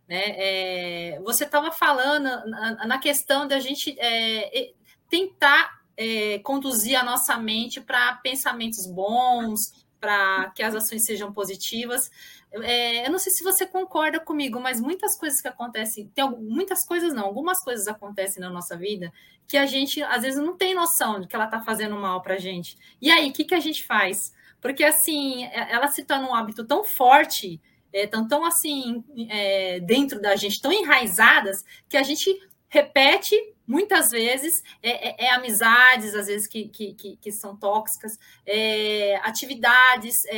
Né? 0.09 0.23
É, 0.37 1.21
você 1.23 1.45
estava 1.45 1.71
falando 1.71 2.25
na, 2.49 2.87
na, 2.87 2.99
questão 2.99 3.47
da 3.47 3.61
gente 3.61 3.95
é, 3.99 4.73
tentar 5.09 5.83
é, 5.99 6.39
conduzir 6.39 6.97
a 6.97 7.05
nossa 7.05 7.37
mente 7.37 7.79
para 7.79 8.15
pensamentos 8.15 8.87
bons, 8.87 9.87
para 10.01 10.51
que 10.55 10.63
as 10.63 10.75
ações 10.75 11.05
sejam 11.05 11.31
positivas. 11.31 12.11
É, 12.51 13.07
eu 13.07 13.11
não 13.11 13.19
sei 13.19 13.33
se 13.33 13.45
você 13.45 13.67
concorda 13.67 14.19
comigo, 14.19 14.59
mas 14.59 14.81
muitas 14.81 15.17
coisas 15.17 15.41
que 15.41 15.49
acontecem, 15.49 16.11
tem 16.15 16.29
muitas 16.31 16.85
coisas 16.85 17.13
não, 17.13 17.25
algumas 17.25 17.63
coisas 17.63 17.87
acontecem 17.87 18.41
na 18.41 18.49
nossa 18.49 18.77
vida 18.77 19.13
que 19.47 19.57
a 19.57 19.67
gente 19.67 20.03
às 20.03 20.23
vezes 20.23 20.39
não 20.39 20.57
tem 20.57 20.75
noção 20.75 21.21
de 21.21 21.27
que 21.27 21.35
ela 21.35 21.47
está 21.47 21.61
fazendo 21.61 21.97
mal 21.97 22.21
para 22.21 22.35
a 22.35 22.39
gente. 22.39 22.77
E 23.01 23.11
aí, 23.11 23.31
o 23.31 23.33
que, 23.33 23.45
que 23.45 23.55
a 23.55 23.61
gente 23.61 23.85
faz? 23.85 24.33
Porque 24.61 24.85
assim, 24.85 25.45
é, 25.45 25.73
ela 25.73 25.89
se 25.89 26.05
torna 26.05 26.29
um 26.29 26.35
hábito 26.35 26.65
tão 26.65 26.85
forte, 26.85 27.61
é, 27.93 28.07
tão, 28.07 28.29
tão 28.29 28.45
assim, 28.45 29.03
é, 29.31 29.81
dentro 29.81 30.21
da 30.21 30.37
gente, 30.37 30.61
tão 30.61 30.73
enraizadas, 30.73 31.65
que 31.89 31.97
a 31.97 32.03
gente 32.03 32.31
repete 32.69 33.35
muitas 33.67 34.11
vezes 34.11 34.63
é, 34.83 35.11
é, 35.11 35.27
é, 35.27 35.35
amizades, 35.35 36.15
às 36.15 36.27
vezes 36.27 36.47
que, 36.47 36.69
que, 36.69 36.95
que, 36.95 37.17
que 37.17 37.33
são 37.33 37.55
tóxicas, 37.55 38.19
é, 38.47 39.17
atividades, 39.23 40.25
é, 40.27 40.37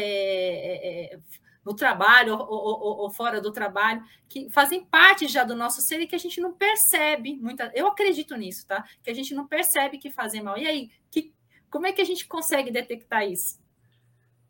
é, 1.15 1.19
no 1.65 1.75
trabalho 1.75 2.35
ou, 2.35 2.47
ou, 2.49 2.99
ou, 2.99 3.11
fora 3.11 3.41
do 3.41 3.53
trabalho, 3.53 4.03
que 4.29 4.49
fazem 4.51 4.85
parte 4.85 5.29
já 5.29 5.45
do 5.45 5.55
nosso 5.55 5.81
ser 5.83 6.01
e 6.01 6.07
que 6.07 6.15
a 6.15 6.19
gente 6.19 6.41
não 6.41 6.53
percebe. 6.53 7.37
Muita, 7.37 7.71
eu 7.75 7.87
acredito 7.87 8.37
nisso, 8.37 8.67
tá? 8.67 8.85
Que 9.03 9.11
a 9.11 9.15
gente 9.15 9.35
não 9.35 9.47
percebe 9.47 9.99
que 9.99 10.11
fazem 10.11 10.43
mal. 10.43 10.57
E 10.57 10.67
aí, 10.67 10.91
que, 11.11 11.33
como 11.71 11.87
é 11.87 11.93
que 11.93 12.01
a 12.01 12.05
gente 12.05 12.27
consegue 12.27 12.71
detectar 12.71 13.27
isso? 13.27 13.61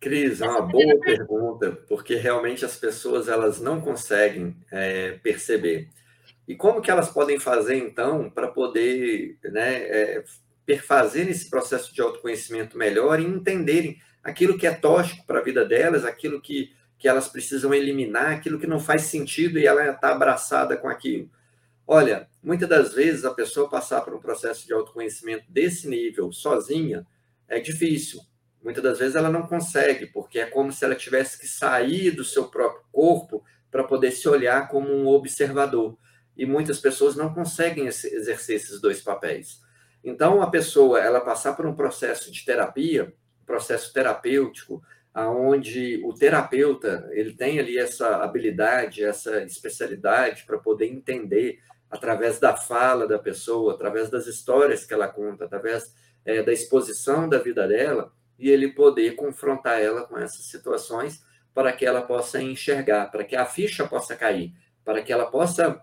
Cris, 0.01 0.41
é 0.41 0.49
uma 0.49 0.63
boa 0.63 0.99
pergunta, 1.01 1.73
porque 1.87 2.15
realmente 2.15 2.65
as 2.65 2.77
pessoas 2.77 3.29
elas 3.29 3.61
não 3.61 3.81
conseguem 3.81 4.57
é, 4.71 5.13
perceber. 5.23 5.91
E 6.49 6.57
como 6.57 6.81
que 6.81 6.91
elas 6.91 7.11
podem 7.11 7.39
fazer, 7.39 7.77
então, 7.77 8.31
para 8.31 8.49
poder 8.49 9.39
né, 9.45 9.75
é, 9.83 10.25
perfazer 10.65 11.29
esse 11.29 11.51
processo 11.51 11.95
de 11.95 12.01
autoconhecimento 12.01 12.79
melhor 12.79 13.21
e 13.21 13.25
entenderem 13.25 14.01
aquilo 14.23 14.57
que 14.57 14.67
é 14.67 14.75
tóxico 14.75 15.27
para 15.27 15.41
a 15.41 15.43
vida 15.43 15.65
delas, 15.65 16.05
aquilo 16.05 16.41
que 16.41 16.73
que 17.01 17.09
elas 17.09 17.27
precisam 17.27 17.73
eliminar 17.73 18.33
aquilo 18.33 18.61
que 18.61 18.67
não 18.67 18.79
faz 18.79 19.03
sentido 19.03 19.59
e 19.59 19.67
ela 19.67 19.91
está 19.91 20.13
abraçada 20.13 20.77
com 20.77 20.87
aquilo. 20.87 21.31
Olha, 21.87 22.29
muitas 22.43 22.69
das 22.69 22.93
vezes 22.93 23.25
a 23.25 23.33
pessoa 23.33 23.71
passar 23.71 24.03
por 24.03 24.15
um 24.15 24.21
processo 24.21 24.67
de 24.67 24.75
autoconhecimento 24.75 25.45
desse 25.49 25.89
nível 25.89 26.31
sozinha 26.31 27.07
é 27.49 27.59
difícil. 27.59 28.21
Muitas 28.63 28.85
das 28.85 28.99
vezes 28.99 29.17
ela 29.17 29.31
não 29.31 29.47
consegue, 29.47 30.07
porque 30.07 30.39
é 30.39 30.47
como 30.47 30.71
se 30.71 30.85
ela 30.85 30.95
tivesse 30.95 31.39
que 31.39 31.49
sair 31.49 32.11
do 32.11 32.23
seu 32.23 32.49
próprio 32.49 32.85
corpo 32.93 33.43
para 33.71 33.83
poder 33.83 34.11
se 34.11 34.29
olhar 34.29 34.69
como 34.69 34.93
um 34.93 35.09
observador. 35.09 35.97
E 36.37 36.45
muitas 36.45 36.79
pessoas 36.79 37.17
não 37.17 37.33
conseguem 37.33 37.87
exercer 37.87 38.57
esses 38.57 38.79
dois 38.79 39.01
papéis. 39.01 39.63
Então, 40.05 40.43
a 40.43 40.51
pessoa, 40.51 41.01
ela 41.01 41.21
passar 41.21 41.55
por 41.55 41.67
um 41.67 41.75
processo 41.75 42.31
de 42.31 42.45
terapia, 42.45 43.13
processo 43.47 43.91
terapêutico, 43.93 44.83
aonde 45.13 46.01
o 46.05 46.15
terapeuta 46.15 47.09
ele 47.13 47.35
tem 47.35 47.59
ali 47.59 47.79
essa 47.79 48.23
habilidade, 48.23 49.05
essa 49.05 49.43
especialidade 49.43 50.45
para 50.47 50.59
poder 50.59 50.87
entender 50.87 51.59
através 51.91 52.39
da 52.39 52.57
fala 52.57 53.07
da 53.07 53.19
pessoa, 53.19 53.75
através 53.75 54.09
das 54.09 54.27
histórias 54.27 54.85
que 54.85 54.95
ela 54.95 55.09
conta, 55.09 55.45
através 55.45 55.93
é, 56.25 56.43
da 56.43 56.53
exposição 56.53 57.29
da 57.29 57.39
vida 57.39 57.67
dela 57.67 58.13
e 58.39 58.49
ele 58.49 58.73
poder 58.73 59.17
confrontar 59.17 59.81
ela 59.81 60.07
com 60.07 60.17
essas 60.17 60.47
situações 60.47 61.23
para 61.53 61.73
que 61.73 61.85
ela 61.85 62.03
possa 62.03 62.41
enxergar, 62.41 63.11
para 63.11 63.25
que 63.25 63.35
a 63.35 63.45
ficha 63.45 63.87
possa 63.87 64.15
cair, 64.15 64.53
para 64.85 65.03
que 65.03 65.13
ela 65.13 65.27
possa 65.27 65.83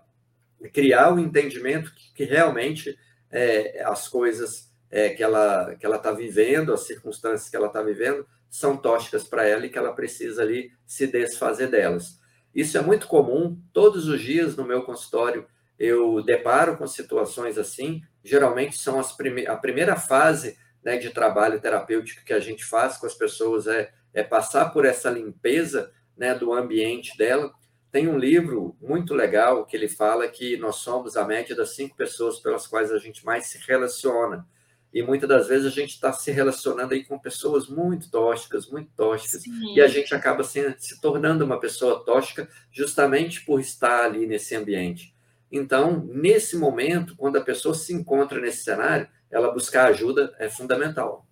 criar 0.72 1.12
o 1.12 1.20
entendimento 1.20 1.94
que, 1.94 2.14
que 2.14 2.24
realmente 2.24 2.98
é, 3.30 3.82
as 3.84 4.08
coisas 4.08 4.72
é, 4.90 5.10
que 5.10 5.22
ela 5.22 5.76
que 5.76 5.84
ela 5.84 5.96
está 5.96 6.10
vivendo, 6.10 6.72
as 6.72 6.86
circunstâncias 6.86 7.50
que 7.50 7.56
ela 7.56 7.66
está 7.66 7.82
vivendo 7.82 8.26
são 8.50 8.76
tóxicas 8.76 9.24
para 9.24 9.46
ela 9.46 9.66
e 9.66 9.68
que 9.68 9.78
ela 9.78 9.92
precisa 9.92 10.42
ali 10.42 10.72
se 10.86 11.06
desfazer 11.06 11.68
delas. 11.68 12.18
Isso 12.54 12.76
é 12.78 12.80
muito 12.80 13.06
comum, 13.06 13.60
todos 13.72 14.08
os 14.08 14.20
dias 14.20 14.56
no 14.56 14.64
meu 14.64 14.82
consultório 14.82 15.46
eu 15.78 16.22
deparo 16.22 16.76
com 16.76 16.86
situações 16.86 17.56
assim, 17.56 18.02
geralmente 18.24 18.76
são 18.76 18.98
as 18.98 19.12
prime 19.12 19.46
a 19.46 19.56
primeira 19.56 19.94
fase 19.94 20.58
né, 20.82 20.96
de 20.96 21.10
trabalho 21.10 21.60
terapêutico 21.60 22.24
que 22.24 22.32
a 22.32 22.40
gente 22.40 22.64
faz 22.64 22.96
com 22.96 23.06
as 23.06 23.14
pessoas 23.14 23.66
é, 23.66 23.92
é 24.12 24.22
passar 24.22 24.72
por 24.72 24.84
essa 24.84 25.08
limpeza 25.08 25.92
né, 26.16 26.34
do 26.34 26.52
ambiente 26.52 27.16
dela. 27.16 27.52
Tem 27.92 28.08
um 28.08 28.18
livro 28.18 28.76
muito 28.80 29.14
legal 29.14 29.64
que 29.64 29.76
ele 29.76 29.88
fala 29.88 30.28
que 30.28 30.56
nós 30.56 30.76
somos 30.76 31.16
a 31.16 31.24
média 31.24 31.54
das 31.54 31.74
cinco 31.74 31.96
pessoas 31.96 32.40
pelas 32.40 32.66
quais 32.66 32.90
a 32.90 32.98
gente 32.98 33.24
mais 33.24 33.46
se 33.46 33.58
relaciona 33.66 34.46
e 34.92 35.02
muitas 35.02 35.28
das 35.28 35.48
vezes 35.48 35.66
a 35.66 35.70
gente 35.70 35.90
está 35.90 36.12
se 36.12 36.30
relacionando 36.30 36.94
aí 36.94 37.04
com 37.04 37.18
pessoas 37.18 37.68
muito 37.68 38.10
tóxicas, 38.10 38.66
muito 38.66 38.90
tóxicas, 38.96 39.42
Sim. 39.42 39.74
e 39.74 39.80
a 39.80 39.86
gente 39.86 40.14
acaba 40.14 40.42
se, 40.42 40.74
se 40.78 41.00
tornando 41.00 41.44
uma 41.44 41.60
pessoa 41.60 42.02
tóxica 42.04 42.48
justamente 42.72 43.44
por 43.44 43.60
estar 43.60 44.04
ali 44.04 44.26
nesse 44.26 44.56
ambiente. 44.56 45.14
Então, 45.52 46.04
nesse 46.12 46.56
momento, 46.56 47.14
quando 47.16 47.36
a 47.36 47.44
pessoa 47.44 47.74
se 47.74 47.92
encontra 47.92 48.40
nesse 48.40 48.64
cenário, 48.64 49.08
ela 49.30 49.52
buscar 49.52 49.88
ajuda 49.88 50.34
é 50.38 50.48
fundamental. 50.48 51.27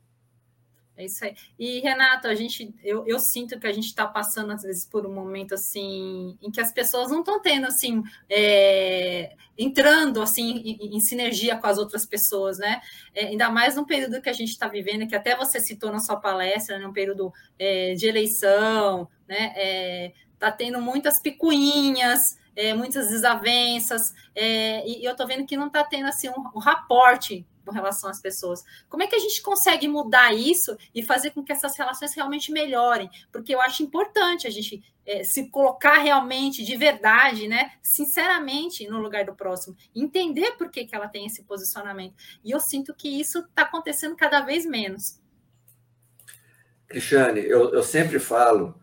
É 0.97 1.05
isso 1.05 1.23
aí. 1.24 1.35
E, 1.59 1.81
Renato, 1.81 2.27
a 2.27 2.35
gente, 2.35 2.74
eu, 2.82 3.06
eu 3.06 3.18
sinto 3.18 3.60
que 3.60 3.66
a 3.66 3.73
gente 3.73 3.86
está 3.86 4.06
passando, 4.06 4.52
às 4.52 4.62
vezes, 4.62 4.86
por 4.86 5.06
um 5.06 5.12
momento 5.12 5.55
assim, 5.55 6.39
em 6.40 6.51
que 6.51 6.60
as 6.60 6.73
pessoas 6.73 7.10
não 7.10 7.20
estão 7.20 7.40
tendo 7.40 7.66
assim, 7.66 8.02
é, 8.31 9.36
entrando 9.59 10.23
assim 10.23 10.56
em, 10.64 10.97
em, 10.97 11.01
sinergia 11.01 11.59
com 11.59 11.66
as 11.66 11.77
outras 11.77 12.06
pessoas, 12.06 12.56
né? 12.59 12.81
É, 13.14 13.27
ainda 13.27 13.51
mais 13.51 13.77
no 13.77 13.85
período 13.85 14.23
que 14.23 14.31
a 14.31 14.32
gente 14.32 14.48
está 14.48 14.68
vivendo, 14.68 15.06
que 15.06 15.14
até 15.14 15.36
você 15.36 15.60
citou 15.60 15.93
na 15.93 15.98
sua 15.98 16.16
palestra, 16.16 16.78
né, 16.78 16.86
um 16.86 16.93
período 16.94 17.31
é, 17.59 17.93
de 17.93 18.06
eleição, 18.06 19.06
né? 19.28 20.12
Está 20.32 20.48
é, 20.48 20.52
tendo 20.52 20.81
muitas 20.81 21.20
picuinhas. 21.20 22.20
É, 22.59 22.73
muitas 22.73 23.10
desavenças, 23.10 24.14
é, 24.35 24.82
e 24.89 25.05
eu 25.05 25.12
estou 25.12 25.27
vendo 25.27 25.44
que 25.44 25.59
não 25.59 25.66
está 25.66 25.85
tendo 25.85 26.06
assim 26.09 26.31
um, 26.31 26.40
um 26.55 26.59
raporte 26.59 27.44
com 27.66 27.72
relação 27.72 28.09
às 28.09 28.20
pessoas. 28.20 28.64
Como 28.88 29.02
é 29.02 29.09
que 29.09 29.16
a 29.16 29.18
gente 29.18 29.43
consegue 29.43 29.88
mudar 29.88 30.32
isso 30.32 30.76
e 30.94 31.02
fazer 31.02 31.32
com 31.32 31.43
que 31.43 31.52
essas 31.52 31.76
relações 31.76 32.14
realmente 32.14 32.52
melhorem? 32.52 33.10
Porque 33.32 33.52
eu 33.52 33.60
acho 33.60 33.82
importante 33.82 34.47
a 34.47 34.51
gente 34.51 34.82
é, 35.05 35.24
se 35.24 35.51
colocar 35.51 35.98
realmente, 35.98 36.64
de 36.64 36.76
verdade, 36.76 37.48
né, 37.48 37.72
sinceramente, 37.82 38.86
no 38.88 38.98
lugar 38.98 39.24
do 39.24 39.34
próximo, 39.34 39.76
entender 39.94 40.52
por 40.52 40.70
que, 40.70 40.86
que 40.86 40.94
ela 40.94 41.09
tem 41.09 41.26
esse 41.26 41.43
posicionamento. 41.43 42.14
E 42.44 42.52
eu 42.52 42.60
sinto 42.60 42.94
que 42.94 43.09
isso 43.09 43.40
está 43.40 43.62
acontecendo 43.62 44.16
cada 44.16 44.40
vez 44.40 44.64
menos. 44.64 45.20
Cristiane, 46.86 47.40
eu, 47.40 47.74
eu 47.74 47.82
sempre 47.82 48.20
falo 48.20 48.80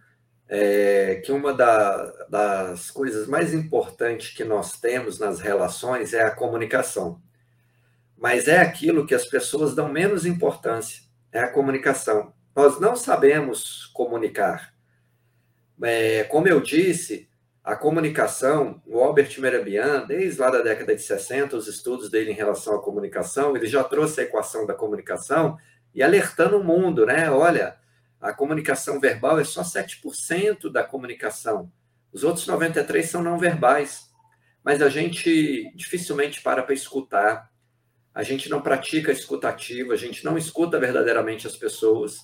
é, 0.49 1.21
que 1.23 1.31
uma 1.31 1.53
da, 1.53 2.05
das 2.27 2.91
coisas 2.91 3.27
mais 3.27 3.53
importantes 3.53 4.35
que 4.35 4.43
nós 4.43 4.77
temos 4.79 5.17
nas 5.17 5.39
relações 5.39 6.13
é 6.13 6.21
a 6.21 6.35
comunicação 6.35 7.22
mas 8.23 8.47
é 8.47 8.61
aquilo 8.61 9.05
que 9.05 9.13
as 9.13 9.25
pessoas 9.25 9.75
dão 9.75 9.89
menos 9.89 10.25
importância, 10.25 11.01
é 11.29 11.41
a 11.41 11.51
comunicação. 11.51 12.33
Nós 12.55 12.79
não 12.79 12.95
sabemos 12.95 13.87
comunicar. 13.87 14.73
É, 15.83 16.23
como 16.23 16.47
eu 16.47 16.61
disse, 16.61 17.27
a 17.61 17.75
comunicação, 17.75 18.81
o 18.87 18.97
Albert 19.03 19.37
Merabian, 19.41 20.05
desde 20.07 20.39
lá 20.39 20.49
da 20.49 20.61
década 20.61 20.95
de 20.95 21.01
60, 21.01 21.57
os 21.57 21.67
estudos 21.67 22.09
dele 22.09 22.31
em 22.31 22.33
relação 22.33 22.77
à 22.77 22.81
comunicação, 22.81 23.57
ele 23.57 23.67
já 23.67 23.83
trouxe 23.83 24.21
a 24.21 24.23
equação 24.23 24.65
da 24.65 24.73
comunicação 24.73 25.57
e 25.93 26.01
alertando 26.01 26.57
o 26.57 26.63
mundo, 26.63 27.05
né? 27.05 27.29
Olha, 27.29 27.75
a 28.21 28.31
comunicação 28.31 29.01
verbal 29.01 29.37
é 29.37 29.43
só 29.43 29.63
7% 29.63 30.71
da 30.71 30.81
comunicação. 30.81 31.69
Os 32.13 32.23
outros 32.23 32.47
93 32.47 33.05
são 33.05 33.21
não 33.21 33.37
verbais. 33.37 34.09
Mas 34.63 34.81
a 34.81 34.87
gente 34.87 35.69
dificilmente 35.75 36.41
para 36.41 36.63
para 36.63 36.73
escutar, 36.73 37.51
a 38.13 38.23
gente 38.23 38.49
não 38.49 38.61
pratica 38.61 39.11
escutativa, 39.11 39.93
a 39.93 39.97
gente 39.97 40.23
não 40.23 40.37
escuta 40.37 40.79
verdadeiramente 40.79 41.47
as 41.47 41.55
pessoas. 41.55 42.17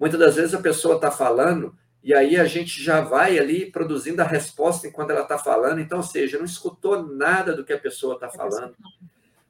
Muitas 0.00 0.18
das 0.18 0.36
vezes 0.36 0.54
a 0.54 0.60
pessoa 0.60 0.96
está 0.96 1.10
falando 1.10 1.76
e 2.02 2.12
aí 2.14 2.36
a 2.36 2.44
gente 2.44 2.82
já 2.82 3.00
vai 3.00 3.38
ali 3.38 3.70
produzindo 3.70 4.22
a 4.22 4.26
resposta 4.26 4.86
enquanto 4.86 5.10
ela 5.10 5.22
está 5.22 5.38
falando. 5.38 5.80
Então, 5.80 5.98
ou 5.98 6.04
seja, 6.04 6.38
não 6.38 6.44
escutou 6.44 7.02
nada 7.02 7.54
do 7.54 7.64
que 7.64 7.72
a 7.72 7.78
pessoa 7.78 8.14
está 8.14 8.28
falando. 8.28 8.74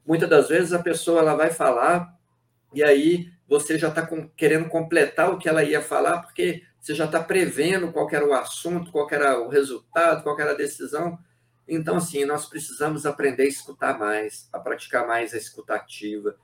Muitas 0.06 0.28
das 0.28 0.48
vezes 0.48 0.72
a 0.72 0.82
pessoa 0.82 1.20
ela 1.20 1.34
vai 1.34 1.50
falar 1.50 2.14
e 2.72 2.82
aí 2.82 3.28
você 3.48 3.78
já 3.78 3.88
está 3.88 4.06
querendo 4.36 4.68
completar 4.68 5.30
o 5.30 5.38
que 5.38 5.48
ela 5.48 5.62
ia 5.62 5.80
falar, 5.80 6.22
porque 6.22 6.62
você 6.80 6.94
já 6.94 7.04
está 7.04 7.22
prevendo 7.22 7.92
qual 7.92 8.08
era 8.10 8.26
o 8.26 8.34
assunto, 8.34 8.90
qual 8.90 9.08
era 9.10 9.40
o 9.40 9.48
resultado, 9.48 10.22
qual 10.22 10.38
era 10.38 10.52
a 10.52 10.56
decisão. 10.56 11.18
Então, 11.66 11.96
assim, 11.96 12.24
nós 12.24 12.46
precisamos 12.46 13.06
aprender 13.06 13.44
a 13.44 13.48
escutar 13.48 13.98
mais, 13.98 14.48
a 14.52 14.58
praticar 14.58 15.06
mais 15.06 15.32
a 15.32 15.38
escutativa, 15.38 16.36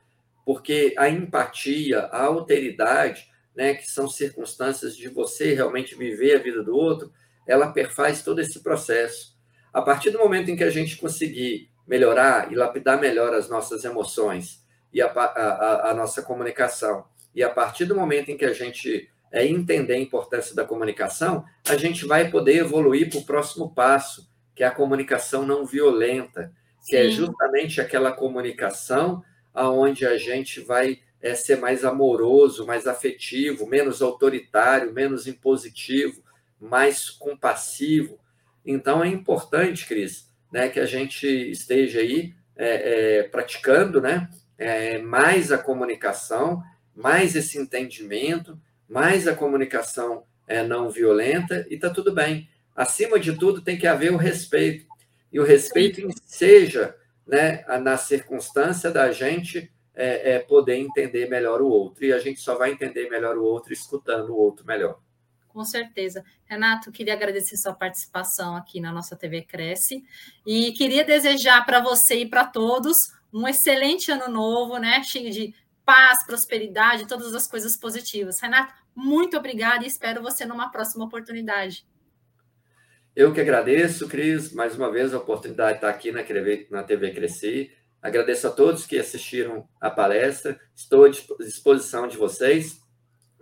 porque 0.44 0.94
a 0.96 1.08
empatia, 1.08 2.00
a 2.00 2.24
alteridade, 2.24 3.30
né, 3.54 3.74
que 3.74 3.90
são 3.90 4.08
circunstâncias 4.08 4.96
de 4.96 5.08
você 5.08 5.54
realmente 5.54 5.94
viver 5.94 6.36
a 6.36 6.42
vida 6.42 6.62
do 6.62 6.74
outro, 6.74 7.12
ela 7.46 7.72
perfaz 7.72 8.22
todo 8.22 8.40
esse 8.40 8.62
processo. 8.62 9.36
A 9.72 9.82
partir 9.82 10.10
do 10.10 10.18
momento 10.18 10.50
em 10.50 10.56
que 10.56 10.64
a 10.64 10.70
gente 10.70 10.96
conseguir 10.96 11.70
melhorar 11.86 12.50
e 12.50 12.54
lapidar 12.54 13.00
melhor 13.00 13.34
as 13.34 13.48
nossas 13.48 13.84
emoções 13.84 14.64
e 14.92 15.02
a, 15.02 15.06
a, 15.06 15.90
a 15.90 15.94
nossa 15.94 16.22
comunicação, 16.22 17.04
e 17.34 17.42
a 17.42 17.50
partir 17.50 17.84
do 17.84 17.94
momento 17.94 18.30
em 18.30 18.36
que 18.36 18.44
a 18.44 18.52
gente 18.52 19.08
é, 19.32 19.46
entender 19.46 19.94
a 19.94 19.98
importância 19.98 20.54
da 20.54 20.64
comunicação, 20.64 21.44
a 21.68 21.76
gente 21.76 22.04
vai 22.04 22.30
poder 22.30 22.56
evoluir 22.56 23.10
para 23.10 23.20
o 23.20 23.24
próximo 23.24 23.72
passo, 23.72 24.29
que 24.54 24.62
é 24.62 24.66
a 24.66 24.70
comunicação 24.70 25.46
não 25.46 25.64
violenta, 25.64 26.52
que 26.86 26.96
é 26.96 27.02
Sim. 27.02 27.08
é 27.08 27.10
justamente 27.10 27.80
aquela 27.80 28.12
comunicação 28.12 29.22
aonde 29.54 30.06
a 30.06 30.16
gente 30.16 30.60
vai 30.60 31.00
é, 31.20 31.34
ser 31.34 31.58
mais 31.58 31.84
amoroso, 31.84 32.66
mais 32.66 32.86
afetivo, 32.86 33.66
menos 33.66 34.00
autoritário, 34.00 34.92
menos 34.92 35.26
impositivo, 35.26 36.22
mais 36.60 37.10
compassivo. 37.10 38.18
Então 38.64 39.02
é 39.02 39.08
importante, 39.08 39.86
Cris, 39.86 40.30
né, 40.52 40.68
que 40.68 40.80
a 40.80 40.86
gente 40.86 41.26
esteja 41.26 42.00
aí 42.00 42.34
é, 42.56 43.18
é, 43.18 43.22
praticando, 43.24 44.00
né, 44.00 44.28
é, 44.58 44.98
mais 44.98 45.52
a 45.52 45.58
comunicação, 45.58 46.62
mais 46.94 47.34
esse 47.34 47.58
entendimento, 47.58 48.58
mais 48.88 49.26
a 49.26 49.34
comunicação 49.34 50.24
é, 50.46 50.62
não 50.62 50.90
violenta 50.90 51.66
e 51.70 51.74
está 51.74 51.88
tudo 51.90 52.12
bem 52.12 52.48
acima 52.80 53.20
de 53.20 53.36
tudo, 53.36 53.60
tem 53.60 53.76
que 53.76 53.86
haver 53.86 54.10
o 54.10 54.16
respeito. 54.16 54.86
E 55.30 55.38
o 55.38 55.44
respeito 55.44 56.08
seja 56.24 56.96
né, 57.26 57.62
na 57.78 57.98
circunstância 57.98 58.90
da 58.90 59.12
gente 59.12 59.70
é, 59.94 60.32
é, 60.32 60.38
poder 60.38 60.76
entender 60.76 61.28
melhor 61.28 61.60
o 61.60 61.68
outro. 61.68 62.04
E 62.06 62.12
a 62.12 62.18
gente 62.18 62.40
só 62.40 62.56
vai 62.56 62.72
entender 62.72 63.10
melhor 63.10 63.36
o 63.36 63.44
outro 63.44 63.72
escutando 63.72 64.30
o 64.30 64.36
outro 64.36 64.64
melhor. 64.64 64.98
Com 65.48 65.62
certeza. 65.62 66.24
Renato, 66.46 66.90
queria 66.90 67.12
agradecer 67.12 67.56
sua 67.58 67.74
participação 67.74 68.56
aqui 68.56 68.80
na 68.80 68.90
nossa 68.90 69.14
TV 69.14 69.42
Cresce 69.42 70.02
e 70.46 70.72
queria 70.72 71.04
desejar 71.04 71.66
para 71.66 71.80
você 71.80 72.20
e 72.20 72.26
para 72.26 72.46
todos 72.46 72.96
um 73.32 73.46
excelente 73.46 74.10
ano 74.10 74.32
novo, 74.32 74.78
né? 74.78 75.02
Cheio 75.02 75.30
de 75.30 75.54
paz, 75.84 76.24
prosperidade, 76.24 77.06
todas 77.06 77.34
as 77.34 77.46
coisas 77.46 77.76
positivas. 77.76 78.40
Renato, 78.40 78.72
muito 78.94 79.36
obrigada 79.36 79.84
e 79.84 79.88
espero 79.88 80.22
você 80.22 80.46
numa 80.46 80.70
próxima 80.70 81.04
oportunidade. 81.04 81.84
Eu 83.14 83.32
que 83.34 83.40
agradeço, 83.40 84.06
Cris, 84.06 84.52
mais 84.52 84.76
uma 84.76 84.90
vez 84.90 85.12
a 85.12 85.18
oportunidade 85.18 85.72
de 85.72 85.76
estar 85.78 85.88
aqui 85.90 86.12
na 86.12 86.22
TV, 86.22 86.68
na 86.70 86.82
TV 86.82 87.10
Crescer. 87.10 87.76
Agradeço 88.00 88.46
a 88.46 88.50
todos 88.50 88.86
que 88.86 88.98
assistiram 88.98 89.68
a 89.80 89.90
palestra. 89.90 90.58
Estou 90.74 91.04
à 91.04 91.08
disposição 91.08 92.06
de 92.06 92.16
vocês. 92.16 92.80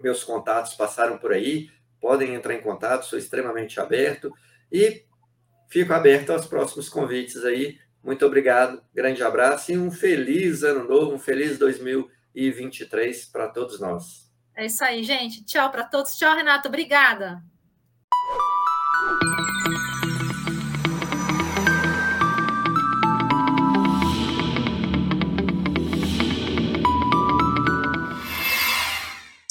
Meus 0.02 0.24
contatos 0.24 0.74
passaram 0.74 1.18
por 1.18 1.32
aí. 1.32 1.68
Podem 2.00 2.34
entrar 2.34 2.54
em 2.54 2.62
contato, 2.62 3.04
sou 3.04 3.18
extremamente 3.18 3.78
aberto. 3.78 4.32
E 4.72 5.04
fico 5.68 5.92
aberto 5.92 6.30
aos 6.30 6.46
próximos 6.46 6.88
convites 6.88 7.44
aí. 7.44 7.78
Muito 8.02 8.24
obrigado, 8.24 8.82
grande 8.94 9.22
abraço 9.22 9.70
e 9.72 9.76
um 9.76 9.90
feliz 9.90 10.62
ano 10.62 10.88
novo, 10.88 11.14
um 11.14 11.18
feliz 11.18 11.58
2023 11.58 13.26
para 13.26 13.48
todos 13.48 13.78
nós. 13.78 14.32
É 14.56 14.66
isso 14.66 14.82
aí, 14.82 15.04
gente. 15.04 15.44
Tchau 15.44 15.70
para 15.70 15.84
todos. 15.84 16.16
Tchau, 16.16 16.34
Renato. 16.34 16.68
Obrigada. 16.68 17.42